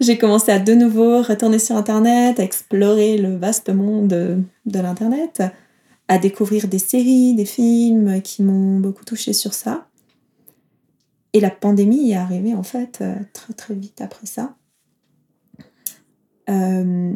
j'ai 0.00 0.18
commencé 0.18 0.52
à 0.52 0.58
de 0.58 0.74
nouveau 0.74 1.22
retourner 1.22 1.58
sur 1.58 1.76
Internet, 1.76 2.38
à 2.40 2.42
explorer 2.42 3.16
le 3.16 3.36
vaste 3.36 3.70
monde 3.70 4.08
de, 4.08 4.38
l'Internet, 4.66 5.42
à 6.08 6.18
découvrir 6.18 6.68
des 6.68 6.78
séries, 6.78 7.32
des 7.32 7.46
films 7.46 8.20
qui 8.20 8.42
m'ont 8.42 8.78
beaucoup 8.78 9.06
touché 9.06 9.32
sur 9.32 9.54
ça. 9.54 9.86
Et 11.32 11.40
la 11.40 11.50
pandémie 11.50 12.10
est 12.10 12.16
arrivée 12.16 12.54
en 12.54 12.62
fait 12.62 12.98
euh, 13.00 13.14
très 13.32 13.54
très 13.54 13.72
vite 13.72 14.02
après 14.02 14.26
ça. 14.26 14.56
Euh, 16.50 17.14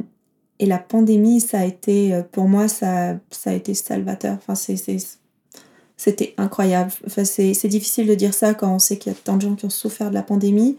et 0.61 0.67
la 0.67 0.79
pandémie, 0.79 1.41
ça 1.41 1.61
a 1.61 1.65
été, 1.65 2.15
euh, 2.15 2.23
pour 2.23 2.47
moi, 2.47 2.69
ça, 2.69 3.19
ça 3.31 3.51
a 3.51 3.55
été 3.55 3.75
salvateur. 3.75 4.37
Enfin, 4.47 4.55
c'était 4.55 6.35
incroyable. 6.37 6.93
Enfin, 7.07 7.25
c'est 7.25 7.69
difficile 7.69 8.07
de 8.07 8.15
dire 8.15 8.35
ça 8.35 8.55
quand 8.55 8.73
on 8.73 8.79
sait 8.79 8.97
qu'il 8.99 9.11
y 9.11 9.15
a 9.15 9.19
tant 9.19 9.37
de 9.37 9.43
gens 9.43 9.57
qui 9.57 9.65
ont 9.65 9.71
souffert 9.71 10.11
de 10.11 10.15
la 10.15 10.23
pandémie. 10.23 10.77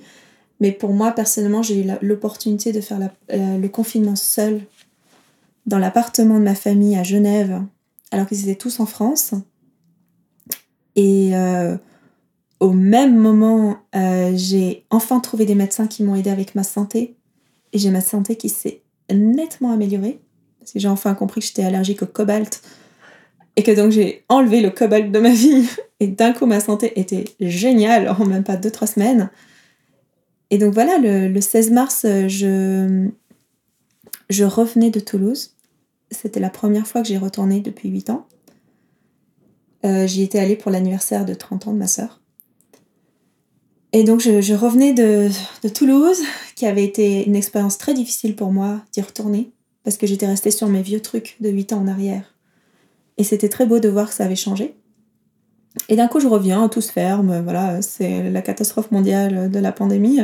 Mais 0.59 0.71
pour 0.71 0.93
moi, 0.93 1.11
personnellement, 1.11 1.63
j'ai 1.63 1.83
eu 1.83 1.87
l'opportunité 2.01 2.71
de 2.71 2.81
faire 2.81 2.99
le 3.29 3.67
confinement 3.67 4.15
seul 4.15 4.61
dans 5.65 5.79
l'appartement 5.79 6.37
de 6.37 6.43
ma 6.43 6.55
famille 6.55 6.95
à 6.95 7.03
Genève, 7.03 7.63
alors 8.11 8.27
qu'ils 8.27 8.43
étaient 8.43 8.55
tous 8.55 8.79
en 8.79 8.85
France. 8.85 9.33
Et 10.95 11.33
au 12.61 12.73
même 12.73 13.17
moment, 13.17 13.79
euh, 13.95 14.33
j'ai 14.35 14.85
enfin 14.91 15.19
trouvé 15.19 15.45
des 15.45 15.55
médecins 15.55 15.87
qui 15.87 16.03
m'ont 16.03 16.15
aidé 16.15 16.29
avec 16.29 16.53
ma 16.53 16.63
santé. 16.63 17.15
Et 17.73 17.79
j'ai 17.79 17.89
ma 17.89 18.01
santé 18.01 18.35
qui 18.35 18.49
s'est 18.49 18.80
nettement 19.13 19.71
améliorée. 19.71 20.19
Parce 20.59 20.71
que 20.71 20.79
j'ai 20.79 20.87
enfin 20.87 21.13
compris 21.13 21.41
que 21.41 21.47
j'étais 21.47 21.63
allergique 21.63 22.03
au 22.03 22.05
cobalt. 22.05 22.61
Et 23.55 23.63
que 23.63 23.71
donc 23.71 23.91
j'ai 23.91 24.23
enlevé 24.29 24.61
le 24.61 24.69
cobalt 24.69 25.11
de 25.11 25.19
ma 25.19 25.31
vie. 25.31 25.67
Et 25.99 26.07
d'un 26.07 26.33
coup, 26.33 26.45
ma 26.45 26.59
santé 26.59 26.99
était 26.99 27.25
géniale 27.39 28.09
en 28.09 28.25
même 28.25 28.43
pas 28.43 28.55
2-3 28.55 28.93
semaines. 28.93 29.29
Et 30.49 30.57
donc 30.57 30.73
voilà, 30.73 30.97
le, 30.97 31.39
16 31.39 31.71
mars, 31.71 32.05
je, 32.05 33.07
je 34.29 34.43
revenais 34.43 34.89
de 34.89 34.99
Toulouse. 34.99 35.55
C'était 36.09 36.39
la 36.39 36.49
première 36.49 36.87
fois 36.87 37.01
que 37.01 37.07
j'y 37.07 37.17
retournais 37.17 37.61
depuis 37.61 37.89
8 37.89 38.09
ans. 38.09 38.27
Euh, 39.85 40.07
j'y 40.07 40.23
étais 40.23 40.39
allée 40.39 40.55
pour 40.55 40.71
l'anniversaire 40.71 41.25
de 41.25 41.33
30 41.33 41.67
ans 41.67 41.73
de 41.73 41.77
ma 41.77 41.87
sœur. 41.87 42.20
Et 43.93 44.03
donc 44.03 44.21
je, 44.21 44.53
revenais 44.53 44.93
de, 44.93 45.29
Toulouse, 45.73 46.21
qui 46.55 46.65
avait 46.65 46.85
été 46.85 47.25
une 47.27 47.35
expérience 47.35 47.77
très 47.77 47.93
difficile 47.93 48.35
pour 48.35 48.51
moi 48.51 48.81
d'y 48.93 49.01
retourner, 49.01 49.51
parce 49.83 49.97
que 49.97 50.07
j'étais 50.07 50.27
restée 50.27 50.51
sur 50.51 50.67
mes 50.67 50.81
vieux 50.81 51.01
trucs 51.01 51.35
de 51.41 51.49
8 51.49 51.73
ans 51.73 51.81
en 51.81 51.87
arrière. 51.87 52.35
Et 53.17 53.23
c'était 53.23 53.49
très 53.49 53.65
beau 53.65 53.79
de 53.79 53.89
voir 53.89 54.07
que 54.07 54.15
ça 54.15 54.23
avait 54.23 54.35
changé. 54.35 54.75
Et 55.89 55.95
d'un 55.95 56.07
coup 56.07 56.21
je 56.21 56.27
reviens, 56.27 56.69
tout 56.69 56.81
se 56.81 56.91
ferme, 56.91 57.41
voilà, 57.41 57.81
c'est 57.81 58.29
la 58.29 58.41
catastrophe 58.41 58.91
mondiale 58.91 59.51
de 59.51 59.59
la 59.59 59.73
pandémie. 59.73 60.21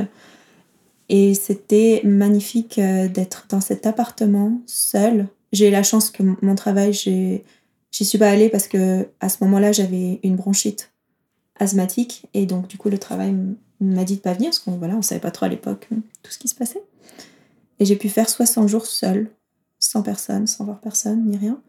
Et 1.09 1.33
c'était 1.33 2.01
magnifique 2.03 2.79
euh, 2.79 3.07
d'être 3.07 3.45
dans 3.49 3.61
cet 3.61 3.85
appartement 3.85 4.61
seul. 4.65 5.27
J'ai 5.53 5.69
eu 5.69 5.71
la 5.71 5.83
chance 5.83 6.09
que 6.09 6.21
mon 6.41 6.55
travail, 6.55 6.91
j'y 6.91 7.41
suis 7.91 8.17
pas 8.17 8.29
allée 8.29 8.49
parce 8.49 8.67
que 8.67 9.07
à 9.21 9.29
ce 9.29 9.37
moment-là 9.45 9.71
j'avais 9.71 10.19
une 10.23 10.35
bronchite 10.35 10.91
asthmatique. 11.59 12.27
Et 12.33 12.45
donc, 12.45 12.67
du 12.67 12.77
coup, 12.77 12.89
le 12.89 12.97
travail 12.97 13.35
m'a 13.79 14.03
dit 14.03 14.17
de 14.17 14.21
pas 14.21 14.33
venir 14.33 14.49
parce 14.49 14.59
qu'on 14.59 14.77
voilà, 14.77 14.95
on 14.95 15.01
savait 15.01 15.21
pas 15.21 15.31
trop 15.31 15.45
à 15.45 15.49
l'époque 15.49 15.87
euh, 15.91 15.97
tout 16.23 16.31
ce 16.31 16.37
qui 16.37 16.47
se 16.47 16.55
passait. 16.55 16.81
Et 17.79 17.85
j'ai 17.85 17.95
pu 17.95 18.09
faire 18.09 18.29
60 18.29 18.67
jours 18.67 18.85
seule, 18.85 19.29
sans 19.79 20.01
personne, 20.01 20.47
sans 20.47 20.65
voir 20.65 20.79
personne, 20.79 21.25
ni 21.25 21.37
rien. 21.37 21.59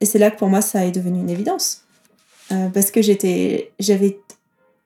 Et 0.00 0.06
c'est 0.06 0.18
là 0.18 0.30
que 0.30 0.38
pour 0.38 0.48
moi, 0.48 0.60
ça 0.60 0.86
est 0.86 0.92
devenu 0.92 1.20
une 1.20 1.30
évidence. 1.30 1.84
Euh, 2.52 2.68
parce 2.70 2.90
que 2.90 3.02
j'étais, 3.02 3.72
j'avais 3.78 4.20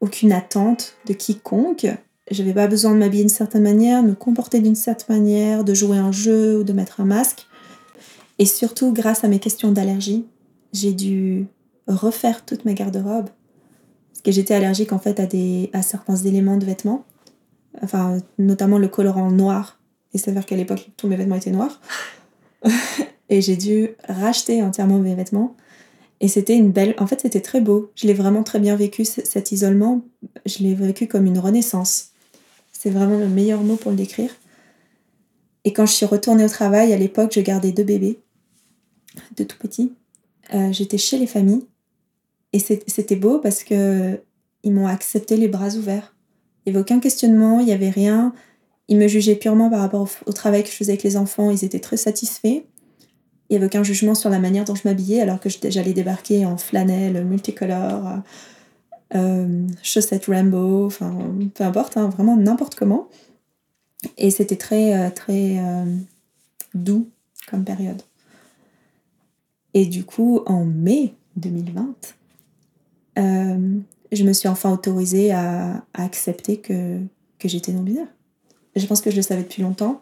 aucune 0.01 0.33
attente 0.33 0.97
de 1.07 1.12
quiconque. 1.12 1.87
J'avais 2.31 2.55
pas 2.55 2.66
besoin 2.66 2.92
de 2.92 2.99
m'habiller 2.99 3.23
d'une 3.23 3.29
certaine 3.29 3.62
manière, 3.62 4.03
de 4.03 4.09
me 4.09 4.14
comporter 4.14 4.61
d'une 4.61 4.75
certaine 4.75 5.16
manière, 5.16 5.64
de 5.64 5.75
jouer 5.75 5.99
un 5.99 6.12
jeu 6.12 6.59
ou 6.59 6.64
de 6.64 6.73
mettre 6.73 7.01
un 7.01 7.05
masque. 7.05 7.47
Et 8.38 8.47
surtout, 8.47 8.92
grâce 8.92 9.23
à 9.23 9.29
mes 9.29 9.38
questions 9.38 9.71
d'allergie, 9.71 10.27
j'ai 10.73 10.92
dû 10.92 11.47
refaire 11.87 12.45
toute 12.45 12.64
ma 12.64 12.73
garde-robe 12.73 13.29
que 14.25 14.33
j'étais 14.33 14.55
allergique 14.55 14.93
en 14.93 14.99
fait 14.99 15.21
à, 15.21 15.27
des, 15.27 15.71
à 15.73 15.83
certains 15.83 16.17
éléments 16.17 16.57
de 16.57 16.65
vêtements, 16.65 17.05
enfin 17.83 18.19
notamment 18.39 18.79
le 18.79 18.89
colorant 18.89 19.31
noir. 19.31 19.79
Et 20.15 20.19
vrai 20.31 20.43
qu'à 20.43 20.57
l'époque, 20.57 20.91
tous 20.97 21.09
mes 21.09 21.17
vêtements 21.17 21.37
étaient 21.37 21.51
noirs. 21.51 21.81
et 23.29 23.41
j'ai 23.41 23.57
dû 23.57 23.91
racheter 24.09 24.63
entièrement 24.63 24.99
mes 24.99 25.15
vêtements. 25.15 25.57
Et 26.21 26.29
c'était 26.29 26.57
une 26.57 26.71
belle... 26.71 26.95
En 26.99 27.07
fait, 27.07 27.21
c'était 27.21 27.41
très 27.41 27.61
beau. 27.61 27.91
Je 27.97 28.07
l'ai 28.07 28.15
vraiment 28.15 28.43
très 28.43 28.61
bien 28.61 28.77
vécu, 28.77 29.05
cet 29.05 29.53
isolement. 29.53 30.03
Je 30.47 30.59
l'ai 30.59 30.75
vécu 30.75 31.09
comme 31.09 31.27
une 31.27 31.39
renaissance. 31.39 32.11
C'est 32.73 32.91
vraiment 32.91 33.19
le 33.19 33.29
meilleur 33.29 33.63
mot 33.63 33.77
pour 33.77 33.91
le 33.91 33.97
décrire. 33.97 34.31
Et 35.65 35.73
quand 35.73 35.87
je 35.87 35.93
suis 35.93 36.07
retournée 36.07 36.45
au 36.45 36.49
travail, 36.49 36.93
à 36.93 36.97
l'époque, 36.97 37.33
je 37.35 37.41
gardais 37.41 37.73
deux 37.73 37.85
bébés, 37.85 38.21
deux 39.37 39.47
tout 39.47 39.59
petits. 39.59 39.93
Euh, 40.55 40.73
j'étais 40.73 40.99
chez 40.99 41.19
les 41.19 41.27
familles 41.27 41.67
et 42.53 42.59
c'était 42.59 43.17
beau 43.17 43.38
parce 43.38 43.65
que 43.65 44.21
ils 44.62 44.73
m'ont 44.73 44.87
accepté 44.87 45.37
les 45.37 45.49
bras 45.49 45.71
ouverts. 45.71 46.15
Il 46.65 46.73
n'y 46.73 46.77
avait 46.77 46.83
aucun 46.83 47.01
questionnement, 47.01 47.61
il 47.61 47.67
n'y 47.67 47.73
avait 47.73 47.91
rien. 47.91 48.33
Ils 48.88 48.97
me 48.97 49.09
jugeaient 49.09 49.37
purement 49.37 49.71
par 49.71 49.81
rapport 49.81 50.09
au, 50.27 50.33
travail 50.33 50.62
que 50.62 50.69
je 50.69 50.75
faisais 50.75 50.93
avec 50.93 51.03
les 51.03 51.17
enfants. 51.17 51.51
Ils 51.51 51.65
étaient 51.65 51.81
très 51.81 51.97
satisfaits. 51.97 52.62
Il 53.49 53.51
n'y 53.51 53.57
avait 53.57 53.67
aucun 53.67 53.83
jugement 53.83 54.15
sur 54.15 54.31
la 54.31 54.38
manière 54.38 54.65
dont 54.65 54.75
je 54.75 54.83
m'habillais 54.85 55.21
alors 55.21 55.41
que 55.41 55.49
j'allais 55.49 55.93
débarquer 55.93 56.47
en 56.47 56.57
flanelle 56.57 57.25
multicolore, 57.25 58.23
euh, 59.15 59.67
chaussettes 59.83 60.27
Rambo, 60.27 60.87
enfin 60.87 61.15
peu 61.55 61.65
importe, 61.65 61.97
hein, 61.97 62.09
vraiment 62.09 62.37
n'importe 62.37 62.75
comment. 62.75 63.09
Et 64.17 64.31
c'était 64.31 64.57
très, 64.57 64.95
euh, 64.95 65.11
très 65.11 65.59
euh, 65.59 65.85
doux 66.75 67.09
comme 67.49 67.65
période. 67.65 68.03
Et 69.75 69.87
du 69.87 70.05
coup, 70.05 70.41
en 70.47 70.65
mai 70.65 71.15
2020, 71.37 71.95
euh, 73.18 73.79
je 74.11 74.25
me 74.25 74.33
suis 74.33 74.48
enfin 74.48 74.72
autorisée 74.72 75.33
à, 75.33 75.85
accepter 75.94 76.59
que, 76.59 76.98
que 77.38 77.48
j'étais 77.48 77.72
non-binaire. 77.72 78.09
Je 78.77 78.87
pense 78.87 79.01
que 79.01 79.11
je 79.11 79.16
le 79.16 79.22
savais 79.22 79.42
depuis 79.42 79.62
longtemps 79.62 80.01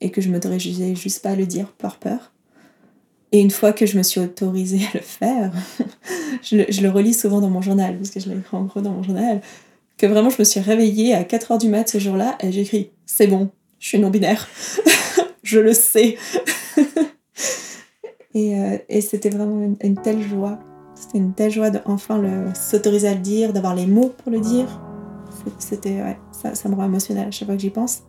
et 0.00 0.10
que 0.10 0.20
je 0.20 0.28
me 0.28 0.38
dirigeais 0.38 0.94
juste 0.94 1.22
pas 1.22 1.30
à 1.30 1.36
le 1.36 1.46
dire 1.46 1.72
par 1.72 1.98
peur. 1.98 2.32
Et 3.32 3.40
une 3.40 3.50
fois 3.50 3.72
que 3.72 3.86
je 3.86 3.98
me 3.98 4.02
suis 4.02 4.20
autorisée 4.20 4.82
à 4.92 4.96
le 4.98 5.00
faire, 5.00 5.52
je, 6.42 6.80
le, 6.80 6.90
relis 6.90 7.14
souvent 7.14 7.40
dans 7.40 7.50
mon 7.50 7.62
journal, 7.62 7.96
parce 7.96 8.10
que 8.10 8.20
je 8.20 8.28
l'ai 8.28 8.36
écrit 8.36 8.56
en 8.56 8.64
gros 8.64 8.80
dans 8.80 8.92
mon 8.92 9.02
journal, 9.02 9.40
que 9.96 10.06
vraiment 10.06 10.30
je 10.30 10.36
me 10.38 10.44
suis 10.44 10.60
réveillée 10.60 11.14
à 11.14 11.22
4h 11.22 11.60
du 11.60 11.68
mat 11.68 11.88
ce 11.88 11.98
jour-là 11.98 12.36
et 12.40 12.52
j'écris 12.52 12.90
C'est 13.06 13.26
bon, 13.26 13.50
je 13.78 13.88
suis 13.88 13.98
non-binaire. 13.98 14.48
je 15.42 15.58
le 15.58 15.72
sais. 15.72 16.16
et, 18.34 18.58
euh, 18.58 18.78
et 18.88 19.00
c'était 19.00 19.30
vraiment 19.30 19.76
une 19.80 19.96
telle 19.96 20.22
joie 20.22 20.58
une 21.14 21.32
telle 21.32 21.50
joie 21.50 21.70
de 21.70 21.78
enfin 21.86 22.20
s'autoriser 22.54 23.08
à 23.08 23.14
le 23.14 23.20
dire, 23.20 23.52
d'avoir 23.52 23.74
les 23.74 23.86
mots 23.86 24.12
pour 24.22 24.32
le 24.32 24.40
dire. 24.40 24.66
C'était, 25.58 26.02
ouais, 26.02 26.18
ça, 26.32 26.54
ça 26.54 26.68
me 26.68 26.74
rend 26.74 26.84
émotionnelle 26.84 27.28
à 27.28 27.30
chaque 27.30 27.46
fois 27.46 27.56
que 27.56 27.62
j'y 27.62 27.70
pense. 27.70 28.02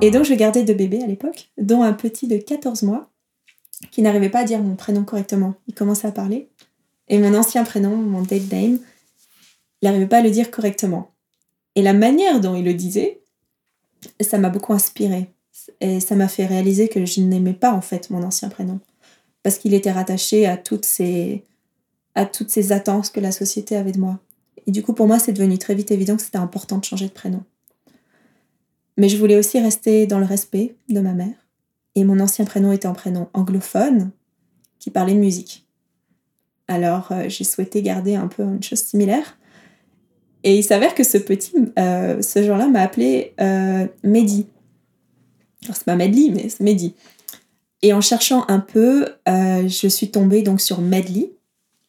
Et 0.00 0.10
donc 0.10 0.24
je 0.24 0.34
gardais 0.34 0.64
deux 0.64 0.74
bébés 0.74 1.02
à 1.02 1.06
l'époque, 1.06 1.50
dont 1.58 1.82
un 1.82 1.92
petit 1.92 2.26
de 2.26 2.36
14 2.36 2.82
mois 2.82 3.08
qui 3.92 4.02
n'arrivait 4.02 4.30
pas 4.30 4.40
à 4.40 4.44
dire 4.44 4.60
mon 4.60 4.74
prénom 4.74 5.04
correctement. 5.04 5.54
Il 5.68 5.74
commençait 5.74 6.08
à 6.08 6.12
parler. 6.12 6.48
Et 7.08 7.18
mon 7.18 7.34
ancien 7.34 7.62
prénom, 7.64 7.96
mon 7.96 8.22
date 8.22 8.50
name, 8.50 8.78
il 9.80 9.86
n'arrivait 9.86 10.06
pas 10.06 10.18
à 10.18 10.22
le 10.22 10.30
dire 10.30 10.50
correctement. 10.50 11.12
Et 11.74 11.82
la 11.82 11.92
manière 11.92 12.40
dont 12.40 12.54
il 12.54 12.64
le 12.64 12.74
disait, 12.74 13.21
ça 14.20 14.38
m'a 14.38 14.50
beaucoup 14.50 14.72
inspiré. 14.72 15.30
Et 15.80 16.00
ça 16.00 16.16
m'a 16.16 16.28
fait 16.28 16.46
réaliser 16.46 16.88
que 16.88 17.04
je 17.04 17.20
n'aimais 17.20 17.52
pas 17.52 17.72
en 17.72 17.80
fait 17.80 18.10
mon 18.10 18.22
ancien 18.22 18.48
prénom. 18.48 18.80
Parce 19.42 19.58
qu'il 19.58 19.74
était 19.74 19.92
rattaché 19.92 20.46
à 20.46 20.56
toutes 20.56 20.84
ces, 20.84 21.44
à 22.14 22.26
toutes 22.26 22.50
ces 22.50 22.72
attentes 22.72 23.10
que 23.10 23.20
la 23.20 23.32
société 23.32 23.76
avait 23.76 23.92
de 23.92 24.00
moi. 24.00 24.20
Et 24.66 24.70
du 24.70 24.82
coup, 24.82 24.92
pour 24.92 25.06
moi, 25.06 25.18
c'est 25.18 25.32
devenu 25.32 25.58
très 25.58 25.74
vite 25.74 25.90
évident 25.90 26.16
que 26.16 26.22
c'était 26.22 26.38
important 26.38 26.78
de 26.78 26.84
changer 26.84 27.06
de 27.06 27.12
prénom. 27.12 27.42
Mais 28.96 29.08
je 29.08 29.16
voulais 29.16 29.36
aussi 29.36 29.58
rester 29.58 30.06
dans 30.06 30.18
le 30.18 30.24
respect 30.24 30.76
de 30.88 31.00
ma 31.00 31.12
mère. 31.12 31.34
Et 31.94 32.04
mon 32.04 32.20
ancien 32.20 32.44
prénom 32.44 32.72
était 32.72 32.86
un 32.86 32.92
prénom 32.92 33.28
anglophone 33.34 34.10
qui 34.78 34.90
parlait 34.90 35.14
de 35.14 35.18
musique. 35.18 35.66
Alors, 36.68 37.12
euh, 37.12 37.28
j'ai 37.28 37.44
souhaité 37.44 37.82
garder 37.82 38.14
un 38.14 38.28
peu 38.28 38.42
une 38.42 38.62
chose 38.62 38.80
similaire. 38.80 39.38
Et 40.44 40.56
il 40.56 40.64
s'avère 40.64 40.94
que 40.94 41.04
ce 41.04 41.18
petit, 41.18 41.52
euh, 41.78 42.20
ce 42.20 42.42
jour-là, 42.42 42.66
m'a 42.66 42.80
appelé 42.80 43.34
euh, 43.40 43.86
Mehdi. 44.02 44.46
Alors, 45.64 45.76
c'est 45.76 45.84
pas 45.84 45.96
Medley, 45.96 46.30
mais 46.30 46.48
c'est 46.48 46.60
Mehdi. 46.60 46.94
Et 47.82 47.92
en 47.92 48.00
cherchant 48.00 48.44
un 48.48 48.60
peu, 48.60 49.06
euh, 49.28 49.68
je 49.68 49.88
suis 49.88 50.10
tombée 50.10 50.42
donc 50.42 50.60
sur 50.60 50.80
Medley, 50.80 51.32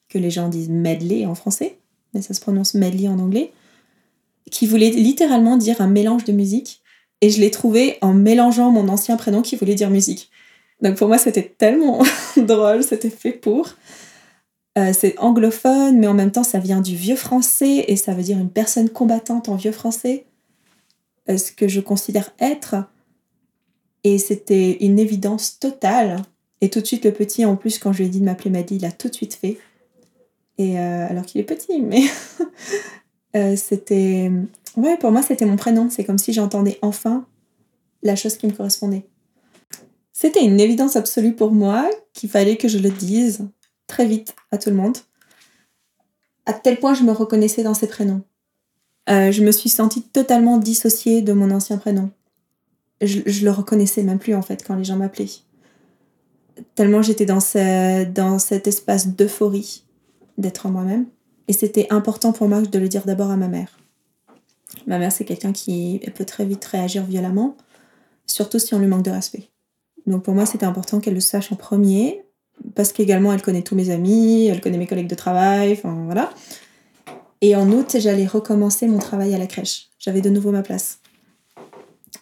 que 0.10 0.18
les 0.18 0.30
gens 0.30 0.50
disent 0.50 0.70
medley 0.70 1.26
en 1.26 1.36
français, 1.36 1.78
mais 2.14 2.22
ça 2.22 2.34
se 2.34 2.42
prononce 2.42 2.74
medley 2.76 3.08
en 3.08 3.20
anglais, 3.20 3.52
qui 4.52 4.68
voulait 4.68 4.92
littéralement 4.92 5.58
dire 5.58 5.82
un 5.82 5.88
mélange 5.88 6.24
de 6.26 6.32
musique. 6.32 6.82
Et 7.22 7.30
je 7.30 7.40
l'ai 7.40 7.52
trouvé 7.52 7.98
en 8.02 8.14
mélangeant 8.14 8.70
mon 8.70 8.90
ancien 8.90 9.18
prénom 9.18 9.42
qui 9.42 9.56
voulait 9.56 9.76
dire 9.76 9.90
musique. 9.90 10.30
Donc 10.82 10.98
pour 10.98 11.08
moi, 11.08 11.18
c'était 11.18 11.54
tellement 11.58 12.04
drôle, 12.38 12.84
c'était 12.84 13.10
fait 13.10 13.32
pour. 13.32 13.70
Euh, 14.78 14.92
c'est 14.92 15.18
anglophone, 15.20 16.00
mais 16.00 16.08
en 16.08 16.14
même 16.14 16.32
temps, 16.32 16.44
ça 16.44 16.60
vient 16.60 16.82
du 16.82 16.96
vieux 16.96 17.16
français 17.16 17.86
et 17.88 17.96
ça 17.96 18.14
veut 18.14 18.24
dire 18.24 18.40
une 18.40 18.50
personne 18.50 18.90
combattante 18.90 19.50
en 19.50 19.56
vieux 19.56 19.72
français. 19.72 20.26
Euh, 21.30 21.38
ce 21.38 21.52
que 21.52 21.68
je 21.68 21.80
considère 21.80 22.32
être. 22.40 22.76
Et 24.04 24.18
c'était 24.18 24.78
une 24.84 25.00
évidence 25.00 25.60
totale. 25.60 26.22
Et 26.60 26.70
tout 26.70 26.82
de 26.82 26.86
suite, 26.86 27.06
le 27.06 27.14
petit, 27.14 27.46
en 27.46 27.56
plus, 27.56 27.78
quand 27.78 27.94
je 27.94 28.00
lui 28.00 28.06
ai 28.06 28.10
dit 28.10 28.20
de 28.20 28.26
m'appeler 28.26 28.50
Maddy, 28.50 28.78
il 28.78 28.86
a 28.86 28.92
tout 28.92 29.10
de 29.10 29.14
suite 29.14 29.36
fait. 29.36 29.58
Et 30.58 30.80
euh, 30.80 31.08
alors 31.08 31.26
qu'il 31.26 31.40
est 31.40 31.46
petit, 31.46 31.82
mais 31.82 32.04
c'était. 33.56 34.32
Ouais, 34.76 34.98
pour 34.98 35.12
moi, 35.12 35.22
c'était 35.22 35.46
mon 35.46 35.56
prénom. 35.56 35.90
C'est 35.90 36.04
comme 36.04 36.18
si 36.18 36.34
j'entendais 36.34 36.80
enfin 36.82 37.26
la 38.02 38.16
chose 38.16 38.38
qui 38.38 38.48
me 38.48 38.52
correspondait. 38.52 39.06
C'était 40.12 40.44
une 40.44 40.60
évidence 40.60 40.96
absolue 40.96 41.34
pour 41.34 41.52
moi 41.52 41.90
qu'il 42.14 42.30
fallait 42.30 42.58
que 42.58 42.68
je 42.68 42.78
le 42.78 42.90
dise 42.90 43.48
très 43.88 44.06
vite 44.06 44.36
à 44.52 44.58
tout 44.58 44.70
le 44.70 44.76
monde. 44.76 44.98
À 46.46 46.54
tel 46.54 46.80
point, 46.80 46.94
je 46.94 47.04
me 47.04 47.12
reconnaissais 47.12 47.64
dans 47.64 47.74
ces 47.74 47.88
prénoms. 47.88 48.22
Euh, 49.10 49.32
je 49.32 49.44
me 49.44 49.52
suis 49.52 49.70
sentie 49.70 50.02
totalement 50.02 50.58
dissociée 50.58 51.22
de 51.22 51.34
mon 51.34 51.52
ancien 51.52 51.78
prénom. 51.78 52.12
Je, 53.02 53.20
je 53.26 53.44
le 53.44 53.52
reconnaissais 53.52 54.04
même 54.04 54.20
plus 54.20 54.36
en 54.36 54.42
fait 54.42 54.64
quand 54.66 54.76
les 54.76 54.84
gens 54.84 54.96
m'appelaient. 54.96 55.30
Tellement 56.76 57.02
j'étais 57.02 57.26
dans, 57.26 57.40
ce, 57.40 58.06
dans 58.06 58.40
cet 58.40 58.68
espace 58.68 59.08
d'euphorie 59.08 59.84
d'être 60.38 60.70
moi-même. 60.70 61.06
Et 61.48 61.54
c'était 61.54 61.88
important 61.90 62.32
pour 62.32 62.48
moi 62.48 62.62
de 62.62 62.80
le 62.80 62.88
dire 62.88 63.06
d'abord 63.06 63.30
à 63.30 63.38
ma 63.38 63.48
mère. 63.48 63.78
Ma 64.88 64.98
mère, 64.98 65.12
c'est 65.12 65.26
quelqu'un 65.26 65.52
qui 65.52 66.02
peut 66.16 66.26
très 66.26 66.46
vite 66.46 66.64
réagir 66.66 67.04
violemment, 67.04 67.56
surtout 68.26 68.60
si 68.60 68.74
on 68.74 68.80
lui 68.80 68.88
manque 68.88 69.04
de 69.04 69.12
respect. 69.12 69.50
Donc 70.08 70.24
pour 70.24 70.34
moi, 70.34 70.46
c'était 70.46 70.66
important 70.66 71.00
qu'elle 71.00 71.14
le 71.14 71.20
sache 71.20 71.52
en 71.52 71.56
premier, 71.56 72.24
parce 72.76 72.94
qu'également, 72.94 73.34
elle 73.34 73.42
connaît 73.42 73.62
tous 73.62 73.76
mes 73.76 73.90
amis, 73.90 74.48
elle 74.48 74.62
connaît 74.62 74.78
mes 74.78 74.88
collègues 74.88 75.08
de 75.08 75.16
travail, 75.16 75.74
enfin 75.74 76.04
voilà. 76.06 76.30
Et 77.42 77.56
en 77.56 77.70
août, 77.72 77.98
j'allais 78.00 78.26
recommencer 78.26 78.88
mon 78.88 79.00
travail 79.00 79.36
à 79.36 79.38
la 79.38 79.48
crèche. 79.48 79.90
J'avais 80.00 80.22
de 80.22 80.30
nouveau 80.30 80.52
ma 80.52 80.62
place. 80.62 81.00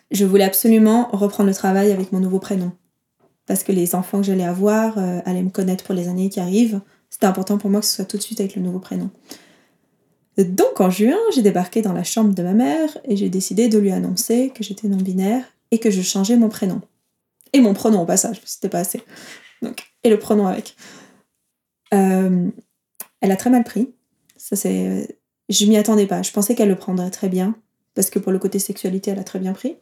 Je 0.09 0.25
voulais 0.25 0.43
absolument 0.43 1.09
reprendre 1.11 1.47
le 1.47 1.55
travail 1.55 1.91
avec 1.91 2.11
mon 2.11 2.19
nouveau 2.19 2.39
prénom. 2.39 2.71
Parce 3.45 3.63
que 3.63 3.71
les 3.71 3.95
enfants 3.95 4.19
que 4.19 4.27
j'allais 4.27 4.43
avoir 4.43 4.97
euh, 4.97 5.19
allaient 5.25 5.43
me 5.43 5.49
connaître 5.49 5.83
pour 5.83 5.93
les 5.93 6.07
années 6.07 6.29
qui 6.29 6.39
arrivent. 6.39 6.81
C'était 7.09 7.27
important 7.27 7.57
pour 7.57 7.69
moi 7.69 7.81
que 7.81 7.85
ce 7.85 7.95
soit 7.95 8.05
tout 8.05 8.17
de 8.17 8.21
suite 8.21 8.39
avec 8.39 8.55
le 8.55 8.61
nouveau 8.61 8.79
prénom. 8.79 9.09
Donc 10.37 10.79
en 10.79 10.89
juin, 10.89 11.17
j'ai 11.35 11.41
débarqué 11.41 11.81
dans 11.81 11.93
la 11.93 12.03
chambre 12.03 12.33
de 12.33 12.41
ma 12.41 12.53
mère 12.53 12.97
et 13.05 13.15
j'ai 13.15 13.29
décidé 13.29 13.67
de 13.67 13.77
lui 13.77 13.91
annoncer 13.91 14.51
que 14.55 14.63
j'étais 14.63 14.87
non-binaire 14.87 15.43
et 15.71 15.79
que 15.79 15.91
je 15.91 16.01
changeais 16.01 16.37
mon 16.37 16.49
prénom. 16.49 16.81
Et 17.53 17.59
mon 17.59 17.73
pronom 17.73 18.01
au 18.01 18.05
passage, 18.05 18.41
c'était 18.45 18.69
pas 18.69 18.79
assez. 18.79 19.03
Donc, 19.61 19.83
et 20.03 20.09
le 20.09 20.19
pronom 20.19 20.47
avec. 20.47 20.75
Euh, 21.93 22.49
elle 23.21 23.31
a 23.31 23.35
très 23.35 23.49
mal 23.49 23.63
pris. 23.63 23.93
Ça, 24.37 24.55
c'est. 24.55 25.17
Je 25.49 25.65
m'y 25.65 25.77
attendais 25.77 26.07
pas. 26.07 26.21
Je 26.21 26.31
pensais 26.31 26.55
qu'elle 26.55 26.69
le 26.69 26.75
prendrait 26.75 27.11
très 27.11 27.29
bien. 27.29 27.55
Parce 27.93 28.09
que 28.09 28.19
pour 28.19 28.31
le 28.31 28.39
côté 28.39 28.57
sexualité, 28.59 29.11
elle 29.11 29.19
a 29.19 29.23
très 29.23 29.39
bien 29.39 29.53
pris. 29.53 29.75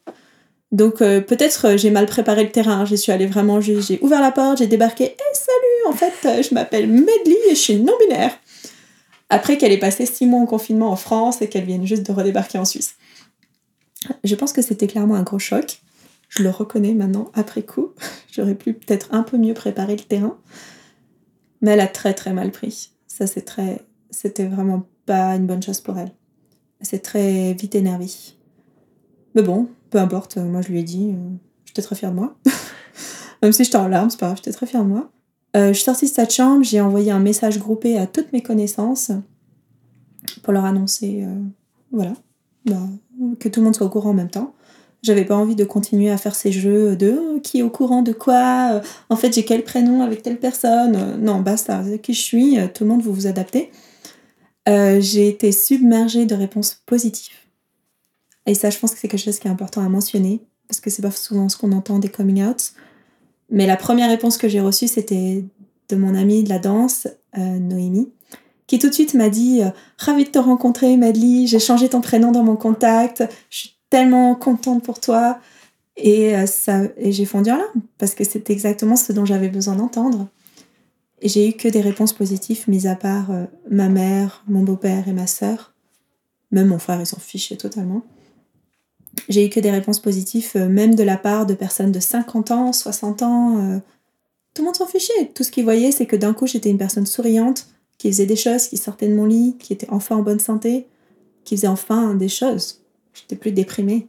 Donc 0.71 1.01
euh, 1.01 1.19
peut-être 1.21 1.65
euh, 1.67 1.77
j'ai 1.77 1.89
mal 1.89 2.05
préparé 2.05 2.43
le 2.43 2.51
terrain. 2.51 2.85
Je 2.85 2.95
suis 2.95 3.11
allée 3.11 3.27
vraiment. 3.27 3.61
J'ai 3.61 3.99
ouvert 4.01 4.21
la 4.21 4.31
porte, 4.31 4.59
j'ai 4.59 4.67
débarqué. 4.67 5.05
Hé, 5.05 5.17
salut 5.33 5.87
En 5.87 5.93
fait, 5.93 6.43
je 6.43 6.53
m'appelle 6.53 6.87
Medley 6.87 7.37
et 7.49 7.55
je 7.55 7.59
suis 7.59 7.75
non-binaire. 7.75 8.31
Après 9.29 9.57
qu'elle 9.57 9.71
ait 9.71 9.79
passé 9.79 10.05
six 10.05 10.25
mois 10.25 10.41
en 10.41 10.47
confinement 10.47 10.91
en 10.91 10.95
France 10.95 11.41
et 11.41 11.47
qu'elle 11.47 11.65
vienne 11.65 11.85
juste 11.85 12.03
de 12.03 12.11
redébarquer 12.11 12.57
en 12.57 12.65
Suisse. 12.65 12.95
Je 14.23 14.35
pense 14.35 14.53
que 14.53 14.61
c'était 14.61 14.87
clairement 14.87 15.15
un 15.15 15.23
gros 15.23 15.39
choc. 15.39 15.81
Je 16.29 16.43
le 16.43 16.49
reconnais 16.49 16.93
maintenant 16.93 17.31
après 17.33 17.63
coup. 17.63 17.89
J'aurais 18.31 18.55
pu 18.55 18.73
peut-être 18.73 19.13
un 19.13 19.23
peu 19.23 19.37
mieux 19.37 19.53
préparer 19.53 19.95
le 19.95 20.03
terrain. 20.03 20.37
Mais 21.61 21.71
elle 21.71 21.81
a 21.81 21.87
très 21.87 22.13
très 22.13 22.33
mal 22.33 22.51
pris. 22.51 22.91
Ça, 23.07 23.27
c'est 23.27 23.41
très. 23.41 23.85
C'était 24.09 24.47
vraiment 24.47 24.87
pas 25.05 25.35
une 25.35 25.45
bonne 25.45 25.61
chose 25.61 25.81
pour 25.81 25.97
elle. 25.97 26.11
C'est 26.81 26.99
très 26.99 27.53
vite 27.53 27.75
énervé. 27.75 28.07
Mais 29.35 29.41
bon, 29.41 29.67
peu 29.89 29.97
importe, 29.97 30.37
euh, 30.37 30.45
moi 30.45 30.61
je 30.61 30.69
lui 30.69 30.79
ai 30.79 30.83
dit, 30.83 31.11
euh, 31.11 31.29
j'étais 31.65 31.81
très 31.81 31.95
fière 31.95 32.11
de 32.11 32.15
moi. 32.15 32.37
Même 33.41 33.51
si 33.51 33.63
j'étais 33.63 33.77
en 33.77 33.87
larmes, 33.87 34.09
c'est 34.09 34.19
pas 34.19 34.27
grave, 34.27 34.37
j'étais 34.37 34.51
très 34.51 34.65
fière 34.65 34.83
de 34.83 34.89
moi. 34.89 35.11
Euh, 35.55 35.69
je 35.69 35.73
suis 35.73 35.85
sortie 35.85 36.05
de 36.05 36.11
cette 36.11 36.31
chambre, 36.31 36.63
j'ai 36.63 36.79
envoyé 36.79 37.11
un 37.11 37.19
message 37.19 37.59
groupé 37.59 37.97
à 37.97 38.05
toutes 38.05 38.31
mes 38.33 38.41
connaissances 38.41 39.11
pour 40.43 40.53
leur 40.53 40.65
annoncer, 40.65 41.23
euh, 41.23 41.41
voilà, 41.91 42.13
bah, 42.65 42.87
que 43.39 43.49
tout 43.49 43.59
le 43.59 43.65
monde 43.65 43.75
soit 43.75 43.87
au 43.87 43.89
courant 43.89 44.11
en 44.11 44.13
même 44.13 44.29
temps. 44.29 44.53
J'avais 45.01 45.23
pas 45.23 45.35
envie 45.35 45.55
de 45.55 45.63
continuer 45.63 46.09
à 46.09 46.17
faire 46.17 46.35
ces 46.35 46.51
jeux 46.51 46.95
de 46.95 47.07
euh, 47.07 47.39
qui 47.39 47.59
est 47.59 47.61
au 47.61 47.69
courant 47.69 48.01
de 48.01 48.11
quoi, 48.11 48.73
euh, 48.73 48.81
en 49.09 49.15
fait 49.15 49.33
j'ai 49.33 49.45
quel 49.45 49.63
prénom 49.63 50.01
avec 50.01 50.23
telle 50.23 50.39
personne. 50.39 50.95
Euh, 50.95 51.17
non, 51.17 51.39
basta, 51.39 51.83
qui 52.03 52.13
je 52.13 52.21
suis, 52.21 52.59
euh, 52.59 52.67
tout 52.73 52.83
le 52.83 52.89
monde 52.89 53.01
vous 53.01 53.13
vous 53.13 53.27
adaptez. 53.27 53.71
J'ai 54.67 55.27
été 55.27 55.51
submergée 55.51 56.27
de 56.27 56.35
réponses 56.35 56.83
positives. 56.85 57.33
Et 58.45 58.53
ça, 58.53 58.69
je 58.69 58.77
pense 58.77 58.93
que 58.93 58.99
c'est 58.99 59.07
quelque 59.07 59.19
chose 59.19 59.39
qui 59.39 59.47
est 59.47 59.51
important 59.51 59.83
à 59.83 59.89
mentionner, 59.89 60.41
parce 60.67 60.79
que 60.79 60.91
c'est 60.91 61.01
pas 61.01 61.09
souvent 61.09 61.49
ce 61.49 61.57
qu'on 61.57 61.71
entend 61.71 61.97
des 61.97 62.09
coming 62.09 62.43
out. 62.43 62.73
Mais 63.49 63.65
la 63.65 63.77
première 63.77 64.09
réponse 64.09 64.37
que 64.37 64.47
j'ai 64.47 64.61
reçue, 64.61 64.87
c'était 64.87 65.43
de 65.89 65.95
mon 65.95 66.13
amie 66.13 66.43
de 66.43 66.49
la 66.49 66.59
danse, 66.59 67.07
Noémie, 67.35 68.11
qui 68.67 68.77
tout 68.77 68.89
de 68.89 68.93
suite 68.93 69.15
m'a 69.15 69.29
dit 69.29 69.61
Ravie 69.97 70.25
de 70.25 70.29
te 70.29 70.37
rencontrer, 70.37 70.97
Madly, 70.97 71.47
j'ai 71.47 71.57
changé 71.57 71.89
ton 71.89 72.01
prénom 72.01 72.31
dans 72.31 72.43
mon 72.43 72.55
contact, 72.55 73.23
je 73.49 73.57
suis 73.57 73.78
tellement 73.89 74.35
contente 74.35 74.83
pour 74.83 74.99
toi. 74.99 75.39
Et, 75.97 76.35
euh, 76.35 76.45
ça, 76.45 76.83
et 76.97 77.11
j'ai 77.11 77.25
fondu 77.25 77.51
en 77.51 77.57
larmes, 77.57 77.81
parce 77.97 78.15
que 78.15 78.23
c'est 78.23 78.49
exactement 78.49 78.95
ce 78.95 79.11
dont 79.11 79.25
j'avais 79.25 79.49
besoin 79.49 79.75
d'entendre. 79.75 80.27
Et 81.21 81.27
j'ai 81.27 81.49
eu 81.49 81.53
que 81.53 81.67
des 81.67 81.81
réponses 81.81 82.13
positives, 82.13 82.63
mis 82.69 82.87
à 82.87 82.95
part 82.95 83.31
euh, 83.31 83.45
ma 83.69 83.89
mère, 83.89 84.43
mon 84.47 84.63
beau-père 84.63 85.07
et 85.07 85.13
ma 85.13 85.27
sœur. 85.27 85.73
Même 86.51 86.67
mon 86.67 86.79
frère, 86.79 86.99
il 87.01 87.05
s'en 87.05 87.19
fichait 87.19 87.57
totalement. 87.57 88.03
J'ai 89.27 89.45
eu 89.45 89.49
que 89.49 89.59
des 89.59 89.71
réponses 89.71 89.99
positives, 89.99 90.51
euh, 90.55 90.69
même 90.69 90.95
de 90.95 91.03
la 91.03 91.17
part 91.17 91.45
de 91.45 91.53
personnes 91.53 91.91
de 91.91 91.99
50 91.99 92.51
ans, 92.51 92.71
60 92.71 93.21
ans. 93.23 93.81
tout 94.53 94.61
le 94.61 94.65
monde 94.65 94.75
s'en 94.75 94.87
fichait. 94.87 95.31
Tout 95.35 95.43
ce 95.43 95.51
qu'ils 95.51 95.65
voyaient, 95.65 95.91
c'est 95.91 96.05
que 96.05 96.15
d'un 96.15 96.33
coup, 96.33 96.47
j'étais 96.47 96.69
une 96.69 96.77
personne 96.77 97.05
souriante, 97.05 97.67
qui 97.97 98.09
faisait 98.09 98.25
des 98.25 98.37
choses, 98.37 98.67
qui 98.67 98.77
sortait 98.77 99.09
de 99.09 99.13
mon 99.13 99.25
lit, 99.25 99.57
qui 99.59 99.73
était 99.73 99.89
enfin 99.89 100.15
en 100.15 100.23
bonne 100.23 100.39
santé, 100.39 100.87
qui 101.43 101.57
faisait 101.57 101.67
enfin 101.67 102.15
des 102.15 102.29
choses. 102.29 102.78
J'étais 103.19 103.35
plus 103.35 103.51
déprimée. 103.51 104.07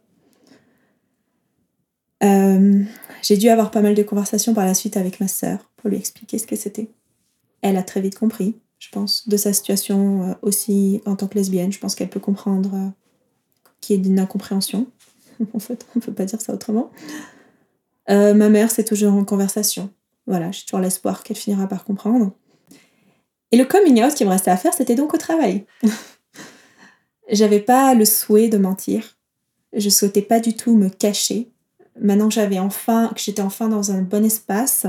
Euh, 2.23 2.83
j'ai 3.23 3.37
dû 3.37 3.49
avoir 3.49 3.71
pas 3.71 3.81
mal 3.81 3.95
de 3.95 4.03
conversations 4.03 4.55
par 4.55 4.67
la 4.67 4.75
suite 4.75 4.97
avec 4.97 5.21
ma 5.21 5.29
sœur 5.29 5.71
pour 5.77 5.91
lui 5.91 5.97
expliquer 5.97 6.39
ce 6.39 6.47
que 6.47 6.57
c'était. 6.57 6.91
Elle 7.63 7.77
a 7.77 7.83
très 7.83 8.01
vite 8.01 8.19
compris, 8.19 8.57
je 8.79 8.89
pense, 8.91 9.29
de 9.29 9.37
sa 9.37 9.53
situation 9.53 10.23
euh, 10.23 10.35
aussi 10.43 11.01
en 11.07 11.17
tant 11.17 11.29
que 11.29 11.37
lesbienne. 11.37 11.73
Je 11.73 11.79
pense 11.79 11.95
qu'elle 11.95 12.11
peut 12.11 12.21
comprendre 12.21 12.75
euh, 12.75 12.89
qu'il 13.81 13.97
y 13.97 13.99
ait 13.99 14.03
d'une 14.03 14.19
incompréhension. 14.19 14.87
en 15.55 15.59
fait, 15.59 15.87
on 15.97 16.01
peut 16.01 16.13
pas 16.13 16.25
dire 16.25 16.41
ça 16.41 16.53
autrement. 16.53 16.91
Ma 18.09 18.49
mère, 18.49 18.73
c'est 18.73 18.83
toujours 18.83 19.15
en 19.15 19.25
conversation. 19.25 19.89
Voilà, 20.27 20.51
j'ai 20.51 20.65
toujours 20.65 20.81
l'espoir 20.81 21.23
qu'elle 21.23 21.37
finira 21.37 21.69
par 21.69 21.85
comprendre. 21.85 22.33
Et 23.53 23.57
le 23.57 23.65
coming 23.65 24.03
out 24.03 24.15
qui 24.15 24.25
me 24.25 24.31
restait 24.31 24.51
à 24.51 24.57
faire, 24.57 24.75
c'était 24.75 24.97
donc 24.97 25.15
au 25.15 25.17
travail. 25.17 25.65
J'avais 27.31 27.61
pas 27.61 27.95
le 27.95 28.05
souhait 28.05 28.49
de 28.49 28.59
mentir. 28.59 29.17
Je 29.73 29.89
souhaitais 29.89 30.23
pas 30.23 30.41
du 30.41 30.55
tout 30.55 30.77
me 30.77 30.89
cacher. 30.89 31.49
Maintenant 32.01 32.29
que 32.29 32.35
j'avais 32.35 32.59
enfin, 32.59 33.11
que 33.15 33.21
j'étais 33.21 33.43
enfin 33.43 33.69
dans 33.69 33.93
un 33.93 34.03
bon 34.03 34.25
espace, 34.25 34.87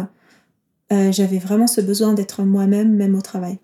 euh, 0.92 1.12
j'avais 1.12 1.38
vraiment 1.38 1.68
ce 1.68 1.82
besoin 1.82 2.14
d'être 2.14 2.44
moi-même, 2.44 2.96
même 2.96 3.16
au 3.16 3.22
travail. 3.22 3.60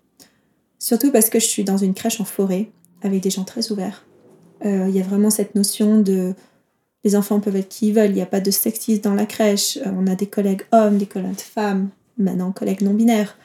Surtout 0.78 1.10
parce 1.10 1.28
que 1.28 1.40
je 1.40 1.46
suis 1.46 1.64
dans 1.64 1.76
une 1.76 1.94
crèche 1.94 2.20
en 2.20 2.24
forêt, 2.24 2.70
avec 3.02 3.20
des 3.20 3.30
gens 3.30 3.44
très 3.44 3.72
ouverts. 3.72 4.06
Euh, 4.64 4.86
Il 4.88 4.94
y 4.94 5.00
a 5.00 5.04
vraiment 5.04 5.30
cette 5.30 5.54
notion 5.54 6.00
de 6.00 6.34
les 7.04 7.16
enfants 7.16 7.40
peuvent 7.40 7.56
être 7.56 7.68
qui 7.68 7.88
ils 7.88 7.94
veulent, 7.94 8.10
il 8.10 8.16
n'y 8.16 8.22
a 8.22 8.26
pas 8.26 8.40
de 8.40 8.50
sexisme 8.50 9.02
dans 9.02 9.14
la 9.14 9.26
crèche, 9.26 9.78
Euh, 9.78 9.90
on 9.96 10.06
a 10.06 10.14
des 10.14 10.26
collègues 10.26 10.62
hommes, 10.72 10.98
des 10.98 11.06
collègues 11.06 11.40
femmes, 11.40 11.88
maintenant 12.16 12.52
collègues 12.52 12.82
non 12.82 12.94
binaires. 12.94 13.36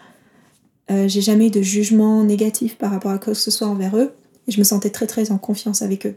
J'ai 0.90 1.22
jamais 1.22 1.50
de 1.50 1.62
jugement 1.62 2.24
négatif 2.24 2.78
par 2.78 2.92
rapport 2.92 3.12
à 3.12 3.18
quoi 3.18 3.34
que 3.34 3.40
ce 3.40 3.50
soit 3.50 3.68
envers 3.68 3.98
eux. 3.98 4.12
Et 4.48 4.52
je 4.52 4.60
me 4.60 4.64
sentais 4.64 4.90
très 4.90 5.08
très 5.08 5.32
en 5.32 5.38
confiance 5.38 5.82
avec 5.82 6.06
eux. 6.06 6.16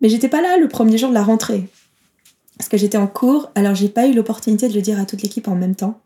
Mais 0.00 0.08
j'étais 0.08 0.28
pas 0.28 0.42
là 0.42 0.56
le 0.56 0.68
premier 0.68 0.98
jour 0.98 1.10
de 1.10 1.14
la 1.14 1.22
rentrée. 1.22 1.68
Parce 2.56 2.68
que 2.68 2.76
j'étais 2.76 2.98
en 2.98 3.06
cours, 3.06 3.50
alors 3.54 3.74
j'ai 3.74 3.88
pas 3.88 4.06
eu 4.06 4.12
l'opportunité 4.12 4.68
de 4.68 4.74
le 4.74 4.82
dire 4.82 5.00
à 5.00 5.06
toute 5.06 5.22
l'équipe 5.22 5.48
en 5.48 5.54
même 5.54 5.74
temps. 5.74 6.00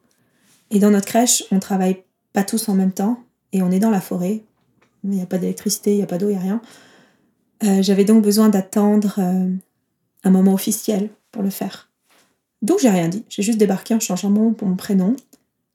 Et 0.71 0.79
dans 0.79 0.91
notre 0.91 1.07
crèche, 1.07 1.45
on 1.51 1.59
travaille 1.59 2.03
pas 2.33 2.45
tous 2.45 2.69
en 2.69 2.75
même 2.75 2.93
temps. 2.93 3.19
Et 3.53 3.63
on 3.63 3.71
est 3.71 3.79
dans 3.79 3.91
la 3.91 4.01
forêt. 4.01 4.43
Il 5.05 5.11
n'y 5.11 5.23
a 5.23 5.27
pas 5.27 5.39
d'électricité, 5.39 5.93
il 5.93 5.97
n'y 5.97 6.03
a 6.03 6.07
pas 6.07 6.19
d'eau, 6.19 6.29
il 6.29 6.33
n'y 6.33 6.39
a 6.39 6.41
rien. 6.41 6.61
Euh, 7.65 7.83
J'avais 7.83 8.05
donc 8.05 8.23
besoin 8.23 8.49
d'attendre 8.49 9.17
euh, 9.19 9.51
un 10.25 10.31
moment 10.31 10.55
officiel 10.55 11.11
pour 11.31 11.43
le 11.43 11.51
faire. 11.51 11.91
Donc 12.63 12.79
j'ai 12.81 12.91
rien 12.91 13.09
dit. 13.09 13.25
J'ai 13.29 13.43
juste 13.43 13.59
débarqué 13.59 13.95
en 13.95 14.01
changeant 14.01 14.31
mon, 14.31 14.55
mon 14.63 14.77
prénom. 14.77 15.17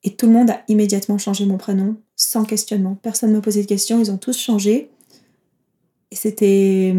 Et 0.04 0.16
tout 0.16 0.28
le 0.28 0.34
monde 0.34 0.50
a 0.50 0.62
immédiatement 0.68 1.18
changé 1.18 1.46
mon 1.46 1.58
prénom, 1.58 1.98
sans 2.16 2.46
questionnement. 2.46 2.96
Personne 2.96 3.32
ne 3.32 3.36
m'a 3.36 3.42
posé 3.42 3.62
de 3.62 3.68
questions, 3.68 4.00
ils 4.00 4.12
ont 4.12 4.18
tous 4.18 4.38
changé. 4.38 4.90
Et 6.12 6.16
c'était 6.16 6.96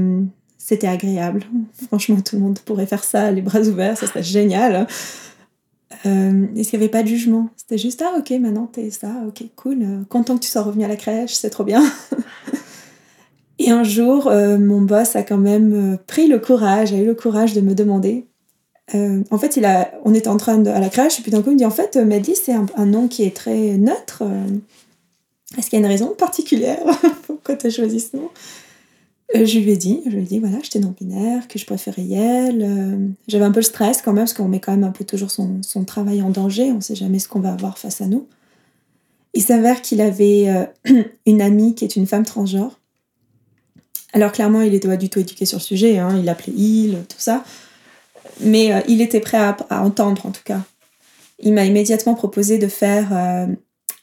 c'était 0.58 0.86
agréable. 0.86 1.44
Franchement, 1.88 2.20
tout 2.20 2.36
le 2.36 2.42
monde 2.42 2.58
pourrait 2.60 2.86
faire 2.86 3.02
ça, 3.02 3.30
les 3.30 3.42
bras 3.42 3.60
ouverts, 3.60 3.96
ça 3.96 4.06
serait 4.06 4.22
génial. 4.22 4.86
Et 6.04 6.08
qu'il 6.08 6.78
n'y 6.78 6.84
avait 6.84 6.88
pas 6.88 7.02
de 7.02 7.08
jugement? 7.08 7.48
C'était 7.56 7.76
juste, 7.76 8.02
ah 8.02 8.16
ok, 8.18 8.30
maintenant 8.38 8.66
t'es 8.66 8.90
ça, 8.90 9.10
ok, 9.26 9.42
cool. 9.56 10.04
Content 10.08 10.36
que 10.36 10.40
tu 10.40 10.48
sois 10.48 10.62
revenu 10.62 10.84
à 10.84 10.88
la 10.88 10.96
crèche, 10.96 11.34
c'est 11.34 11.50
trop 11.50 11.64
bien. 11.64 11.82
et 13.58 13.70
un 13.70 13.84
jour, 13.84 14.28
euh, 14.28 14.58
mon 14.58 14.80
boss 14.80 15.16
a 15.16 15.22
quand 15.22 15.38
même 15.38 15.94
euh, 15.94 15.96
pris 16.06 16.28
le 16.28 16.38
courage, 16.38 16.92
a 16.92 16.96
eu 16.96 17.04
le 17.04 17.14
courage 17.14 17.52
de 17.54 17.60
me 17.60 17.74
demander. 17.74 18.26
Euh, 18.94 19.22
en 19.30 19.38
fait, 19.38 19.56
il 19.56 19.64
a, 19.64 19.92
on 20.04 20.14
était 20.14 20.28
en 20.28 20.36
train 20.36 20.58
de, 20.58 20.70
à 20.70 20.80
la 20.80 20.88
crèche, 20.88 21.18
et 21.18 21.22
puis 21.22 21.30
d'un 21.30 21.42
coup, 21.42 21.50
il 21.50 21.54
me 21.54 21.58
dit, 21.58 21.66
en 21.66 21.70
fait, 21.70 21.96
Maddy, 21.96 22.34
c'est 22.34 22.54
un, 22.54 22.86
nom 22.86 23.08
qui 23.08 23.24
est 23.24 23.36
très 23.36 23.76
neutre. 23.76 24.22
Est-ce 25.58 25.68
qu'il 25.68 25.78
y 25.78 25.82
a 25.82 25.84
une 25.84 25.90
raison 25.90 26.14
particulière 26.16 26.78
Pourquoi 27.26 27.56
tu 27.56 27.66
as 27.66 27.70
ce 27.70 28.16
nom? 28.16 28.30
Euh, 29.36 29.44
Je 29.46 29.58
lui 29.58 29.70
ai 29.70 29.76
dit, 29.76 30.02
je 30.06 30.10
lui 30.10 30.22
ai 30.22 30.26
dit, 30.26 30.38
voilà, 30.38 30.58
j'étais 30.62 30.80
non-binaire, 30.80 31.46
que 31.48 31.58
je 31.58 31.66
préférais 31.66 32.02
Yel. 32.02 32.62
euh, 32.62 33.08
J'avais 33.28 33.44
un 33.44 33.52
peu 33.52 33.60
le 33.60 33.64
stress 33.64 34.02
quand 34.02 34.12
même, 34.12 34.24
parce 34.24 34.34
qu'on 34.34 34.48
met 34.48 34.60
quand 34.60 34.72
même 34.72 34.84
un 34.84 34.90
peu 34.90 35.04
toujours 35.04 35.30
son, 35.30 35.60
travail 35.86 36.22
en 36.22 36.30
danger, 36.30 36.70
on 36.72 36.76
ne 36.76 36.80
sait 36.80 36.94
jamais 36.94 37.18
ce 37.18 37.28
qu'on 37.28 37.40
va 37.40 37.52
avoir 37.52 37.78
face 37.78 38.00
à 38.00 38.06
nous. 38.06 38.26
Il 39.34 39.42
s'avère 39.42 39.82
qu'il 39.82 40.00
avait 40.00 40.48
euh, 40.48 41.02
une 41.26 41.40
amie 41.40 41.74
qui 41.74 41.84
est 41.84 41.96
une 41.96 42.06
femme 42.06 42.24
transgenre. 42.24 42.80
Alors 44.12 44.32
clairement, 44.32 44.62
il 44.62 44.72
n'était 44.72 44.88
pas 44.88 44.96
du 44.96 45.08
tout 45.08 45.20
éduqué 45.20 45.46
sur 45.46 45.58
le 45.58 45.62
sujet, 45.62 45.98
hein, 45.98 46.16
il 46.18 46.24
l'appelait 46.24 46.52
il, 46.56 46.98
tout 47.08 47.20
ça. 47.20 47.44
Mais 48.40 48.82
il 48.88 49.02
était 49.02 49.20
prêt 49.20 49.36
à, 49.36 49.84
entendre 49.84 50.26
en 50.26 50.30
tout 50.30 50.42
cas. 50.44 50.62
Il 51.38 51.52
m'a 51.52 51.64
immédiatement 51.64 52.14
proposé 52.14 52.58
de 52.58 52.66
faire 52.66 53.12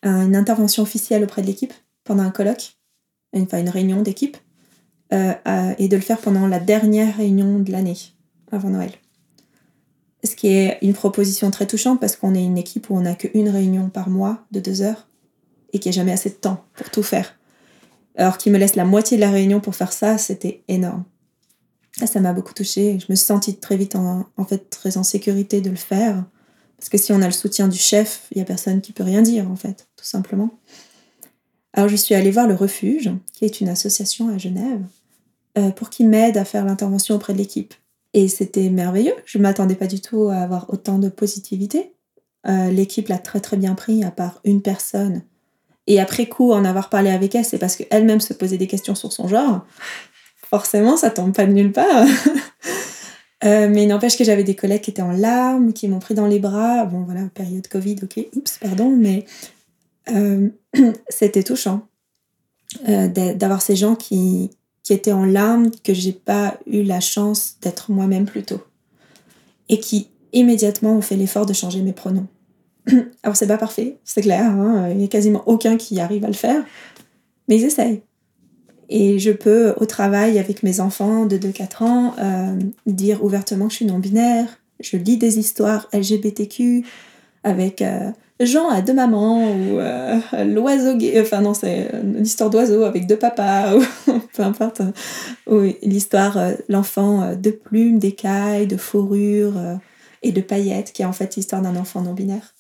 une 0.04 0.36
intervention 0.36 0.84
officielle 0.84 1.24
auprès 1.24 1.42
de 1.42 1.48
l'équipe 1.48 1.74
pendant 2.06 2.24
un 2.24 2.30
colloque, 2.30 2.78
enfin 3.36 3.58
une 3.60 3.70
réunion 3.70 4.02
d'équipe, 4.02 4.38
euh, 5.14 5.34
et 5.78 5.88
de 5.88 5.96
le 5.96 6.02
faire 6.02 6.20
pendant 6.20 6.48
la 6.48 6.60
dernière 6.60 7.16
réunion 7.16 7.60
de 7.60 7.72
l'année, 7.72 7.98
avant 8.52 8.70
Noël. 8.70 8.92
Ce 10.24 10.36
qui 10.36 10.48
est 10.48 10.80
une 10.82 10.94
proposition 10.94 11.52
très 11.52 11.68
touchante 11.68 12.00
parce 12.00 12.16
qu'on 12.16 12.36
est 12.36 12.44
une 12.44 12.58
équipe 12.58 12.90
où 12.90 12.98
on 12.98 13.02
n'a 13.02 13.16
qu'une 13.16 13.50
réunion 13.50 13.90
par 13.90 14.10
mois 14.10 14.46
de 14.52 14.60
deux 14.60 14.82
heures 14.82 15.08
et 15.72 15.80
qu'il 15.80 15.92
n'y 15.92 15.96
a 15.96 16.02
jamais 16.02 16.12
assez 16.12 16.30
de 16.30 16.36
temps 16.36 16.66
pour 16.74 16.90
tout 16.90 17.04
faire. 17.04 17.38
Alors 18.16 18.38
qu'il 18.38 18.52
me 18.52 18.58
laisse 18.58 18.76
la 18.76 18.84
moitié 18.84 19.16
de 19.18 19.22
la 19.22 19.30
réunion 19.30 19.60
pour 19.60 19.76
faire 19.76 19.94
ça, 19.94 20.18
c'était 20.18 20.64
énorme. 20.68 21.04
Ça, 22.06 22.20
m'a 22.20 22.34
beaucoup 22.34 22.54
touchée. 22.54 23.00
Je 23.00 23.06
me 23.10 23.16
suis 23.16 23.26
sentie 23.26 23.58
très 23.58 23.78
vite 23.78 23.96
en, 23.96 24.28
fait 24.48 24.70
très 24.70 24.98
en 24.98 25.04
sécurité 25.04 25.62
de 25.62 25.70
le 25.70 25.76
faire. 25.76 26.26
Parce 26.78 26.90
que 26.90 26.98
si 26.98 27.12
on 27.12 27.22
a 27.22 27.26
le 27.26 27.32
soutien 27.32 27.68
du 27.68 27.78
chef, 27.78 28.28
il 28.32 28.38
n'y 28.38 28.42
a 28.42 28.46
personne 28.46 28.82
qui 28.82 28.92
peut 28.92 29.04
rien 29.04 29.24
dire, 29.24 29.50
en 29.50 29.56
fait, 29.56 29.88
tout 29.96 30.06
simplement. 30.06 30.52
Alors 31.74 31.90
je 31.90 31.96
suis 31.96 32.14
allée 32.14 32.30
voir 32.30 32.48
le 32.48 32.54
Refuge, 32.54 33.12
qui 33.34 33.46
est 33.46 33.62
une 33.62 33.70
association 33.70 34.30
à 34.30 34.38
Genève, 34.38 34.82
pour 35.76 35.90
qu'ils 35.90 36.08
m'aident 36.10 36.38
à 36.38 36.46
faire 36.46 36.66
l'intervention 36.66 37.16
auprès 37.16 37.34
de 37.34 37.38
l'équipe. 37.38 37.74
Et 38.14 38.28
c'était 38.28 38.70
merveilleux. 38.70 39.14
Je 39.26 39.38
ne 39.38 39.44
m'attendais 39.44 39.76
pas 39.76 39.88
du 39.88 40.02
tout 40.02 40.30
à 40.30 40.38
avoir 40.38 40.72
autant 40.74 40.98
de 40.98 41.10
positivité. 41.10 41.94
Euh, 42.48 42.70
l'équipe 42.72 43.08
l'a 43.10 43.18
très 43.18 43.40
très 43.40 43.58
bien 43.58 43.76
pris, 43.76 44.04
à 44.04 44.12
part 44.12 44.40
une 44.44 44.62
personne. 44.62 45.24
Et 45.86 46.00
après 46.00 46.28
coup, 46.28 46.52
en 46.52 46.66
avoir 46.66 46.90
parlé 46.90 47.10
avec 47.10 47.36
elle, 47.36 47.46
c'est 47.46 47.58
parce 47.58 47.76
qu'elle-même 47.76 48.22
se 48.22 48.34
posait 48.34 48.58
des 48.58 48.68
questions 48.68 48.96
sur 48.96 49.12
son 49.12 49.28
genre. 49.28 49.66
Forcément, 50.50 50.98
ça 50.98 51.10
tombe 51.10 51.34
pas 51.34 51.46
de 51.46 51.54
nulle 51.54 51.72
part. 51.72 52.06
Euh, 53.44 53.70
mais 53.72 53.86
n'empêche 53.86 54.18
que 54.18 54.24
j'avais 54.24 54.44
des 54.44 54.56
collègues 54.56 54.82
qui 54.82 54.90
étaient 54.90 55.04
en 55.04 55.12
larmes, 55.12 55.72
qui 55.72 55.88
m'ont 55.88 56.00
pris 56.00 56.16
dans 56.16 56.26
les 56.26 56.40
bras. 56.40 56.86
Bon, 56.86 57.04
voilà, 57.04 57.22
période 57.36 57.68
Covid, 57.68 57.98
ok, 58.02 58.26
oups, 58.36 58.58
pardon, 58.58 58.90
mais 58.90 59.26
euh, 60.10 60.50
c'était 61.10 61.44
touchant 61.44 61.88
euh, 62.90 63.08
d'a- 63.08 63.36
d'avoir 63.36 63.62
ces 63.62 63.76
gens 63.76 63.96
qui, 63.96 64.50
qui 64.88 64.94
étaient 64.94 65.12
en 65.12 65.26
larmes, 65.26 65.70
que 65.84 65.94
j'ai 65.94 66.14
pas 66.14 66.58
eu 66.66 66.82
la 66.82 67.02
chance 67.02 67.58
d'être 67.62 67.92
moi-même 67.92 68.24
plus 68.24 68.44
tôt. 68.44 68.62
Et 69.68 69.82
qui 69.82 70.08
immédiatement 70.32 70.96
ont 70.96 71.02
fait 71.02 71.18
l'effort 71.18 71.46
de 71.46 71.52
changer 71.52 71.82
mes 71.82 71.92
pronoms. 71.92 72.28
Alors, 73.22 73.36
c'est 73.36 73.48
pas 73.48 73.58
parfait, 73.58 73.98
c'est 74.06 74.22
clair, 74.22 74.50
hein, 74.50 74.88
il 74.90 74.96
n'y 74.96 75.04
a 75.04 75.10
quasiment 75.10 75.44
aucun 75.46 75.76
qui 75.76 76.00
arrive 76.00 76.24
à 76.24 76.28
le 76.28 76.34
faire, 76.34 76.64
mais 77.50 77.58
ils 77.58 77.66
essayent. 77.66 78.02
Et 78.88 79.20
je 79.20 79.32
peux, 79.32 79.74
au 79.76 79.86
travail 79.86 80.40
avec 80.40 80.64
mes 80.64 80.80
enfants 80.80 81.26
de 81.26 81.38
2-4 81.38 81.84
ans, 81.84 82.16
euh, 82.20 82.58
dire 82.86 83.26
ouvertement 83.26 83.66
que 83.66 83.72
je 83.72 83.78
suis 83.80 83.86
non-binaire. 83.86 84.48
Je 84.80 84.96
lis 84.96 85.18
des 85.18 85.38
histoires 85.38 85.90
LGBTQ 85.92 86.86
avec 87.44 87.82
euh, 87.82 88.10
Jean 88.40 88.70
à 88.70 88.82
deux 88.82 88.94
mamans 88.94 89.52
ou 89.52 89.80
euh, 89.80 90.20
l'oiseau 90.46 90.96
gay. 90.96 91.20
Enfin, 91.20 91.42
non, 91.42 91.54
c'est 91.54 91.90
une 92.04 92.22
histoire 92.22 92.50
d'oiseau 92.50 92.84
avec 92.84 93.08
deux 93.08 93.18
papas 93.18 93.76
ou 93.78 93.84
peu 94.34 94.44
importe. 94.44 94.82
Ou 95.48 95.62
l'histoire, 95.82 96.38
euh, 96.38 96.54
l'enfant 96.70 97.22
euh, 97.24 97.36
de 97.36 97.50
plumes, 97.52 97.98
d'écailles, 98.00 98.68
de 98.68 98.78
fourrure 98.78 99.58
euh, 99.58 99.76
et 100.22 100.32
de 100.32 100.42
paillettes, 100.42 100.94
qui 100.94 101.02
est 101.02 101.06
en 101.06 101.14
fait 101.14 101.36
l'histoire 101.36 101.62
d'un 101.62 101.76
enfant 101.76 102.02
non-binaire. 102.02 102.54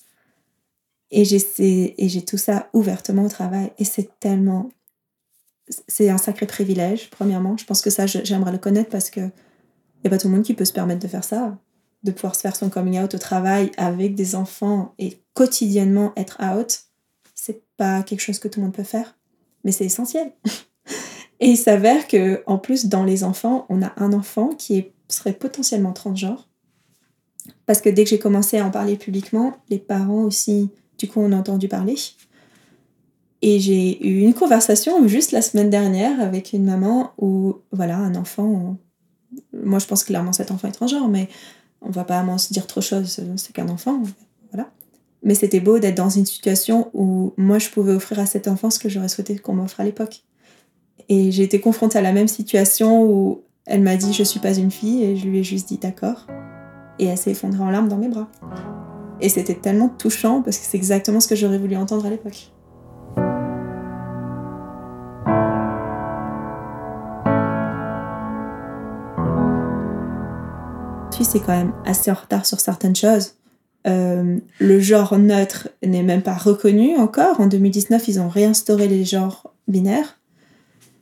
Et 1.11 1.25
j'ai 1.25 1.39
ces- 1.39 1.93
et 1.97 2.09
j'ai 2.09 2.25
tout 2.25 2.38
ça 2.38 2.69
ouvertement 2.73 3.23
au 3.25 3.30
travail. 3.30 3.71
Et 3.78 3.86
c'est 3.86 4.09
tellement 4.19 4.69
c'est 5.88 6.09
un 6.09 6.17
sacré 6.17 6.45
privilège, 6.45 7.09
premièrement. 7.09 7.57
Je 7.57 7.65
pense 7.65 7.82
que 7.82 7.89
ça, 7.89 8.05
j'aimerais 8.07 8.53
le 8.53 8.57
connaître 8.57 8.89
parce 8.89 9.09
que 9.09 9.19
n'y 9.19 10.07
a 10.07 10.09
pas 10.09 10.17
tout 10.17 10.28
le 10.30 10.34
monde 10.36 10.43
qui 10.45 10.53
peut 10.53 10.65
se 10.65 10.71
permettre 10.73 11.01
de 11.01 11.07
faire 11.07 11.23
ça, 11.25 11.57
de 12.03 12.11
pouvoir 12.11 12.36
se 12.36 12.41
faire 12.41 12.55
son 12.55 12.69
coming 12.69 12.99
out 13.01 13.13
au 13.15 13.17
travail 13.17 13.71
avec 13.78 14.15
des 14.15 14.36
enfants 14.36 14.93
et 14.97 15.17
quotidiennement 15.38 16.13
être 16.17 16.39
out. 16.41 16.79
C'est 17.35 17.61
pas 17.77 18.01
quelque 18.01 18.21
chose 18.21 18.39
que 18.39 18.47
tout 18.47 18.59
le 18.59 18.65
monde 18.65 18.75
peut 18.75 18.81
faire, 18.81 19.15
mais 19.63 19.71
c'est 19.71 19.85
essentiel. 19.85 20.31
et 21.39 21.49
il 21.49 21.57
s'avère 21.57 22.07
que, 22.07 22.41
en 22.47 22.57
plus, 22.57 22.88
dans 22.88 23.03
les 23.03 23.23
enfants, 23.23 23.67
on 23.69 23.83
a 23.83 23.93
un 23.97 24.13
enfant 24.13 24.49
qui 24.49 24.88
serait 25.09 25.33
potentiellement 25.33 25.93
transgenre. 25.93 26.49
Parce 27.67 27.81
que 27.81 27.89
dès 27.89 28.03
que 28.03 28.09
j'ai 28.09 28.17
commencé 28.17 28.57
à 28.57 28.65
en 28.65 28.71
parler 28.71 28.97
publiquement, 28.97 29.57
les 29.69 29.77
parents 29.77 30.23
aussi, 30.23 30.71
du 30.97 31.07
coup, 31.07 31.19
on 31.19 31.31
a 31.31 31.38
entendu 31.38 31.67
parler. 31.67 31.95
Et 33.43 33.59
j'ai 33.59 34.03
eu 34.07 34.21
une 34.21 34.33
conversation 34.33 35.07
juste 35.07 35.31
la 35.31 35.43
semaine 35.43 35.69
dernière 35.69 36.19
avec 36.19 36.51
une 36.51 36.65
maman 36.65 37.11
où, 37.19 37.57
voilà, 37.71 37.97
un 37.97 38.15
enfant. 38.15 38.77
Moi, 39.53 39.77
je 39.77 39.85
pense 39.85 40.03
clairement 40.03 40.33
cet 40.33 40.49
enfant 40.49 40.67
est 40.67 40.71
transgenre, 40.71 41.07
mais 41.07 41.29
on 41.81 41.91
va 41.91 42.05
pas 42.05 42.25
se 42.39 42.51
dire 42.51 42.65
trop 42.65 42.81
chose, 42.81 43.21
c'est 43.35 43.53
qu'un 43.53 43.69
enfant. 43.69 44.01
Mais 45.24 45.36
c'était 45.36 45.59
beau 45.59 45.80
d'être 45.80 45.95
dans 45.95 46.09
une 46.09 46.26
situation 46.26 46.89
où 46.93 47.34
moi, 47.38 47.59
je 47.59 47.70
pouvais 47.70 47.93
offrir 47.93 48.20
à 48.20 48.26
cet 48.26 48.47
enfant 48.47 48.70
ce 48.70 48.80
que 48.80 48.89
j'aurais 48.89 49.09
souhaité 49.09 49.38
qu'on 49.38 49.53
m'offre 49.53 49.80
à 49.80 49.84
l'époque. 49.84 50.24
Et 51.09 51.32
j'ai 51.32 51.43
été 51.43 51.59
confrontée 51.59 51.97
à 51.97 52.01
la 52.01 52.11
même 52.11 52.28
situation 52.28 53.03
où 53.03 53.41
elle 53.65 53.82
m'a 53.82 53.95
dit 53.95 54.13
je 54.13 54.24
suis 54.24 54.39
pas 54.39 54.53
une 54.53 54.72
fille 54.72 55.03
et 55.03 55.15
je 55.15 55.28
lui 55.28 55.39
ai 55.39 55.43
juste 55.43 55.68
dit 55.68 55.78
d'accord. 55.78 56.28
Et 56.99 57.05
elle 57.05 57.18
s'est 57.18 57.32
effondrée 57.32 57.63
en 57.63 57.70
larmes 57.70 57.88
dans 57.88 57.97
mes 57.97 58.09
bras. 58.09 58.30
Et 59.20 59.30
c'était 59.30 59.55
tellement 59.55 59.89
touchant 59.89 60.41
parce 60.41 60.57
que 60.57 60.65
c'est 60.65 60.78
exactement 60.78 61.20
ce 61.20 61.28
que 61.28 61.36
j'aurais 61.36 61.57
voulu 61.57 61.76
entendre 61.76 62.05
à 62.05 62.09
l'époque. 62.09 62.51
Suisse 71.11 71.34
est 71.34 71.39
quand 71.39 71.57
même 71.57 71.74
assez 71.86 72.11
en 72.11 72.13
retard 72.13 72.45
sur 72.45 72.59
certaines 72.59 72.95
choses. 72.95 73.34
Euh, 73.88 74.39
le 74.59 74.79
genre 74.79 75.17
neutre 75.17 75.69
n'est 75.83 76.03
même 76.03 76.21
pas 76.21 76.35
reconnu 76.35 76.97
encore. 76.97 77.39
En 77.39 77.47
2019, 77.47 78.07
ils 78.07 78.19
ont 78.19 78.27
réinstauré 78.27 78.88
les 78.88 79.05
genres 79.05 79.53
binaires. 79.67 80.19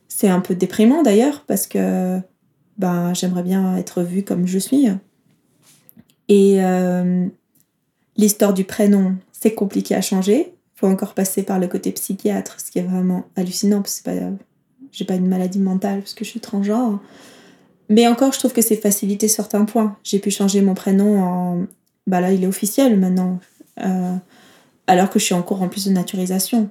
C'est 0.08 0.28
un 0.28 0.40
peu 0.40 0.54
déprimant 0.54 1.02
d'ailleurs 1.02 1.44
parce 1.46 1.66
que 1.66 2.18
ben, 2.78 3.12
j'aimerais 3.14 3.42
bien 3.42 3.76
être 3.76 4.02
vue 4.02 4.22
comme 4.22 4.46
je 4.46 4.58
suis. 4.58 4.88
Et 6.28 6.64
euh, 6.64 7.26
l'histoire 8.16 8.54
du 8.54 8.64
prénom, 8.64 9.16
c'est 9.32 9.54
compliqué 9.54 9.94
à 9.94 10.00
changer. 10.00 10.52
Il 10.76 10.80
faut 10.80 10.86
encore 10.86 11.14
passer 11.14 11.42
par 11.42 11.58
le 11.58 11.68
côté 11.68 11.92
psychiatre, 11.92 12.60
ce 12.60 12.70
qui 12.70 12.78
est 12.78 12.82
vraiment 12.82 13.24
hallucinant 13.36 13.82
parce 13.82 14.00
que 14.00 14.10
j'ai 14.92 15.04
pas 15.04 15.14
une 15.14 15.28
maladie 15.28 15.58
mentale 15.58 16.00
parce 16.00 16.14
que 16.14 16.24
je 16.24 16.30
suis 16.30 16.40
transgenre. 16.40 17.00
Mais 17.88 18.06
encore, 18.08 18.32
je 18.32 18.38
trouve 18.38 18.52
que 18.52 18.62
c'est 18.62 18.76
facilité 18.76 19.28
sur 19.28 19.44
certains 19.44 19.64
points. 19.64 19.96
J'ai 20.02 20.18
pu 20.18 20.30
changer 20.30 20.60
mon 20.62 20.74
prénom 20.74 21.22
en. 21.22 21.66
Bah 22.06 22.20
là, 22.20 22.32
il 22.32 22.44
est 22.44 22.46
officiel 22.46 22.98
maintenant. 22.98 23.40
Euh, 23.84 24.16
alors 24.86 25.10
que 25.10 25.18
je 25.18 25.24
suis 25.24 25.34
en 25.34 25.42
cours 25.42 25.62
en 25.62 25.68
plus 25.68 25.86
de 25.86 25.92
naturisation. 25.92 26.70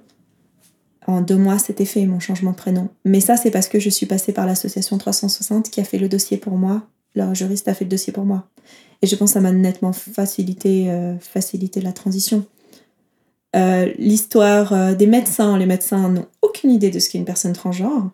En 1.08 1.22
deux 1.22 1.36
mois, 1.36 1.60
c'était 1.60 1.86
fait, 1.86 2.06
mon 2.06 2.20
changement 2.20 2.52
de 2.52 2.56
prénom. 2.56 2.90
Mais 3.04 3.20
ça, 3.20 3.38
c'est 3.38 3.52
parce 3.52 3.68
que 3.68 3.80
je 3.80 3.90
suis 3.90 4.06
passée 4.06 4.32
par 4.32 4.46
l'association 4.46 4.98
360 4.98 5.70
qui 5.70 5.82
a 5.82 5.84
fait 5.84 6.00
le 6.00 6.10
dossier 6.10 6.38
pour 6.38 6.54
moi. 6.54 6.84
Leur 7.14 7.36
juriste 7.36 7.68
a 7.68 7.74
fait 7.74 7.86
le 7.86 7.90
dossier 7.90 8.12
pour 8.12 8.26
moi. 8.26 8.48
Et 9.02 9.08
je 9.08 9.16
pense 9.16 9.32
que 9.32 9.34
ça 9.34 9.42
m'a 9.42 9.52
nettement 9.52 9.94
facilité, 9.94 10.90
euh, 10.90 11.18
facilité 11.20 11.82
la 11.82 11.92
transition. 11.92 12.46
Euh, 13.56 13.94
l'histoire 14.00 14.96
des 14.96 15.08
médecins, 15.08 15.58
les 15.58 15.66
médecins 15.66 16.10
n'ont 16.10 16.26
aucune 16.42 16.72
idée 16.72 16.90
de 16.90 17.00
ce 17.00 17.10
qu'est 17.10 17.18
une 17.18 17.26
personne 17.26 17.54
transgenre. 17.54 18.10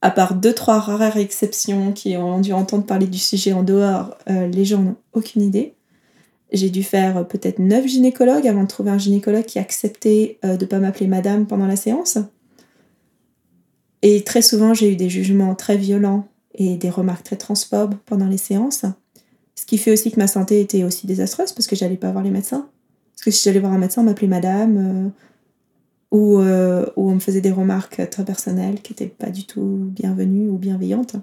À 0.00 0.10
part 0.10 0.34
deux, 0.34 0.54
trois 0.54 0.80
rares 0.80 1.18
exceptions 1.18 1.92
qui 1.92 2.16
ont 2.16 2.40
dû 2.40 2.52
entendre 2.52 2.84
parler 2.84 3.06
du 3.06 3.18
sujet 3.18 3.52
en 3.52 3.62
dehors, 3.62 4.16
les 4.26 4.64
gens 4.64 4.80
n'ont 4.80 4.96
aucune 5.12 5.42
idée. 5.42 5.74
J'ai 6.52 6.70
dû 6.70 6.82
faire 6.82 7.26
peut-être 7.26 7.58
neuf 7.58 7.86
gynécologues 7.86 8.46
avant 8.46 8.62
de 8.62 8.68
trouver 8.68 8.90
un 8.90 8.98
gynécologue 8.98 9.44
qui 9.44 9.58
acceptait 9.58 10.38
de 10.42 10.50
ne 10.50 10.64
pas 10.66 10.78
m'appeler 10.78 11.06
madame 11.06 11.46
pendant 11.46 11.66
la 11.66 11.76
séance. 11.76 12.18
Et 14.02 14.22
très 14.24 14.42
souvent, 14.42 14.74
j'ai 14.74 14.92
eu 14.92 14.96
des 14.96 15.08
jugements 15.08 15.54
très 15.54 15.76
violents 15.76 16.28
et 16.54 16.76
des 16.76 16.90
remarques 16.90 17.24
très 17.24 17.36
transphobes 17.36 17.94
pendant 18.04 18.26
les 18.26 18.36
séances. 18.36 18.84
Ce 19.54 19.64
qui 19.64 19.78
fait 19.78 19.92
aussi 19.92 20.10
que 20.10 20.18
ma 20.18 20.26
santé 20.26 20.60
était 20.60 20.82
aussi 20.82 21.06
désastreuse 21.06 21.52
parce 21.52 21.66
que 21.66 21.76
j'allais 21.76 21.96
pas 21.96 22.10
voir 22.10 22.24
les 22.24 22.30
médecins. 22.30 22.68
Parce 23.14 23.24
que 23.24 23.30
si 23.30 23.44
j'allais 23.44 23.60
voir 23.60 23.72
un 23.72 23.78
médecin, 23.78 24.02
on 24.02 24.04
m'appelait 24.04 24.26
madame 24.26 24.76
euh, 24.76 25.08
ou, 26.10 26.38
euh, 26.40 26.84
ou, 26.96 27.10
on 27.10 27.14
me 27.14 27.20
faisait 27.20 27.40
des 27.40 27.52
remarques 27.52 28.10
très 28.10 28.24
personnelles 28.24 28.82
qui 28.82 28.92
n'étaient 28.92 29.06
pas 29.06 29.30
du 29.30 29.44
tout 29.44 29.88
bienvenues 29.90 30.48
ou 30.48 30.58
bienveillantes. 30.58 31.14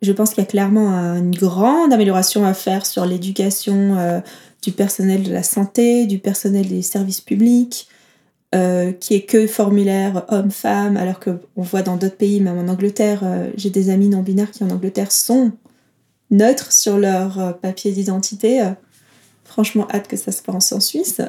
Je 0.00 0.12
pense 0.12 0.30
qu'il 0.30 0.42
y 0.42 0.46
a 0.46 0.50
clairement 0.50 0.88
une 1.16 1.34
grande 1.34 1.92
amélioration 1.92 2.44
à 2.44 2.54
faire 2.54 2.86
sur 2.86 3.06
l'éducation 3.06 3.98
euh, 3.98 4.20
du 4.62 4.72
personnel 4.72 5.22
de 5.22 5.32
la 5.32 5.42
santé, 5.42 6.06
du 6.06 6.18
personnel 6.18 6.68
des 6.68 6.82
services 6.82 7.20
publics, 7.20 7.88
qui 9.00 9.14
est 9.14 9.22
que 9.22 9.46
formulaire 9.46 10.26
homme-femme, 10.28 10.98
alors 10.98 11.20
qu'on 11.20 11.62
voit 11.62 11.80
dans 11.80 11.96
d'autres 11.96 12.18
pays, 12.18 12.38
même 12.38 12.58
en 12.58 12.70
Angleterre, 12.70 13.22
j'ai 13.56 13.70
des 13.70 13.88
amis 13.88 14.10
non-binaires 14.10 14.50
qui 14.50 14.62
en 14.62 14.68
Angleterre 14.68 15.10
sont 15.10 15.52
neutres 16.32 16.72
sur 16.72 16.98
leur 16.98 17.38
euh, 17.38 17.52
papier 17.52 17.92
d'identité. 17.92 18.62
Euh, 18.62 18.70
franchement, 19.44 19.86
hâte 19.92 20.08
que 20.08 20.16
ça 20.16 20.32
se 20.32 20.42
passe 20.42 20.72
en 20.72 20.80
Suisse. 20.80 21.20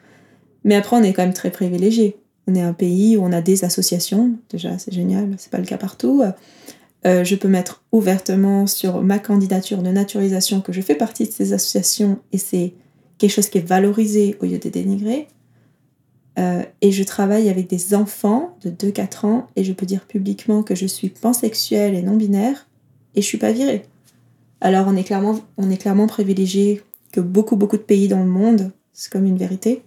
Mais 0.64 0.76
après, 0.76 0.96
on 0.96 1.02
est 1.02 1.12
quand 1.12 1.22
même 1.22 1.34
très 1.34 1.50
privilégié. 1.50 2.16
On 2.46 2.54
est 2.54 2.62
un 2.62 2.72
pays 2.72 3.16
où 3.16 3.24
on 3.24 3.32
a 3.32 3.40
des 3.40 3.64
associations. 3.64 4.32
Déjà, 4.50 4.78
c'est 4.78 4.92
génial, 4.92 5.34
c'est 5.38 5.50
pas 5.50 5.58
le 5.58 5.64
cas 5.64 5.78
partout. 5.78 6.22
Euh, 7.04 7.24
je 7.24 7.34
peux 7.34 7.48
mettre 7.48 7.82
ouvertement 7.90 8.66
sur 8.66 9.02
ma 9.02 9.18
candidature 9.18 9.82
de 9.82 9.90
naturalisation 9.90 10.60
que 10.60 10.72
je 10.72 10.80
fais 10.80 10.94
partie 10.94 11.26
de 11.26 11.32
ces 11.32 11.52
associations 11.52 12.20
et 12.32 12.38
c'est 12.38 12.74
quelque 13.18 13.32
chose 13.32 13.48
qui 13.48 13.58
est 13.58 13.66
valorisé 13.66 14.36
au 14.40 14.46
lieu 14.46 14.58
de 14.58 14.68
dénigrer. 14.68 15.28
et 16.36 16.92
je 16.92 17.02
travaille 17.02 17.50
avec 17.50 17.68
des 17.68 17.94
enfants 17.94 18.56
de 18.64 18.70
2-4 18.70 19.26
ans 19.26 19.48
et 19.54 19.64
je 19.64 19.72
peux 19.72 19.86
dire 19.86 20.06
publiquement 20.06 20.62
que 20.62 20.74
je 20.74 20.86
suis 20.86 21.10
pansexuelle 21.10 21.94
et 21.94 22.02
non 22.02 22.16
binaire 22.16 22.68
et 23.14 23.20
je 23.20 23.26
suis 23.26 23.38
pas 23.38 23.52
virée. 23.52 23.82
Alors 24.60 24.86
on 24.88 24.96
est 24.96 25.04
clairement, 25.04 25.40
on 25.58 25.70
est 25.70 25.76
clairement 25.76 26.06
privilégié 26.06 26.82
que 27.12 27.20
beaucoup, 27.20 27.56
beaucoup 27.56 27.76
de 27.76 27.82
pays 27.82 28.08
dans 28.08 28.20
le 28.20 28.30
monde. 28.30 28.72
C'est 28.92 29.12
comme 29.12 29.26
une 29.26 29.36
vérité. 29.36 29.82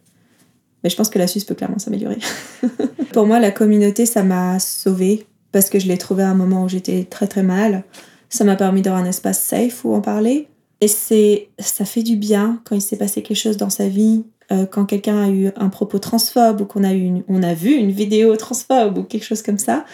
Mais 0.83 0.89
je 0.89 0.95
pense 0.95 1.09
que 1.09 1.17
la 1.17 1.27
Suisse 1.27 1.43
peut 1.43 1.55
clairement 1.55 1.79
s'améliorer. 1.79 2.19
Pour 3.13 3.25
moi, 3.25 3.39
la 3.39 3.51
communauté, 3.51 4.05
ça 4.05 4.23
m'a 4.23 4.59
sauvée 4.59 5.25
parce 5.55 5.69
que 5.69 5.79
je 5.79 5.87
l'ai 5.87 5.97
trouvée 5.97 6.23
à 6.23 6.29
un 6.29 6.35
moment 6.35 6.65
où 6.65 6.67
j'étais 6.67 7.05
très 7.05 7.27
très 7.27 7.41
mal. 7.41 7.85
Ça 8.27 8.43
m'a 8.43 8.57
permis 8.57 8.81
d'avoir 8.81 9.01
un 9.01 9.05
espace 9.05 9.41
safe 9.41 9.85
où 9.85 9.93
en 9.93 10.01
parler. 10.01 10.49
Et 10.81 10.89
c'est, 10.89 11.47
ça 11.59 11.85
fait 11.85 12.03
du 12.03 12.17
bien 12.17 12.61
quand 12.65 12.75
il 12.75 12.81
s'est 12.81 12.97
passé 12.97 13.23
quelque 13.23 13.37
chose 13.37 13.55
dans 13.55 13.69
sa 13.69 13.87
vie, 13.87 14.25
euh, 14.51 14.65
quand 14.65 14.83
quelqu'un 14.83 15.17
a 15.23 15.29
eu 15.29 15.51
un 15.55 15.69
propos 15.69 15.97
transphobe 15.97 16.59
ou 16.59 16.65
qu'on 16.65 16.83
a, 16.83 16.93
eu 16.93 17.23
on 17.29 17.41
a 17.41 17.53
vu 17.53 17.71
une 17.71 17.91
vidéo 17.91 18.35
transphobe 18.35 18.97
ou 18.97 19.03
quelque 19.03 19.23
chose 19.23 19.41
comme 19.41 19.57
ça, 19.57 19.85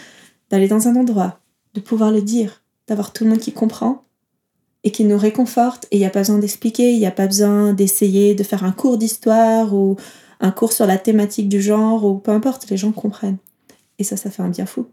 d'aller 0.49 0.67
dans 0.67 0.87
un 0.87 0.95
endroit, 0.95 1.39
de 1.75 1.79
pouvoir 1.79 2.09
le 2.09 2.23
dire, 2.23 2.63
d'avoir 2.87 3.13
tout 3.13 3.23
le 3.23 3.29
monde 3.29 3.39
qui 3.39 3.51
comprend 3.51 4.03
et 4.83 4.89
qui 4.89 5.03
nous 5.03 5.19
réconforte. 5.19 5.85
Et 5.91 5.97
il 5.97 5.99
n'y 5.99 6.07
a 6.07 6.09
pas 6.09 6.21
besoin 6.21 6.39
d'expliquer, 6.39 6.91
il 6.91 6.97
n'y 6.97 7.05
a 7.05 7.11
pas 7.11 7.27
besoin 7.27 7.73
d'essayer 7.73 8.33
de 8.33 8.41
faire 8.41 8.63
un 8.63 8.71
cours 8.71 8.97
d'histoire 8.97 9.75
ou 9.75 9.95
un 10.39 10.49
cours 10.49 10.73
sur 10.73 10.87
la 10.87 10.97
thématique 10.97 11.49
du 11.49 11.61
genre 11.61 12.03
ou 12.03 12.17
peu 12.17 12.31
importe, 12.31 12.67
les 12.71 12.77
gens 12.77 12.91
comprennent. 12.91 13.37
Et 13.99 14.03
ça, 14.03 14.17
ça 14.17 14.31
fait 14.31 14.41
un 14.41 14.49
bien 14.49 14.65
fou. 14.65 14.87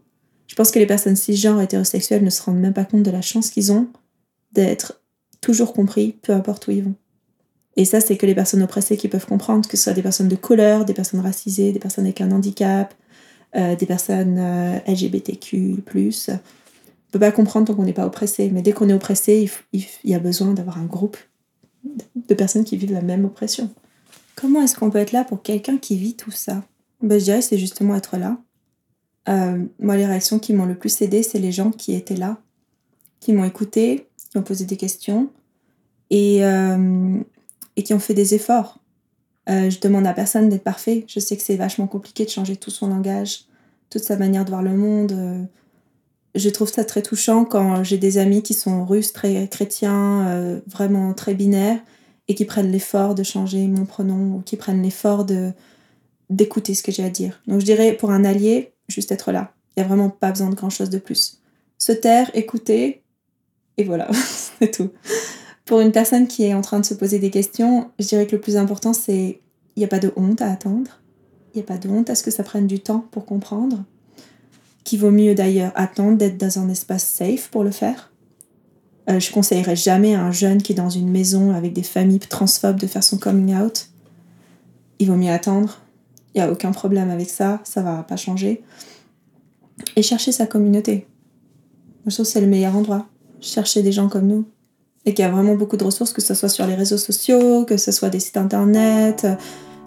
Je 0.49 0.55
pense 0.55 0.71
que 0.71 0.79
les 0.79 0.87
personnes 0.87 1.15
cisgenres 1.15 1.61
hétérosexuelles 1.61 2.23
ne 2.23 2.29
se 2.31 2.41
rendent 2.41 2.59
même 2.59 2.73
pas 2.73 2.83
compte 2.83 3.03
de 3.03 3.11
la 3.11 3.21
chance 3.21 3.51
qu'ils 3.51 3.71
ont 3.71 3.87
d'être 4.51 4.99
toujours 5.41 5.73
compris, 5.73 6.17
peu 6.23 6.33
importe 6.33 6.67
où 6.67 6.71
ils 6.71 6.83
vont. 6.83 6.95
Et 7.77 7.85
ça, 7.85 8.01
c'est 8.01 8.17
que 8.17 8.25
les 8.25 8.33
personnes 8.35 8.63
oppressées 8.63 8.97
qui 8.97 9.07
peuvent 9.07 9.27
comprendre, 9.27 9.69
que 9.69 9.77
ce 9.77 9.83
soit 9.83 9.93
des 9.93 10.01
personnes 10.01 10.27
de 10.27 10.35
couleur, 10.35 10.85
des 10.85 10.95
personnes 10.95 11.19
racisées, 11.19 11.71
des 11.71 11.79
personnes 11.79 12.05
avec 12.05 12.19
un 12.19 12.31
handicap, 12.31 12.93
euh, 13.55 13.75
des 13.75 13.85
personnes 13.85 14.37
euh, 14.39 14.79
LGBTQ, 14.87 15.75
on 15.77 17.11
peut 17.11 17.19
pas 17.19 17.31
comprendre 17.31 17.67
tant 17.67 17.75
qu'on 17.75 17.85
n'est 17.85 17.93
pas 17.93 18.05
oppressé. 18.05 18.49
Mais 18.51 18.61
dès 18.61 18.71
qu'on 18.71 18.89
est 18.89 18.93
oppressé, 18.93 19.49
il, 19.71 19.85
y 20.03 20.13
a 20.13 20.19
besoin 20.19 20.53
d'avoir 20.53 20.79
un 20.79 20.85
groupe 20.85 21.17
de 21.83 22.33
personnes 22.33 22.63
qui 22.63 22.75
vivent 22.75 22.91
la 22.91 23.01
même 23.01 23.25
oppression. 23.25 23.69
Comment 24.35 24.61
est-ce 24.61 24.75
qu'on 24.75 24.89
peut 24.89 24.99
être 24.99 25.11
là 25.11 25.23
pour 25.23 25.41
quelqu'un 25.41 25.77
qui 25.77 25.95
vit 25.95 26.15
tout 26.15 26.31
ça? 26.31 26.63
Ben, 27.01 27.19
Je 27.19 27.25
dirais 27.25 27.41
c'est 27.41 27.57
justement 27.57 27.95
être 27.95 28.17
là. 28.17 28.37
Euh, 29.27 29.63
moi, 29.79 29.97
les 29.97 30.05
réactions 30.05 30.39
qui 30.39 30.53
m'ont 30.53 30.65
le 30.65 30.75
plus 30.75 31.01
aidé, 31.01 31.23
c'est 31.23 31.39
les 31.39 31.51
gens 31.51 31.71
qui 31.71 31.93
étaient 31.93 32.15
là, 32.15 32.37
qui 33.19 33.33
m'ont 33.33 33.43
écouté, 33.43 34.07
qui 34.31 34.37
ont 34.37 34.43
posé 34.43 34.65
des 34.65 34.77
questions 34.77 35.29
et, 36.09 36.45
euh, 36.45 37.19
et 37.75 37.83
qui 37.83 37.93
ont 37.93 37.99
fait 37.99 38.13
des 38.13 38.33
efforts. 38.33 38.79
Euh, 39.49 39.69
je 39.69 39.79
demande 39.79 40.07
à 40.07 40.13
personne 40.13 40.49
d'être 40.49 40.63
parfait. 40.63 41.05
Je 41.07 41.19
sais 41.19 41.35
que 41.35 41.43
c'est 41.43 41.55
vachement 41.55 41.87
compliqué 41.87 42.25
de 42.25 42.29
changer 42.29 42.55
tout 42.55 42.71
son 42.71 42.87
langage, 42.87 43.45
toute 43.89 44.03
sa 44.03 44.15
manière 44.15 44.45
de 44.45 44.49
voir 44.49 44.63
le 44.63 44.75
monde 44.75 45.47
je 46.35 46.49
trouve 46.49 46.71
ça 46.71 46.85
très 46.85 47.01
touchant 47.01 47.45
quand 47.45 47.83
j'ai 47.83 47.97
des 47.97 48.17
amis 48.17 48.43
qui 48.43 48.53
sont 48.53 48.85
russes, 48.85 49.13
très 49.13 49.47
chrétiens, 49.47 50.27
euh, 50.27 50.59
vraiment 50.67 51.13
très 51.13 51.33
binaires, 51.33 51.79
et 52.27 52.35
qui 52.35 52.45
prennent 52.45 52.71
l'effort 52.71 53.15
de 53.15 53.23
changer 53.23 53.67
mon 53.67 53.85
pronom, 53.85 54.35
ou 54.35 54.41
qui 54.41 54.55
prennent 54.55 54.83
l'effort 54.83 55.25
d'écouter 56.29 56.73
ce 56.75 56.83
que 56.83 56.91
j'ai 56.91 57.03
à 57.03 57.09
dire. 57.09 57.41
Donc 57.47 57.59
je 57.59 57.65
dirais 57.65 57.93
pour 57.93 58.11
un 58.11 58.23
allié, 58.23 58.73
juste 58.89 59.11
être 59.11 59.31
là. 59.31 59.53
Il 59.75 59.79
n'y 59.79 59.85
a 59.85 59.87
vraiment 59.87 60.09
pas 60.09 60.31
besoin 60.31 60.49
de 60.49 60.55
grand 60.55 60.69
chose 60.69 60.89
de 60.89 60.99
plus. 60.99 61.41
Se 61.77 61.91
taire, 61.91 62.29
écouter, 62.33 63.03
et 63.77 63.83
voilà, 63.83 64.09
c'est 64.59 64.71
tout. 64.71 64.89
Pour 65.65 65.79
une 65.79 65.91
personne 65.91 66.27
qui 66.27 66.43
est 66.43 66.53
en 66.53 66.61
train 66.61 66.79
de 66.79 66.85
se 66.85 66.93
poser 66.93 67.19
des 67.19 67.29
questions, 67.29 67.91
je 67.99 68.07
dirais 68.07 68.27
que 68.27 68.35
le 68.35 68.41
plus 68.41 68.57
important, 68.57 68.93
c'est 68.93 69.39
il 69.75 69.79
n'y 69.79 69.85
a 69.85 69.87
pas 69.87 69.99
de 69.99 70.11
honte 70.17 70.41
à 70.41 70.51
attendre. 70.51 70.99
Il 71.53 71.57
n'y 71.57 71.63
a 71.63 71.65
pas 71.65 71.77
de 71.77 71.87
honte 71.87 72.09
à 72.09 72.15
ce 72.15 72.23
que 72.23 72.31
ça 72.31 72.43
prenne 72.43 72.67
du 72.67 72.79
temps 72.79 73.05
pour 73.11 73.25
comprendre 73.25 73.85
qu'il 74.89 74.99
vaut 74.99 75.11
mieux 75.11 75.35
d'ailleurs 75.35 75.71
attendre 75.75 76.17
d'être 76.17 76.37
dans 76.37 76.57
un 76.57 76.67
espace 76.67 77.05
safe 77.05 77.49
pour 77.49 77.63
le 77.63 77.69
faire? 77.69 78.11
Euh, 79.07 79.19
je 79.19 79.31
conseillerais 79.31 79.75
jamais 79.75 80.15
à 80.15 80.23
un 80.23 80.31
jeune 80.31 80.63
qui 80.63 80.71
est 80.71 80.75
dans 80.75 80.89
une 80.89 81.09
maison 81.09 81.51
avec 81.51 81.73
des 81.73 81.83
familles 81.83 82.19
transphobes 82.19 82.79
de 82.79 82.87
faire 82.87 83.03
son 83.03 83.19
coming 83.19 83.55
out. 83.55 83.87
Il 84.97 85.07
vaut 85.07 85.15
mieux 85.15 85.31
attendre. 85.31 85.79
Il 86.33 86.41
n'y 86.41 86.47
a 86.47 86.51
aucun 86.51 86.71
problème 86.71 87.09
avec 87.09 87.29
ça, 87.29 87.59
ça 87.63 87.81
va 87.81 88.03
pas 88.03 88.17
changer. 88.17 88.61
Et 89.95 90.01
chercher 90.01 90.31
sa 90.31 90.45
communauté. 90.45 91.07
je 92.05 92.13
trouve 92.13 92.25
que 92.25 92.31
c'est 92.31 92.41
le 92.41 92.47
meilleur 92.47 92.75
endroit. 92.75 93.07
Chercher 93.41 93.81
des 93.81 93.91
gens 93.91 94.09
comme 94.09 94.27
nous. 94.27 94.45
Et 95.05 95.13
qu'il 95.13 95.23
y 95.23 95.27
a 95.27 95.31
vraiment 95.31 95.55
beaucoup 95.55 95.77
de 95.77 95.83
ressources, 95.83 96.13
que 96.13 96.21
ce 96.21 96.33
soit 96.33 96.49
sur 96.49 96.67
les 96.67 96.75
réseaux 96.75 96.97
sociaux, 96.97 97.65
que 97.65 97.77
ce 97.77 97.91
soit 97.91 98.09
des 98.09 98.19
sites 98.19 98.37
internet. 98.37 99.25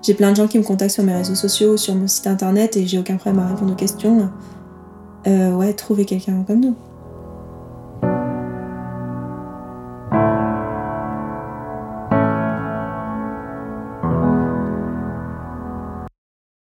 J'ai 0.02 0.14
plein 0.14 0.32
de 0.32 0.36
gens 0.36 0.48
qui 0.48 0.58
me 0.58 0.64
contactent 0.64 0.94
sur 0.94 1.04
mes 1.04 1.14
réseaux 1.14 1.34
sociaux, 1.34 1.76
sur 1.76 1.94
mon 1.94 2.08
site 2.08 2.26
internet, 2.26 2.76
et 2.76 2.86
j'ai 2.86 2.98
aucun 2.98 3.16
problème 3.16 3.44
à 3.44 3.48
répondre 3.48 3.72
aux 3.72 3.76
questions. 3.76 4.30
Euh, 5.26 5.52
ouais, 5.52 5.72
trouver 5.74 6.04
quelqu'un 6.04 6.42
comme 6.42 6.60
nous. 6.60 6.76